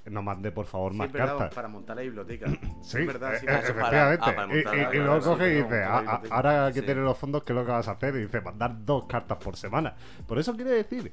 no 0.07 0.23
mande 0.23 0.51
por 0.53 0.67
favor 0.67 0.95
más 0.95 1.11
verdad, 1.13 1.29
cartas. 1.37 1.55
para 1.55 1.69
montar 1.69 1.97
la 1.97 2.03
biblioteca. 2.03 2.47
Sí, 2.83 2.99
Es 3.01 3.07
verdad, 3.07 3.33
sí, 3.39 3.47
eh, 3.47 3.51
eh, 3.51 3.73
para- 3.75 4.15
efectivamente. 4.15 4.65
ah, 4.69 4.73
para 4.85 4.95
Y- 4.95 4.99
luego 4.99 5.21
coge 5.21 5.51
y 5.53 5.55
dice, 5.63 5.83
"Ah, 5.85 5.97
ah, 5.97 6.01
biblioteca". 6.01 6.35
ahora 6.37 6.69
que 6.73 6.81
Sí. 6.81 6.87
tienes 6.87 7.05
los 7.05 7.19
fondos, 7.19 7.43
¿qué 7.45 7.53
es 7.53 7.57
lo 7.59 7.65
que 7.67 7.73
vas 7.73 7.89
a 7.89 7.93
hacer? 7.93 8.15
Y 8.17 8.21
dice, 8.23 8.41
mandar 8.41 8.85
dos 8.85 9.05
cartas 9.07 9.39
por 9.39 9.57
semana. 9.57 9.95
Por 10.27 10.39
eso 10.39 10.55
quiere 10.55 10.71
decir, 10.71 11.13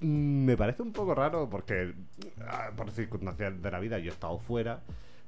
mm, 0.00 0.44
me 0.44 0.56
parece 0.56 0.82
un 0.82 0.92
poco 0.92 1.14
raro 1.14 1.48
porque 1.50 1.94
ah, 2.46 2.70
por 2.76 2.90
circunstancias 2.90 3.60
de 3.60 3.70
la 3.70 3.78
vida 3.80 3.98
yo 3.98 4.10
he 4.10 4.14
estado 4.14 4.38
fuera, 4.38 4.80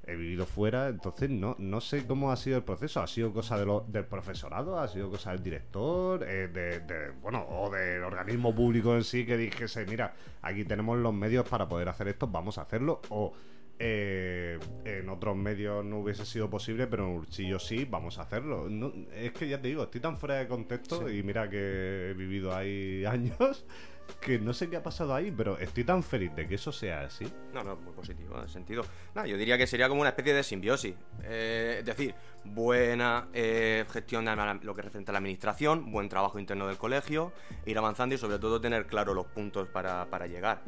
he 0.09 0.17
vivido 0.17 0.47
fuera, 0.47 0.89
entonces 0.89 1.29
no, 1.31 1.55
no 1.59 1.81
sé 1.81 2.07
cómo 2.07 2.33
ha 2.33 2.37
sido 2.37 2.57
el 2.57 2.65
proceso. 2.65 3.01
¿Ha 3.03 3.07
sido 3.07 3.33
cosa 3.33 3.57
del 3.87 4.05
profesorado? 4.07 4.79
¿Ha 4.81 4.89
sido 4.89 5.11
cosa 5.11 5.33
del 5.33 5.43
director? 5.43 6.23
Eh, 6.27 6.49
de- 6.49 7.11
bueno, 7.21 7.45
o 7.49 7.71
del 7.71 8.03
organismo 8.03 8.55
público 8.55 8.95
en 8.95 9.05
sí 9.05 9.27
que 9.27 9.37
dijese, 9.37 9.85
mira, 9.87 10.15
aquí 10.43 10.65
tenemos 10.65 10.99
los 10.99 11.13
medios 11.13 11.49
para 11.49 11.69
poder 11.69 11.89
hacer 11.89 12.09
esto, 12.09 12.27
vamos 12.27 12.59
a 12.59 12.63
hacerlo. 12.63 13.01
O 13.11 13.33
eh, 13.79 14.59
en 14.85 15.09
otros 15.09 15.37
medios 15.37 15.85
no 15.85 16.01
hubiese 16.01 16.27
sido 16.27 16.51
posible, 16.51 16.87
pero 16.87 17.05
en 17.07 17.13
Urchillo 17.13 17.59
sí, 17.59 17.85
vamos 17.85 18.19
a 18.19 18.23
hacerlo. 18.23 18.69
No, 18.69 18.93
es 19.15 19.33
que 19.33 19.49
ya 19.49 19.61
te 19.61 19.69
digo, 19.69 19.85
estoy 19.85 20.01
tan 20.01 20.17
fuera 20.17 20.37
de 20.37 20.49
contexto 20.49 21.09
y 21.09 21.23
mira 21.23 21.49
que 21.49 22.11
he 22.11 22.15
vivido 22.15 22.55
ahí 22.55 23.05
años 23.07 23.65
que 24.21 24.39
no 24.39 24.53
sé 24.53 24.69
qué 24.69 24.77
ha 24.77 24.83
pasado 24.83 25.15
ahí, 25.15 25.31
pero 25.31 25.59
estoy 25.59 25.85
tan 25.85 26.03
feliz 26.03 26.35
de 26.35 26.49
que 26.49 26.55
eso 26.55 26.73
sea 26.73 27.03
así. 27.03 27.31
No, 27.53 27.63
no, 27.63 27.77
muy 27.77 27.93
positivo 27.93 28.37
en 28.39 28.45
ese 28.45 28.55
sentido. 28.55 28.85
No, 29.15 29.27
yo 29.27 29.37
diría 29.37 29.59
que 29.59 29.67
sería 29.67 29.89
como 29.89 30.01
una 30.01 30.11
especie 30.11 30.35
de 30.35 30.43
simbiosis. 30.43 30.95
Eh, 31.23 31.77
es 31.81 31.85
decir, 31.85 32.15
buena 32.45 33.29
eh, 33.33 33.85
gestión 33.93 34.25
de 34.25 34.59
lo 34.63 34.75
que 34.75 34.83
referente 34.83 35.11
a 35.11 35.13
la 35.13 35.19
administración, 35.19 35.93
buen 35.93 36.09
trabajo 36.09 36.39
interno 36.39 36.67
del 36.67 36.79
colegio, 36.79 37.33
ir 37.67 37.79
avanzando 37.79 38.15
y 38.15 38.19
sobre 38.19 38.39
todo 38.39 38.61
tener 38.61 38.87
claro 38.87 39.15
los 39.15 39.27
puntos 39.27 39.69
para, 39.69 40.07
para 40.07 40.27
llegar 40.27 40.63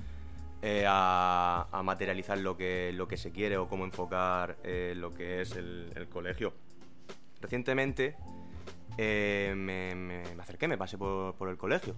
eh, 0.62 0.84
a, 0.86 1.80
materializar 1.84 2.38
lo 2.38 2.56
que, 2.56 2.92
lo 2.94 3.08
que 3.08 3.16
se 3.16 3.30
quiere 3.32 3.56
o 3.56 3.68
cómo 3.68 3.84
enfocar 3.84 4.56
eh, 4.62 4.94
lo 4.96 5.14
que 5.14 5.40
es 5.42 5.56
el, 5.56 6.06
colegio. 6.11 6.52
Recientemente 7.40 8.16
eh, 8.98 9.54
me, 9.56 9.94
me- 9.94 10.34
me 10.34 10.42
acerqué, 10.42 10.68
me 10.68 10.76
pasé 10.76 10.98
por, 10.98 11.34
por 11.34 11.48
el 11.48 11.56
colegio 11.56 11.94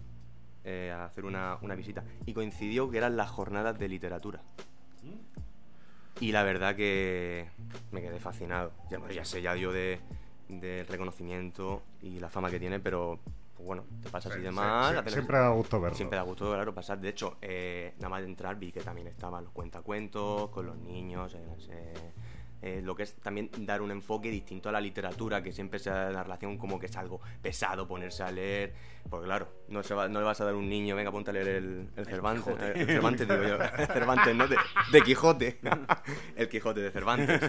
eh, 0.64 0.92
a 0.94 1.06
hacer 1.06 1.24
una, 1.24 1.58
una 1.62 1.74
visita 1.74 2.04
y 2.24 2.32
coincidió 2.34 2.88
que 2.90 2.98
eran 2.98 3.16
las 3.16 3.30
jornadas 3.30 3.78
de 3.78 3.88
literatura. 3.88 4.42
Y 6.20 6.30
la 6.30 6.44
verdad 6.44 6.76
que 6.76 7.48
me 7.90 8.00
quedé 8.00 8.20
fascinado. 8.20 8.72
Ya, 8.90 9.00
ya 9.10 9.24
sé, 9.24 9.42
ya 9.42 9.54
dio 9.54 9.72
de, 9.72 9.98
del 10.48 10.86
reconocimiento 10.86 11.82
y 12.00 12.20
la 12.20 12.28
fama 12.28 12.48
que 12.48 12.60
tiene, 12.60 12.78
pero 12.78 13.18
pues 13.62 13.66
bueno, 13.78 13.84
te 14.02 14.10
pasas 14.10 14.32
y 14.34 14.38
Sí, 14.38 14.42
demás. 14.42 14.90
sí, 14.90 14.96
hacer- 14.96 15.12
siempre 15.12 15.38
da 15.38 15.48
gusto 15.50 15.80
verlo. 15.80 15.96
Siempre 15.96 16.16
da 16.16 16.22
gusto, 16.24 16.50
claro, 16.52 16.74
pasar. 16.74 16.98
De 17.00 17.08
hecho, 17.08 17.36
eh, 17.40 17.94
nada 17.98 18.08
más 18.08 18.20
de 18.22 18.26
entrar 18.26 18.56
vi 18.58 18.72
que 18.72 18.80
también 18.80 19.06
estaban 19.06 19.44
los 19.44 19.52
cuentacuentos 19.52 20.50
con 20.50 20.66
los 20.66 20.76
niños. 20.76 21.34
eh, 21.70 22.12
eh, 22.62 22.80
lo 22.82 22.94
que 22.94 23.02
es 23.02 23.14
también 23.16 23.50
dar 23.58 23.82
un 23.82 23.90
enfoque 23.90 24.30
distinto 24.30 24.68
a 24.68 24.72
la 24.72 24.80
literatura, 24.80 25.42
que 25.42 25.52
siempre 25.52 25.78
se 25.78 25.90
da 25.90 26.10
la 26.10 26.22
relación 26.22 26.56
como 26.58 26.78
que 26.78 26.86
es 26.86 26.96
algo 26.96 27.20
pesado 27.42 27.86
ponerse 27.86 28.22
a 28.22 28.30
leer. 28.30 28.72
Porque 29.10 29.26
claro, 29.26 29.48
no, 29.68 29.82
se 29.82 29.94
va- 29.94 30.08
no 30.08 30.20
le 30.20 30.24
vas 30.26 30.40
a 30.40 30.44
dar 30.44 30.54
a 30.54 30.56
un 30.56 30.68
niño, 30.68 30.94
venga, 30.94 31.10
ponte 31.10 31.30
a 31.30 31.32
leer 31.32 31.48
el, 31.48 31.88
el 31.96 32.06
Cervantes. 32.06 32.54
Eh, 32.60 32.72
el 32.76 32.86
Cervantes, 32.86 33.28
digo 33.28 33.42
yo. 33.42 33.58
Cervantes, 33.92 34.34
¿no? 34.36 34.46
De, 34.48 34.56
de 34.92 35.02
Quijote. 35.02 35.58
el 36.36 36.48
Quijote 36.48 36.80
de 36.80 36.90
Cervantes. 36.92 37.40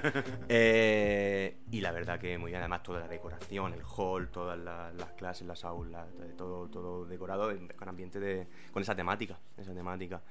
Eh, 0.49 1.57
y 1.71 1.81
la 1.81 1.91
verdad 1.91 2.19
que 2.19 2.37
muy 2.37 2.51
bien, 2.51 2.59
además 2.61 2.83
toda 2.83 3.01
la 3.01 3.07
decoración, 3.07 3.73
el 3.73 3.81
hall, 3.97 4.29
todas 4.29 4.57
la- 4.57 4.91
las 4.93 5.11
clases, 5.13 5.47
las 5.47 5.63
aulas, 5.63 6.07
todo, 6.37 6.67
todo 6.69 7.05
decorado 7.05 7.51
con 7.75 7.87
ambiente 7.89 8.19
de. 8.19 8.47
con 8.71 8.81
esa 8.81 8.95
temática. 8.95 9.37
Esa 9.57 9.73
temática. 9.73 10.21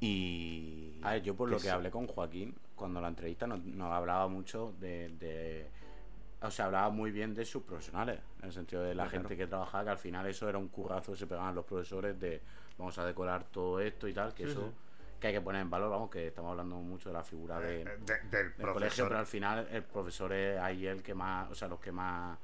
Y. 0.00 1.00
A 1.02 1.12
ver, 1.12 1.22
yo 1.22 1.34
por 1.34 1.48
lo 1.50 1.56
que 1.56 1.62
sí. 1.64 1.68
hablé 1.68 1.90
con 1.90 2.06
Joaquín, 2.06 2.54
cuando 2.74 3.00
la 3.00 3.08
entrevista 3.08 3.46
nos, 3.46 3.62
nos 3.64 3.92
hablaba 3.92 4.26
mucho 4.28 4.74
de, 4.80 5.08
de- 5.18 5.70
O 6.42 6.50
sea, 6.50 6.66
hablaba 6.66 6.90
muy 6.90 7.10
bien 7.10 7.34
de 7.34 7.44
sus 7.44 7.62
profesionales, 7.62 8.20
en 8.40 8.46
el 8.46 8.52
sentido 8.52 8.82
de 8.82 8.94
la 8.94 9.08
gente 9.08 9.36
que 9.36 9.46
trabajaba, 9.46 9.84
que 9.84 9.90
al 9.90 9.98
final 9.98 10.26
eso 10.26 10.48
era 10.48 10.58
un 10.58 10.68
currazo 10.68 11.12
que 11.12 11.18
se 11.18 11.26
pegaban 11.26 11.54
los 11.54 11.64
profesores 11.64 12.18
de 12.20 12.42
vamos 12.76 12.98
a 12.98 13.06
decorar 13.06 13.44
todo 13.44 13.80
esto 13.80 14.08
y 14.08 14.12
tal, 14.12 14.34
que 14.34 14.44
eso 14.44 14.72
que 15.20 15.28
hay 15.28 15.32
que 15.32 15.40
poner 15.40 15.62
en 15.62 15.70
valor, 15.70 15.88
vamos, 15.90 16.10
que 16.10 16.26
estamos 16.26 16.50
hablando 16.50 16.76
mucho 16.76 17.08
de 17.08 17.14
la 17.14 17.22
figura 17.24 17.58
de, 17.60 17.80
Eh, 17.82 17.84
del 17.84 18.04
de- 18.04 18.42
del 18.42 18.52
colegio, 18.52 18.72
profesor. 18.74 19.08
pero 19.08 19.18
al 19.20 19.26
final 19.26 19.68
el 19.70 19.82
profesor 19.84 20.32
es 20.34 20.58
ahí 20.60 20.86
el 20.86 21.02
que 21.02 21.14
más, 21.14 21.50
o 21.50 21.54
sea, 21.54 21.66
los 21.68 21.80
que 21.80 21.92
más... 21.92 22.38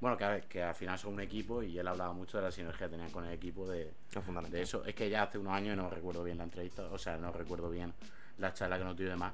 Bueno, 0.00 0.16
que, 0.16 0.44
que 0.48 0.62
al 0.62 0.74
final 0.74 0.96
son 0.98 1.14
un 1.14 1.20
equipo 1.20 1.62
y 1.62 1.76
él 1.78 1.88
hablaba 1.88 2.12
mucho 2.12 2.38
de 2.38 2.44
la 2.44 2.52
sinergia 2.52 2.86
que 2.86 2.92
tenían 2.92 3.10
con 3.10 3.24
el 3.24 3.32
equipo 3.32 3.68
de, 3.68 3.90
Es 4.14 4.50
de 4.50 4.62
eso. 4.62 4.84
Es 4.84 4.94
que 4.94 5.10
ya 5.10 5.24
hace 5.24 5.38
unos 5.38 5.52
años 5.52 5.74
y 5.74 5.76
no 5.76 5.90
recuerdo 5.90 6.22
bien 6.22 6.38
la 6.38 6.44
entrevista, 6.44 6.84
o 6.84 6.98
sea, 6.98 7.16
no 7.16 7.32
recuerdo 7.32 7.68
bien 7.68 7.92
la 8.38 8.52
charla 8.54 8.78
que 8.78 8.84
nos 8.84 8.96
dio 8.96 9.06
y 9.06 9.10
demás, 9.10 9.32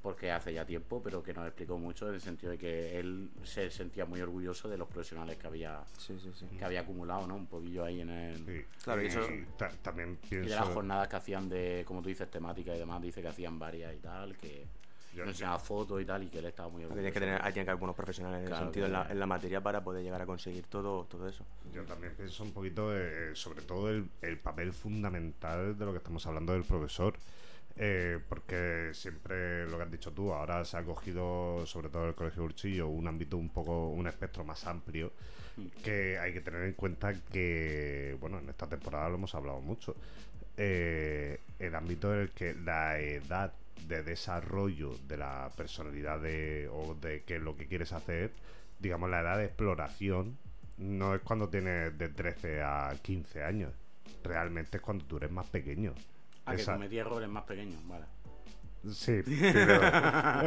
porque 0.00 0.32
hace 0.32 0.54
ya 0.54 0.64
tiempo, 0.64 1.02
pero 1.02 1.22
que 1.22 1.34
nos 1.34 1.46
explicó 1.46 1.76
mucho 1.76 2.08
en 2.08 2.14
el 2.14 2.20
sentido 2.22 2.52
de 2.52 2.56
que 2.56 2.98
él 2.98 3.28
se 3.44 3.70
sentía 3.70 4.06
muy 4.06 4.22
orgulloso 4.22 4.66
de 4.70 4.78
los 4.78 4.88
profesionales 4.88 5.36
que 5.36 5.46
había 5.46 5.82
Sí, 5.98 6.18
sí, 6.18 6.32
sí. 6.34 6.46
que 6.58 6.64
había 6.64 6.80
acumulado, 6.80 7.26
¿no? 7.26 7.34
Un 7.36 7.46
poquillo 7.46 7.84
ahí 7.84 8.00
en 8.00 8.08
el... 8.08 8.36
Sí. 8.46 8.64
Claro, 8.82 9.02
y 9.02 9.06
eso- 9.08 9.28
ta- 9.58 9.68
también 9.82 10.18
Y 10.30 10.36
de 10.36 10.40
las 10.48 10.48
pienso... 10.60 10.72
jornadas 10.72 11.08
que 11.08 11.16
hacían 11.16 11.50
de, 11.50 11.84
como 11.86 12.00
tú 12.00 12.08
dices, 12.08 12.30
temática 12.30 12.74
y 12.74 12.78
demás, 12.78 13.02
dice 13.02 13.20
que 13.20 13.28
hacían 13.28 13.58
varias 13.58 13.94
y 13.94 13.98
tal, 13.98 14.34
que 14.38 14.64
Yo- 15.14 15.24
enseñaba 15.24 15.58
fotos 15.58 16.00
y 16.00 16.04
tal, 16.04 16.22
y 16.22 16.28
que 16.28 16.38
él 16.38 16.46
estaba 16.46 16.68
muy. 16.68 16.84
Tienes 16.84 17.12
que 17.12 17.20
tener, 17.20 17.40
ahí 17.42 17.52
que 17.52 17.60
haber 17.60 17.76
buenos 17.76 17.96
profesionales 17.96 18.40
en 18.40 18.46
Claro, 18.46 18.64
sentido 18.66 18.86
en, 18.86 18.92
la, 18.92 18.98
claro. 19.00 19.12
en 19.14 19.20
la 19.20 19.26
materia 19.26 19.60
para 19.60 19.82
poder 19.82 20.02
llegar 20.04 20.22
a 20.22 20.26
conseguir 20.26 20.66
todo, 20.66 21.04
todo 21.06 21.28
eso. 21.28 21.44
Yo 21.74 21.82
también 21.84 22.14
pienso 22.16 22.44
un 22.44 22.52
poquito, 22.52 22.90
sobre 23.34 23.62
todo, 23.62 23.90
el, 23.90 24.08
el 24.22 24.38
papel 24.38 24.72
fundamental 24.72 25.76
de 25.76 25.84
lo 25.84 25.92
que 25.92 25.98
estamos 25.98 26.24
hablando 26.26 26.52
del 26.52 26.64
profesor. 26.64 27.14
Eh, 27.82 28.18
porque 28.28 28.90
siempre 28.92 29.64
lo 29.66 29.78
que 29.78 29.84
has 29.84 29.90
dicho 29.90 30.12
tú, 30.12 30.34
ahora 30.34 30.64
se 30.66 30.76
ha 30.76 30.82
cogido, 30.84 31.64
sobre 31.66 31.88
todo 31.88 32.08
el 32.08 32.14
Colegio 32.14 32.42
Urchillo, 32.44 32.88
un 32.88 33.06
ámbito 33.08 33.38
un 33.38 33.48
poco, 33.48 33.88
un 33.88 34.06
espectro 34.06 34.44
más 34.44 34.66
amplio, 34.66 35.12
que 35.82 36.18
hay 36.18 36.32
que 36.34 36.40
tener 36.42 36.64
en 36.64 36.74
cuenta 36.74 37.14
que, 37.14 38.16
bueno, 38.20 38.38
en 38.38 38.50
esta 38.50 38.66
temporada 38.68 39.08
lo 39.08 39.14
hemos 39.14 39.34
hablado 39.34 39.60
mucho, 39.60 39.94
eh, 40.58 41.40
el 41.58 41.74
ámbito 41.74 42.12
en 42.12 42.20
el 42.20 42.30
que 42.32 42.54
la 42.54 42.98
edad 42.98 43.52
de 43.88 44.02
desarrollo 44.02 44.96
de 45.08 45.16
la 45.16 45.50
personalidad 45.56 46.20
de, 46.20 46.68
o 46.72 46.94
de 46.94 47.22
qué 47.24 47.36
es 47.36 47.42
lo 47.42 47.56
que 47.56 47.66
quieres 47.66 47.92
hacer, 47.92 48.30
digamos, 48.78 49.10
la 49.10 49.20
edad 49.20 49.38
de 49.38 49.44
exploración 49.46 50.36
no 50.78 51.14
es 51.14 51.20
cuando 51.22 51.48
tienes 51.48 51.96
de 51.98 52.08
13 52.08 52.62
a 52.62 52.94
15 53.02 53.44
años. 53.44 53.72
Realmente 54.24 54.78
es 54.78 54.82
cuando 54.82 55.04
tú 55.04 55.16
eres 55.18 55.30
más 55.30 55.46
pequeño. 55.46 55.92
Ah, 56.46 56.54
que 56.54 56.62
Esa- 56.62 56.72
cometí 56.74 56.98
errores 56.98 57.28
más 57.28 57.44
pequeños, 57.44 57.76
vale. 57.86 58.04
Sí, 58.92 59.20
pero 59.52 59.74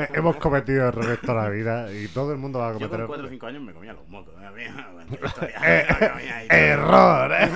eh, 0.02 0.10
hemos 0.16 0.38
cometido 0.38 0.88
errores 0.88 1.22
toda 1.22 1.44
la 1.44 1.50
vida 1.50 1.94
y 1.94 2.08
todo 2.08 2.32
el 2.32 2.40
mundo 2.40 2.58
va 2.58 2.70
a 2.70 2.72
Yo 2.74 2.90
cometer 2.90 2.98
con 3.02 3.08
4 3.08 3.14
o 3.14 3.16
errores. 3.28 3.32
5 3.32 3.46
años 3.46 3.62
me 3.62 3.74
comía 3.74 3.94
los 3.94 4.08
mocos. 4.10 4.34
¿eh? 4.42 4.72
Eh, 5.64 5.86
todo. 5.88 6.58
¡Error! 6.58 7.32
¿eh? 7.32 7.50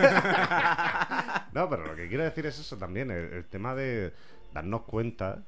no, 1.53 1.67
pero 1.69 1.87
lo 1.87 1.95
que 1.95 2.07
quiero 2.07 2.23
decir 2.23 2.45
es 2.45 2.59
eso 2.59 2.77
también, 2.77 3.09
el, 3.09 3.33
el 3.33 3.45
tema 3.45 3.73
de 3.73 4.13
darnos 4.53 4.83
cuenta, 4.83 5.39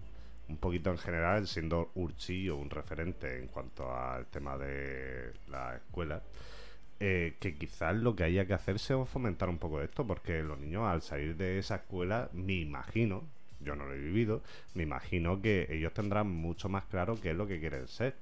un 0.49 0.57
poquito 0.57 0.89
en 0.91 0.97
general, 0.97 1.47
siendo 1.47 1.91
Urchi 1.95 2.49
un 2.49 2.69
referente 2.69 3.37
en 3.37 3.47
cuanto 3.47 3.95
al 3.95 4.25
tema 4.27 4.57
de 4.57 5.31
la 5.47 5.75
escuela, 5.75 6.21
eh, 6.99 7.35
que 7.39 7.55
quizás 7.55 7.95
lo 7.95 8.15
que 8.15 8.23
haya 8.23 8.45
que 8.45 8.53
hacer 8.53 8.79
sea 8.79 9.05
fomentar 9.05 9.47
un 9.47 9.57
poco 9.57 9.81
esto, 9.81 10.05
porque 10.05 10.41
los 10.43 10.59
niños 10.59 10.83
al 10.83 11.01
salir 11.01 11.37
de 11.37 11.59
esa 11.59 11.75
escuela, 11.77 12.29
me 12.33 12.55
imagino, 12.55 13.23
yo 13.61 13.75
no 13.75 13.85
lo 13.85 13.93
he 13.93 13.99
vivido, 13.99 14.41
me 14.73 14.83
imagino 14.83 15.41
que 15.41 15.67
ellos 15.69 15.93
tendrán 15.93 16.27
mucho 16.27 16.67
más 16.67 16.85
claro 16.85 17.19
qué 17.21 17.31
es 17.31 17.37
lo 17.37 17.47
que 17.47 17.59
quieren 17.59 17.87
ser. 17.87 18.15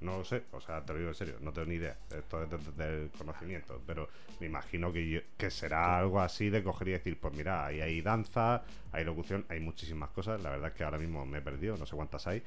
No 0.00 0.18
lo 0.18 0.24
sé, 0.24 0.42
o 0.52 0.60
sea, 0.60 0.84
te 0.84 0.92
lo 0.92 0.98
digo 0.98 1.10
en 1.10 1.14
serio, 1.14 1.36
no 1.40 1.52
tengo 1.52 1.68
ni 1.68 1.76
idea. 1.76 1.96
Esto 2.10 2.42
es 2.42 2.50
desde 2.50 2.72
del 2.72 3.10
conocimiento, 3.10 3.80
pero 3.86 4.08
me 4.40 4.46
imagino 4.46 4.92
que, 4.92 5.08
yo- 5.08 5.20
que 5.38 5.50
será 5.50 5.98
algo 5.98 6.20
así 6.20 6.50
de 6.50 6.62
coger 6.62 6.88
y 6.88 6.90
decir, 6.92 7.18
pues 7.18 7.32
mira, 7.34 7.64
ahí 7.64 7.80
hay 7.80 8.02
danza, 8.02 8.62
hay 8.92 9.04
locución, 9.04 9.46
hay 9.48 9.60
muchísimas 9.60 10.10
cosas. 10.10 10.42
La 10.42 10.50
verdad 10.50 10.68
es 10.68 10.74
que 10.74 10.84
ahora 10.84 10.98
mismo 10.98 11.24
me 11.24 11.38
he 11.38 11.42
perdido, 11.42 11.76
no 11.78 11.86
sé 11.86 11.96
cuántas 11.96 12.26
hay, 12.26 12.42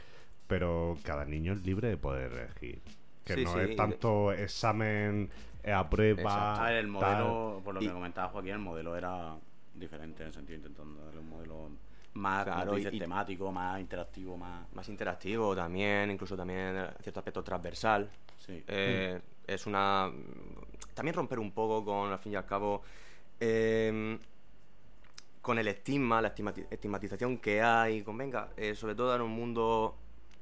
pero 0.48 0.98
cada 1.04 1.26
niño 1.26 1.54
es 1.54 1.66
libre 1.66 1.88
de 1.90 1.98
poder 1.98 2.32
elegir. 2.32 2.80
Que 3.26 3.34
Sí, 3.36 3.44
no 3.44 3.54
sí, 3.54 3.60
es 3.60 3.68
de- 3.70 3.76
tanto 3.76 4.32
examen 4.34 5.30
eh, 5.64 5.72
a 5.74 5.90
prueba. 5.90 6.64
Ver, 6.64 6.74
el 6.78 6.86
tal. 6.86 6.92
modelo, 6.92 7.62
por 7.64 7.74
lo 7.74 7.80
que 7.80 7.88
Y- 7.88 7.90
comentaba 7.90 8.30
Joaquín, 8.30 8.52
el 8.52 8.60
modelo 8.60 8.96
era 8.96 9.36
diferente 9.74 10.22
en 10.24 10.28
el 10.28 10.34
sentido 10.34 10.58
intentando 10.58 11.04
darle 11.06 11.20
un 11.22 11.30
modelo 11.30 11.70
más, 12.18 12.44
Claro, 12.46 12.74
y- 12.74 12.78
dices, 12.78 12.94
y- 12.94 13.00
temático, 13.00 13.52
más 13.52 13.80
interactivo, 13.80 14.38
más... 14.38 14.66
Más 14.74 14.90
interactivo 14.90 15.56
también, 15.56 16.12
incluso 16.12 16.36
también 16.36 16.76
en 16.76 16.88
cierto 17.02 17.20
aspecto 17.20 17.44
transversal. 17.44 18.10
Sí. 18.38 18.64
Eh, 18.68 19.20
Es 19.48 19.66
una. 19.66 20.12
También 20.94 21.16
romper 21.16 21.40
un 21.40 21.52
poco 21.52 21.86
con, 21.86 22.12
al 22.12 22.20
fin 22.20 22.34
y 22.34 22.36
al 22.36 22.46
cabo, 22.46 22.82
eh, 23.40 24.18
con 25.42 25.58
el 25.58 25.68
estigma, 25.70 26.22
la 26.22 26.36
estigmati- 26.36 26.68
estigmatización 26.70 27.38
que 27.38 27.62
hay. 27.62 28.02
Con, 28.04 28.18
venga, 28.18 28.50
eh, 28.58 28.76
sobre 28.76 28.96
todo 28.96 29.16
en 29.16 29.22
un 29.22 29.32
mundo 29.32 29.96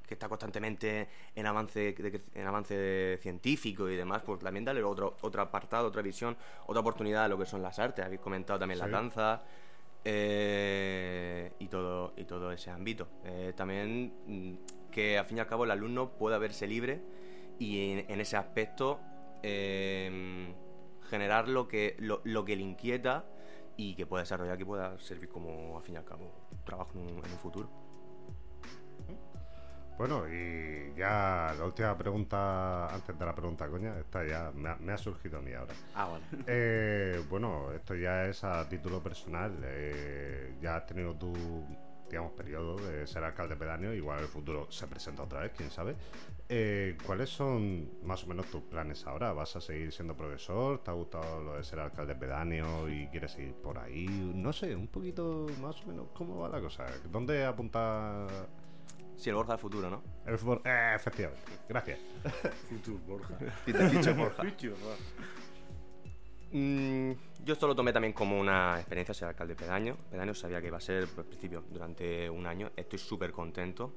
que 0.08 0.14
está 0.16 0.28
constantemente 0.30 1.08
en 1.36 1.46
avance, 1.46 1.94
de 1.94 2.22
en 2.36 2.48
avance 2.48 3.18
científico 3.22 3.90
y 3.90 3.96
demás, 3.96 4.22
pues 4.26 4.40
también 4.40 4.64
darle 4.66 4.84
otro, 4.84 5.18
otro 5.22 5.42
apartado, 5.42 5.88
otra 5.88 6.02
visión, 6.02 6.36
otra 6.68 6.82
oportunidad 6.82 7.26
a 7.26 7.28
lo 7.28 7.38
que 7.38 7.46
son 7.46 7.62
las 7.62 7.78
artes. 7.80 8.06
Habéis 8.06 8.22
comentado 8.22 8.58
también 8.60 8.80
la 8.80 8.86
Sí. 8.86 8.92
danza. 8.92 9.44
Eh, 10.06 11.52
y 11.60 11.68
todo 11.68 12.14
y 12.16 12.26
todo 12.26 12.52
ese 12.52 12.70
ámbito. 12.70 13.08
Eh, 13.24 13.54
también 13.56 14.14
mm, 14.28 14.92
que 14.92 15.18
al 15.18 15.26
fin 15.26 15.38
y 15.38 15.40
al 15.42 15.48
cabo 15.48 15.66
el 15.66 15.72
alumno 15.72 16.12
pueda 16.12 16.38
verse 16.38 16.68
libre 16.68 17.02
y 17.60 18.00
en, 18.08 18.22
ese 18.22 18.38
aspecto 18.38 19.00
eh, 19.44 20.54
generar 21.10 21.48
lo 21.48 21.68
que 21.68 21.96
lo, 22.00 22.22
lo 22.24 22.46
que 22.46 22.56
le 22.56 22.62
inquieta 22.62 23.26
y 23.78 23.96
que 23.96 24.06
pueda 24.06 24.24
desarrollar 24.24 24.58
que 24.58 24.66
pueda 24.66 24.98
servir 25.00 25.28
como 25.30 25.78
al 25.78 25.84
fin 25.84 25.96
y 25.96 25.98
al 25.98 26.06
cabo 26.06 26.32
trabajo 26.66 26.92
en 27.00 27.10
en 27.10 27.16
un 27.16 27.40
futuro 27.40 27.85
Bueno, 29.98 30.28
y 30.28 30.94
ya 30.98 31.56
la 31.58 31.64
última 31.66 31.98
pregunta, 31.98 32.94
antes 32.94 33.18
de 33.18 33.26
la 33.26 33.34
pregunta 33.34 33.68
coña, 33.70 33.98
esta 33.98 34.26
ya 34.26 34.52
me 34.54 34.70
ha, 34.70 34.76
me 34.76 34.92
ha 34.92 34.98
surgido 34.98 35.40
a 35.40 35.42
mí 35.42 35.54
ahora. 35.54 35.74
Ah, 35.96 36.08
vale. 36.08 36.26
Eh, 36.48 37.24
bueno, 37.30 37.72
esto 37.72 37.96
ya 37.96 38.26
es 38.26 38.44
a 38.44 38.68
título 38.68 39.02
personal. 39.02 39.54
eh, 39.64 40.54
ya 40.62 40.76
has 40.76 40.86
tenido 40.86 41.16
tu, 41.16 41.34
digamos, 42.10 42.34
periodo 42.34 42.76
de 42.76 43.08
ser 43.08 43.24
alcalde 43.24 43.56
pedáneo. 43.56 43.94
Igual 43.94 44.20
el 44.20 44.28
futuro 44.28 44.70
se 44.70 44.86
presenta 44.88 45.24
otra 45.24 45.40
vez, 45.40 45.54
quién 45.56 45.72
sabe. 45.72 45.96
Eh, 46.50 46.98
¿Cuáles 47.06 47.30
son 47.30 47.90
más 48.04 48.24
o 48.26 48.28
menos 48.28 48.48
tus 48.48 48.64
planes 48.64 49.08
ahora? 49.08 49.32
¿Vas 49.32 49.56
a 49.56 49.62
seguir 49.62 49.94
siendo 49.94 50.16
profesor? 50.16 50.80
¿Te 50.84 50.92
ha 50.92 50.94
gustado 50.94 51.42
lo 51.42 51.56
de 51.56 51.64
ser 51.64 51.80
alcalde 51.80 52.16
pedáneo 52.16 52.90
y 52.90 53.08
quieres 53.08 53.32
seguir 53.32 53.54
por 53.56 53.78
ahí? 53.80 54.08
No 54.36 54.52
sé, 54.52 54.76
un 54.76 54.88
poquito 54.88 55.46
más 55.62 55.82
o 55.84 55.88
menos 55.88 56.08
cómo 56.14 56.38
va 56.42 56.50
la 56.50 56.60
cosa. 56.60 56.86
¿Dónde 57.10 57.46
apunta 57.46 58.28
sí 59.18 59.30
el 59.30 59.36
Borja 59.36 59.54
del 59.54 59.60
futuro 59.60 59.90
¿no? 59.90 60.04
el 60.26 60.38
fútbol? 60.38 60.62
Eh, 60.66 60.94
efectivamente. 60.96 61.52
Gracias. 61.68 62.00
Futur, 62.70 63.00
Borja. 63.02 63.38
Borja. 64.16 64.44
Mm, 66.52 67.12
yo 67.44 67.54
esto 67.54 67.68
lo 67.68 67.76
tomé 67.76 67.92
también 67.92 68.14
como 68.14 68.40
una 68.40 68.76
experiencia 68.78 69.14
ser 69.14 69.28
alcalde 69.28 69.56
pedáneo. 69.56 69.98
Pedáneo 70.10 70.34
sabía 70.34 70.62
que 70.62 70.68
iba 70.68 70.78
a 70.78 70.82
ser, 70.82 71.08
por 71.08 71.26
principio, 71.26 71.64
durante 71.70 72.30
un 72.30 72.46
año. 72.48 72.72
Estoy 72.76 73.00
súper 73.00 73.32
contento. 73.32 73.94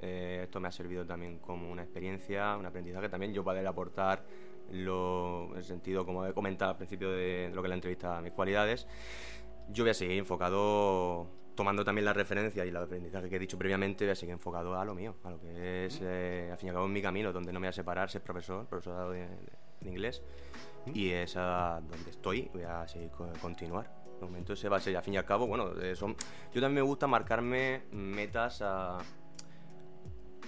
Eh, 0.00 0.40
esto 0.44 0.60
me 0.60 0.68
ha 0.68 0.72
servido 0.72 1.04
también 1.04 1.38
como 1.38 1.70
una 1.70 1.82
experiencia, 1.82 2.56
un 2.56 2.66
aprendizaje 2.66 3.08
también. 3.08 3.34
Yo 3.34 3.44
poder 3.44 3.66
aportar 3.66 4.24
lo, 4.72 5.54
el 5.56 5.64
sentido, 5.64 6.04
como 6.04 6.24
he 6.26 6.32
comentado 6.32 6.70
al 6.70 6.76
principio 6.76 7.10
de, 7.10 7.48
de 7.48 7.54
lo 7.54 7.62
que 7.62 7.66
es 7.66 7.70
la 7.70 7.74
entrevista, 7.74 8.20
mis 8.20 8.32
cualidades. 8.32 8.86
Yo 9.70 9.84
voy 9.84 9.90
a 9.90 9.94
seguir 9.94 10.18
enfocado, 10.18 11.26
tomando 11.58 11.84
también 11.84 12.04
la 12.04 12.12
referencia 12.12 12.64
y 12.64 12.68
el 12.68 12.76
aprendizaje 12.76 13.28
que 13.28 13.34
he 13.34 13.38
dicho 13.40 13.58
previamente, 13.58 14.04
voy 14.04 14.12
a 14.12 14.14
seguir 14.14 14.32
enfocado 14.32 14.78
a 14.78 14.84
lo 14.84 14.94
mío, 14.94 15.16
a 15.24 15.30
lo 15.30 15.40
que 15.40 15.86
es, 15.86 15.98
eh, 16.02 16.48
al 16.52 16.56
fin 16.56 16.68
y 16.68 16.70
al 16.70 16.76
cabo, 16.76 16.86
mi 16.86 17.02
camino, 17.02 17.32
donde 17.32 17.52
no 17.52 17.58
me 17.58 17.66
voy 17.66 17.70
a 17.70 17.72
separar, 17.72 18.08
ser 18.08 18.22
profesor, 18.22 18.64
profesorado 18.66 19.10
de, 19.10 19.26
de 19.80 19.88
inglés. 19.90 20.22
Y 20.94 21.10
es 21.10 21.36
a 21.36 21.80
donde 21.82 22.10
estoy, 22.10 22.48
voy 22.54 22.62
a 22.62 22.86
seguir 22.86 23.10
co- 23.10 23.32
continuar. 23.42 23.92
De 24.20 24.24
momento 24.24 24.52
ese 24.52 24.68
va 24.68 24.76
a 24.76 24.80
ser, 24.80 24.96
al 24.96 25.02
fin 25.02 25.14
y 25.14 25.16
al 25.16 25.24
cabo, 25.24 25.48
bueno, 25.48 25.72
eh, 25.82 25.96
son, 25.96 26.14
yo 26.52 26.60
también 26.60 26.74
me 26.74 26.82
gusta 26.82 27.08
marcarme 27.08 27.82
metas 27.90 28.62
a, 28.62 28.98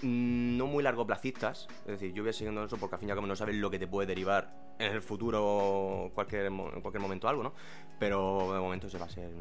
mm, 0.02 0.56
no 0.56 0.66
muy 0.66 0.82
largoplacistas. 0.84 1.66
Es 1.80 1.86
decir, 2.00 2.12
yo 2.12 2.22
voy 2.22 2.32
siguiendo 2.32 2.62
eso 2.64 2.76
porque 2.76 2.94
al 2.94 3.00
fin 3.00 3.08
y 3.08 3.12
al 3.12 3.16
cabo 3.16 3.26
no 3.26 3.34
sabes 3.34 3.56
lo 3.56 3.68
que 3.68 3.80
te 3.80 3.88
puede 3.88 4.06
derivar 4.06 4.69
en 4.80 4.92
el 4.92 5.02
futuro, 5.02 6.10
cualquier, 6.14 6.46
en 6.46 6.80
cualquier 6.80 7.00
momento 7.00 7.28
algo, 7.28 7.42
¿no? 7.42 7.54
Pero 7.98 8.52
de 8.54 8.60
momento 8.60 8.86
ese 8.86 8.98
va 8.98 9.06
a 9.06 9.10
ser 9.10 9.24
el, 9.24 9.34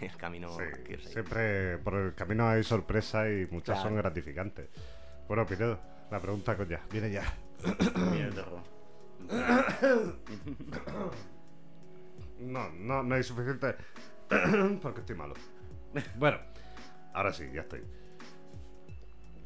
el 0.00 0.16
camino 0.16 0.48
Sí, 0.50 0.64
que 0.84 0.98
siempre 0.98 1.78
por 1.78 1.94
el 1.94 2.14
camino 2.14 2.48
hay 2.48 2.64
sorpresas 2.64 3.28
y 3.28 3.46
muchas 3.52 3.80
son 3.80 3.94
gratificantes. 3.96 4.68
Bueno, 5.28 5.46
Pinedo, 5.46 5.78
la 6.10 6.20
pregunta 6.20 6.56
coña, 6.56 6.80
viene 6.90 7.10
ya. 7.10 7.22
No, 12.40 12.70
no, 12.70 13.02
no 13.04 13.14
hay 13.14 13.22
suficiente 13.22 13.76
porque 14.82 15.00
estoy 15.00 15.16
malo. 15.16 15.34
Bueno, 16.16 16.38
ahora 17.14 17.32
sí, 17.32 17.48
ya 17.52 17.60
estoy. 17.60 17.82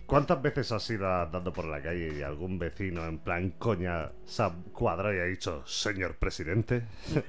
¿Cuántas 0.07 0.41
veces 0.41 0.71
has 0.71 0.89
ido 0.89 1.05
dando 1.05 1.53
por 1.53 1.65
la 1.65 1.83
calle 1.83 2.15
y 2.17 2.23
algún 2.23 2.61
vecino 2.61 3.05
en 3.07 3.19
plan 3.19 3.51
coña 3.59 4.07
se 4.25 4.45
ha 4.45 4.53
cuadrado 4.73 5.13
y 5.13 5.19
ha 5.19 5.25
dicho, 5.25 5.65
señor 5.67 6.15
presidente? 6.15 6.85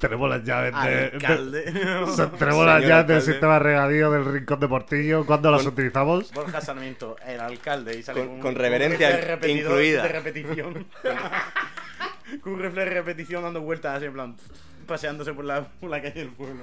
Tenemos 0.00 0.28
las 0.28 0.44
llaves 0.44 0.74
de... 0.82 1.10
de- 1.10 2.06
se- 2.14 2.26
tenemos 2.38 2.66
las 2.66 2.82
llaves 2.82 2.82
del 2.82 2.92
alcalde. 2.92 3.20
sistema 3.22 3.58
regadío 3.58 4.10
del 4.10 4.24
rincón 4.24 4.60
de 4.60 4.68
Portillo. 4.68 5.24
¿Cuándo 5.24 5.50
las 5.50 5.62
Con- 5.62 5.72
utilizamos? 5.72 6.32
Borja 6.32 6.60
Sarmiento, 6.60 7.16
el 7.26 7.40
alcalde, 7.40 7.98
y 7.98 8.02
sale 8.02 8.20
Con- 8.20 8.28
un- 8.34 8.40
con 8.40 8.50
un 8.50 8.56
reverencia 8.60 9.16
repetidor 9.16 9.70
incluida. 9.72 10.02
De 10.02 10.08
repetición. 10.08 10.86
con 12.42 12.52
un 12.54 12.60
rifle 12.62 12.84
de 12.84 12.90
repetición 12.90 13.42
dando 13.42 13.60
vueltas 13.62 13.96
así 13.96 14.06
en 14.06 14.12
plan. 14.12 14.36
Paseándose 14.86 15.32
por 15.32 15.44
la, 15.44 15.64
por 15.64 15.90
la 15.90 16.00
calle 16.00 16.20
del 16.20 16.28
pueblo. 16.30 16.62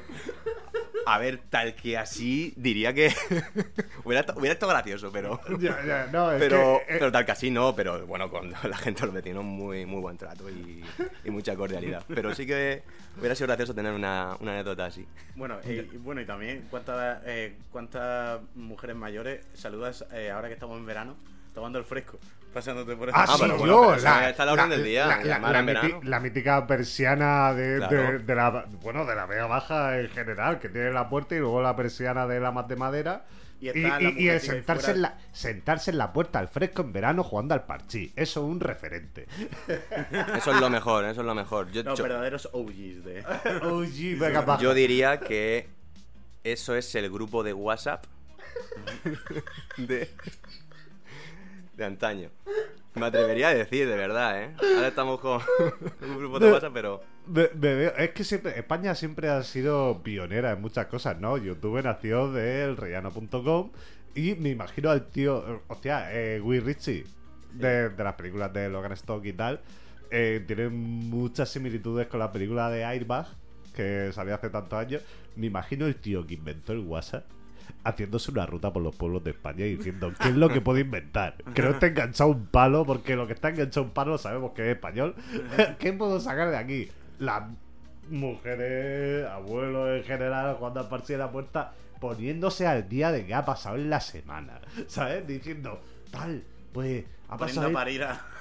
A 1.06 1.18
ver, 1.20 1.40
tal 1.50 1.76
que 1.76 1.98
así 1.98 2.54
diría 2.56 2.94
que 2.94 3.14
hubiera, 4.04 4.22
estado- 4.22 4.40
hubiera 4.40 4.54
estado 4.54 4.72
gracioso, 4.72 5.12
pero... 5.12 5.40
Ya, 5.60 5.84
ya, 5.86 6.08
no, 6.12 6.32
es 6.32 6.40
Pero, 6.40 6.82
que, 6.88 6.94
eh, 6.94 6.98
pero 7.00 7.12
tal 7.12 7.26
que 7.26 7.32
así 7.34 7.52
no, 7.52 7.76
pero 7.76 8.06
bueno, 8.08 8.30
con 8.30 8.52
la 8.64 8.78
gente 8.78 9.06
los 9.06 9.14
vecinos 9.14 9.44
muy, 9.44 9.86
muy 9.86 10.02
buen 10.02 10.18
trato 10.18 10.50
y, 10.50 10.84
y 11.26 11.30
mucha 11.30 11.56
cordialidad. 11.56 12.04
Pero 12.08 12.34
sí 12.34 12.46
que 12.46 12.84
hubiera 13.18 13.36
sido 13.36 13.48
gracioso 13.48 13.74
tener 13.76 13.92
una, 13.94 14.38
una 14.40 14.54
anécdota 14.54 14.86
así. 14.86 15.06
Bueno, 15.36 15.60
y, 15.66 15.72
y 15.72 15.98
bueno, 15.98 16.22
y 16.22 16.26
también, 16.26 16.68
¿cuántas, 16.70 17.22
eh, 17.26 17.56
cuántas 17.72 18.40
mujeres 18.56 18.96
mayores 18.96 19.46
saludas 19.54 20.06
eh, 20.14 20.32
ahora 20.32 20.48
que 20.48 20.54
estamos 20.54 20.78
en 20.78 20.86
verano, 20.86 21.16
tomando 21.54 21.80
el 21.80 21.86
fresco, 21.86 22.18
paseándote 22.54 22.96
por 22.96 23.10
Ah, 23.10 23.26
Ah, 23.28 23.28
sí, 23.28 23.34
pero 23.42 23.66
yo, 23.66 23.96
la, 23.98 24.30
está 24.30 24.46
la 24.46 24.54
orden 24.54 24.70
del 24.70 24.84
día, 24.84 25.20
la, 26.04 26.20
mítica 26.20 26.66
persiana 26.68 27.54
de, 27.54 27.78
Claro. 27.78 27.98
de- 27.98 28.20
de 28.20 28.36
la 28.36 28.66
bueno 28.82 29.06
de 29.06 29.16
la 29.16 29.26
vega 29.26 29.48
baja 29.48 30.00
en 30.00 30.10
general, 30.10 30.60
que 30.60 30.70
tiene 30.70 30.92
la 30.92 31.10
puerta 31.10 31.36
y 31.36 31.40
luego 31.40 31.62
la 31.62 31.76
persiana 31.76 32.28
de 32.28 32.40
la 32.40 32.52
más 32.52 32.68
de 32.68 32.76
madera. 32.76 33.26
Y 33.60 33.68
Y, 33.68 33.70
está 33.70 34.00
la 34.02 34.10
y- 34.10 34.16
y 34.24 34.28
el 34.30 34.42
sentarse 34.42 34.92
en, 34.92 35.02
la, 35.04 35.18
sentarse 35.32 35.92
en 35.92 35.98
la 35.98 36.12
puerta 36.12 36.40
al 36.40 36.50
fresco 36.50 36.82
en 36.82 36.92
verano 36.92 37.24
jugando 37.24 37.54
al 37.54 37.64
parchí. 37.66 38.12
Eso 38.16 38.42
es 38.42 38.46
un 38.52 38.60
referente. 38.60 39.26
Eso 40.38 40.52
es 40.54 40.60
lo 40.60 40.70
mejor, 40.70 41.06
eso 41.06 41.22
es 41.22 41.26
lo 41.26 41.34
mejor. 41.34 41.72
Yo, 41.72 41.82
Los 41.84 41.98
yo- 41.98 42.04
verdaderos 42.04 42.50
OGs 42.52 43.06
de. 43.06 43.24
Oye, 43.64 44.16
venga, 44.16 44.58
yo 44.60 44.74
diría 44.74 45.20
que 45.22 45.70
Eso 46.44 46.76
es 46.76 46.94
el 46.96 47.10
grupo 47.10 47.42
de 47.44 47.54
WhatsApp 47.54 48.04
de, 49.78 50.10
de 51.76 51.86
antaño. 51.86 52.30
Me 52.96 53.06
atrevería 53.08 53.50
a 53.50 53.54
decir, 53.56 53.88
de 53.88 53.96
verdad, 53.96 54.44
¿eh? 54.44 54.56
Ahora 54.76 54.88
estamos 54.88 55.20
con 55.20 55.42
un 56.02 56.18
grupo 56.18 56.40
de 56.40 56.52
WhatsApp, 56.52 56.74
pero... 56.74 57.02
Me- 57.26 57.50
me 57.56 57.74
veo- 57.76 57.96
es 57.98 58.12
que 58.12 58.24
siempre 58.24 58.58
España 58.60 58.94
siempre 58.94 59.30
ha 59.30 59.42
sido 59.44 60.04
pionera 60.04 60.52
en 60.52 60.62
muchas 60.62 60.86
cosas, 60.88 61.20
¿no? 61.20 61.38
YouTube 61.38 61.82
nació 61.84 62.32
del 62.32 62.78
rellano.com 62.78 63.72
y 64.14 64.36
me 64.36 64.50
imagino 64.50 64.92
al 64.92 65.08
tío, 65.08 65.64
hostia, 65.68 66.14
eh, 66.14 66.40
Will 66.40 66.64
Ritchie, 66.64 67.06
de, 67.54 67.90
de 67.90 68.04
las 68.04 68.14
películas 68.14 68.54
de 68.54 68.70
Logan 68.70 68.92
Stock 68.92 69.26
y 69.26 69.34
tal, 69.34 69.62
eh, 70.12 70.44
tiene 70.46 70.70
muchas 70.70 71.50
similitudes 71.50 72.06
con 72.08 72.20
la 72.20 72.32
película 72.32 72.70
de 72.70 72.86
Airbag, 72.86 73.26
que 73.76 74.12
salió 74.14 74.36
hace 74.36 74.52
tantos 74.52 74.78
años. 74.78 75.02
Me 75.36 75.48
imagino 75.48 75.88
el 75.88 75.96
tío 75.96 76.28
que 76.28 76.36
inventó 76.36 76.74
el 76.74 76.80
WhatsApp 76.82 77.26
haciéndose 77.84 78.32
una 78.32 78.46
ruta 78.46 78.72
por 78.72 78.82
los 78.82 78.96
pueblos 78.96 79.24
de 79.24 79.32
España 79.32 79.66
y 79.66 79.76
diciendo 79.76 80.12
qué 80.20 80.30
es 80.30 80.36
lo 80.36 80.50
que 80.50 80.62
puedo 80.62 80.80
inventar. 80.80 81.36
Que 81.54 81.62
no 81.62 81.72
esté 81.72 81.88
enganchado 81.88 82.30
un 82.32 82.46
palo, 82.48 82.86
porque 82.86 83.16
lo 83.16 83.28
que 83.28 83.34
está 83.34 83.50
enganchado 83.50 83.86
un 83.86 83.92
palo 83.92 84.18
sabemos 84.18 84.52
que 84.54 84.64
es 84.64 84.76
español. 84.76 85.16
¿Qué 85.80 85.94
puedo 85.94 86.20
sacar 86.20 86.50
de 86.50 86.58
aquí? 86.58 86.90
Las 87.20 87.44
mujeres, 88.10 89.28
abuelos 89.28 89.98
en 89.98 90.04
general, 90.04 90.56
jugando 90.56 90.80
a 90.82 90.90
partir 90.90 91.18
de 91.18 91.24
la 91.24 91.32
puerta, 91.32 91.74
poniéndose 92.00 92.68
al 92.68 92.88
día 92.90 93.12
de 93.12 93.26
qué 93.26 93.34
ha 93.34 93.46
pasado 93.46 93.76
en 93.76 93.90
la 93.90 94.00
semana. 94.00 94.60
¿Sabes? 94.88 95.26
Diciendo, 95.28 95.82
tal, 96.12 96.44
pues 96.72 97.06
ha 97.34 97.38
pasado. 97.38 97.78
a... 97.78 97.86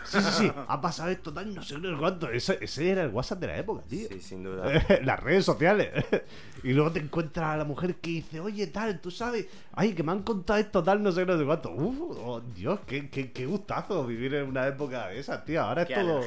Sí, 0.05 0.21
sí, 0.21 0.31
sí, 0.33 0.53
ha 0.69 0.81
pasado 0.81 1.11
esto, 1.11 1.33
tal, 1.33 1.55
no 1.55 1.63
sé 1.63 1.77
cuánto. 1.99 2.29
Ese, 2.29 2.59
ese 2.61 2.91
era 2.91 3.03
el 3.03 3.11
WhatsApp 3.11 3.41
de 3.41 3.47
la 3.47 3.57
época, 3.57 3.83
tío. 3.89 4.09
Sí, 4.09 4.21
sin 4.21 4.43
duda. 4.45 4.71
Las 5.05 5.21
redes 5.21 5.45
sociales. 5.45 5.91
y 6.63 6.73
luego 6.73 6.93
te 6.93 7.01
encuentras 7.01 7.55
a 7.55 7.57
la 7.57 7.65
mujer 7.65 7.97
que 7.97 8.11
dice, 8.11 8.41
oye, 8.41 8.67
tal, 8.67 9.01
tú 9.01 9.11
sabes, 9.11 9.47
ay, 9.73 9.95
que 9.95 10.03
me 10.03 10.13
han 10.13 10.23
contado 10.23 10.59
esto, 10.59 10.83
tal, 10.83 11.03
no 11.03 11.13
sé, 11.13 11.25
no 11.25 11.39
sé 11.39 11.45
cuánto. 11.45 11.71
Uf, 11.71 12.19
oh, 12.19 12.41
Dios, 12.41 12.81
qué, 12.87 13.09
qué, 13.09 13.33
qué 13.33 13.47
gustazo 13.47 14.07
vivir 14.07 14.35
en 14.35 14.49
una 14.49 14.67
época 14.67 15.09
de 15.09 15.19
esas, 15.19 15.45
tío. 15.45 15.63
Ahora 15.63 15.83
es 15.83 15.89
Qué 15.89 15.95
todo. 15.95 16.23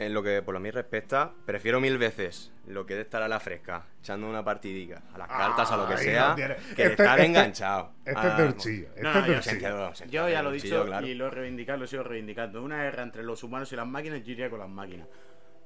En 0.00 0.14
lo 0.14 0.22
que 0.22 0.40
por 0.40 0.54
lo 0.54 0.60
mí 0.60 0.70
respecta, 0.70 1.30
prefiero 1.44 1.78
mil 1.78 1.98
veces 1.98 2.52
lo 2.66 2.86
que 2.86 2.94
es 2.94 3.00
estar 3.04 3.22
a 3.22 3.28
la 3.28 3.38
fresca, 3.38 3.84
echando 4.00 4.28
una 4.30 4.42
partidica, 4.42 5.02
a 5.12 5.18
las 5.18 5.28
cartas, 5.28 5.70
a 5.70 5.76
lo 5.76 5.86
que 5.86 5.92
Ay, 5.94 6.04
sea, 6.04 6.28
no 6.30 6.36
que 6.36 6.42
este- 6.44 6.84
estar 6.84 7.18
este- 7.18 7.26
enganchado. 7.26 7.92
Este 8.06 8.10
es 8.12 8.16
Ah, 8.32 8.36
de 8.38 8.44
Urchillo. 8.48 8.86
Este 8.88 9.02
No, 9.02 9.08
es 9.10 9.14
no, 9.14 9.20
yo 9.26 9.32
Urchillo. 9.34 9.42
sentido- 9.42 9.94
sentido 9.94 10.26
Yo 10.26 10.32
ya 10.32 10.42
lo 10.42 10.50
he 10.50 10.54
dicho 10.54 10.86
claro. 10.86 11.06
y 11.06 11.14
lo 11.14 11.26
he 11.26 11.30
reivindicado, 11.30 11.78
lo 11.80 11.86
sigo 11.86 12.02
reivindicando. 12.02 12.62
Una 12.62 12.82
guerra 12.82 13.02
entre 13.02 13.22
los 13.24 13.42
humanos 13.42 13.70
y 13.72 13.76
las 13.76 13.86
máquinas, 13.86 14.22
yo 14.24 14.32
iría 14.32 14.48
con 14.48 14.60
las 14.60 14.70
máquinas. 14.70 15.06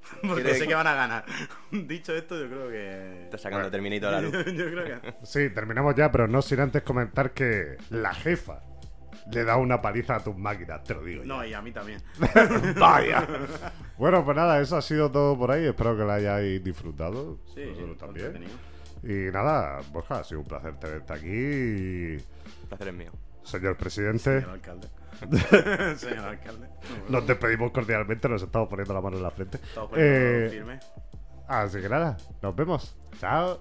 Porque 0.22 0.42
¿Quiere- 0.42 0.58
sé 0.58 0.66
que 0.66 0.74
van 0.74 0.86
a 0.88 0.94
ganar. 0.94 1.24
Dicho 1.70 2.12
esto, 2.14 2.36
yo 2.36 2.48
creo 2.48 2.68
que. 2.70 3.22
Está 3.26 3.38
sacando 3.38 3.70
Terminito 3.70 4.08
a 4.08 4.10
la 4.10 4.20
luz. 4.20 4.32
yo 4.46 4.66
creo 4.70 5.00
que. 5.00 5.14
Sí, 5.22 5.48
terminamos 5.50 5.94
ya, 5.94 6.10
pero 6.10 6.26
no 6.26 6.42
sin 6.42 6.58
antes 6.58 6.82
comentar 6.82 7.30
que 7.32 7.76
la 7.90 8.12
jefa 8.12 8.62
le 9.32 9.44
da 9.44 9.56
una 9.56 9.80
paliza 9.80 10.16
a 10.16 10.20
tus 10.24 10.36
máquinas, 10.36 10.82
te 10.84 10.94
lo 10.94 11.02
digo. 11.04 11.24
No, 11.24 11.42
ya. 11.42 11.48
y 11.50 11.54
a 11.54 11.62
mí 11.62 11.72
también. 11.72 12.00
Vaya. 12.78 13.26
Bueno, 13.96 14.24
pues 14.24 14.36
nada, 14.36 14.60
eso 14.60 14.76
ha 14.76 14.82
sido 14.82 15.08
todo 15.12 15.38
por 15.38 15.52
ahí. 15.52 15.66
Espero 15.66 15.96
que 15.96 16.02
lo 16.02 16.10
hayáis 16.10 16.62
disfrutado. 16.64 17.38
Sí, 17.54 17.62
Nosotros 17.64 17.96
también. 17.96 18.44
Y 19.04 19.30
nada, 19.32 19.78
Borja, 19.92 20.18
ha 20.18 20.24
sido 20.24 20.40
un 20.40 20.46
placer 20.46 20.74
tenerte 20.80 21.12
aquí. 21.12 21.28
Y, 21.28 22.14
El 22.14 22.68
placer 22.68 22.88
es 22.88 22.94
mío. 22.94 23.12
Señor 23.44 23.76
presidente, 23.76 24.40
Señor 24.40 24.50
alcalde. 24.50 24.88
Señor 25.96 26.24
alcalde. 26.24 26.68
nos 27.08 27.24
despedimos 27.26 27.70
cordialmente, 27.70 28.28
nos 28.28 28.42
estamos 28.42 28.68
poniendo 28.68 28.94
la 28.94 29.00
mano 29.00 29.16
en 29.16 29.22
la 29.22 29.30
frente. 29.30 29.58
Estamos 29.58 29.90
poniendo 29.90 30.12
Eh, 30.18 30.48
firme. 30.50 30.80
así 31.46 31.80
que 31.80 31.88
nada, 31.88 32.16
nos 32.42 32.56
vemos. 32.56 32.96
Chao. 33.20 33.60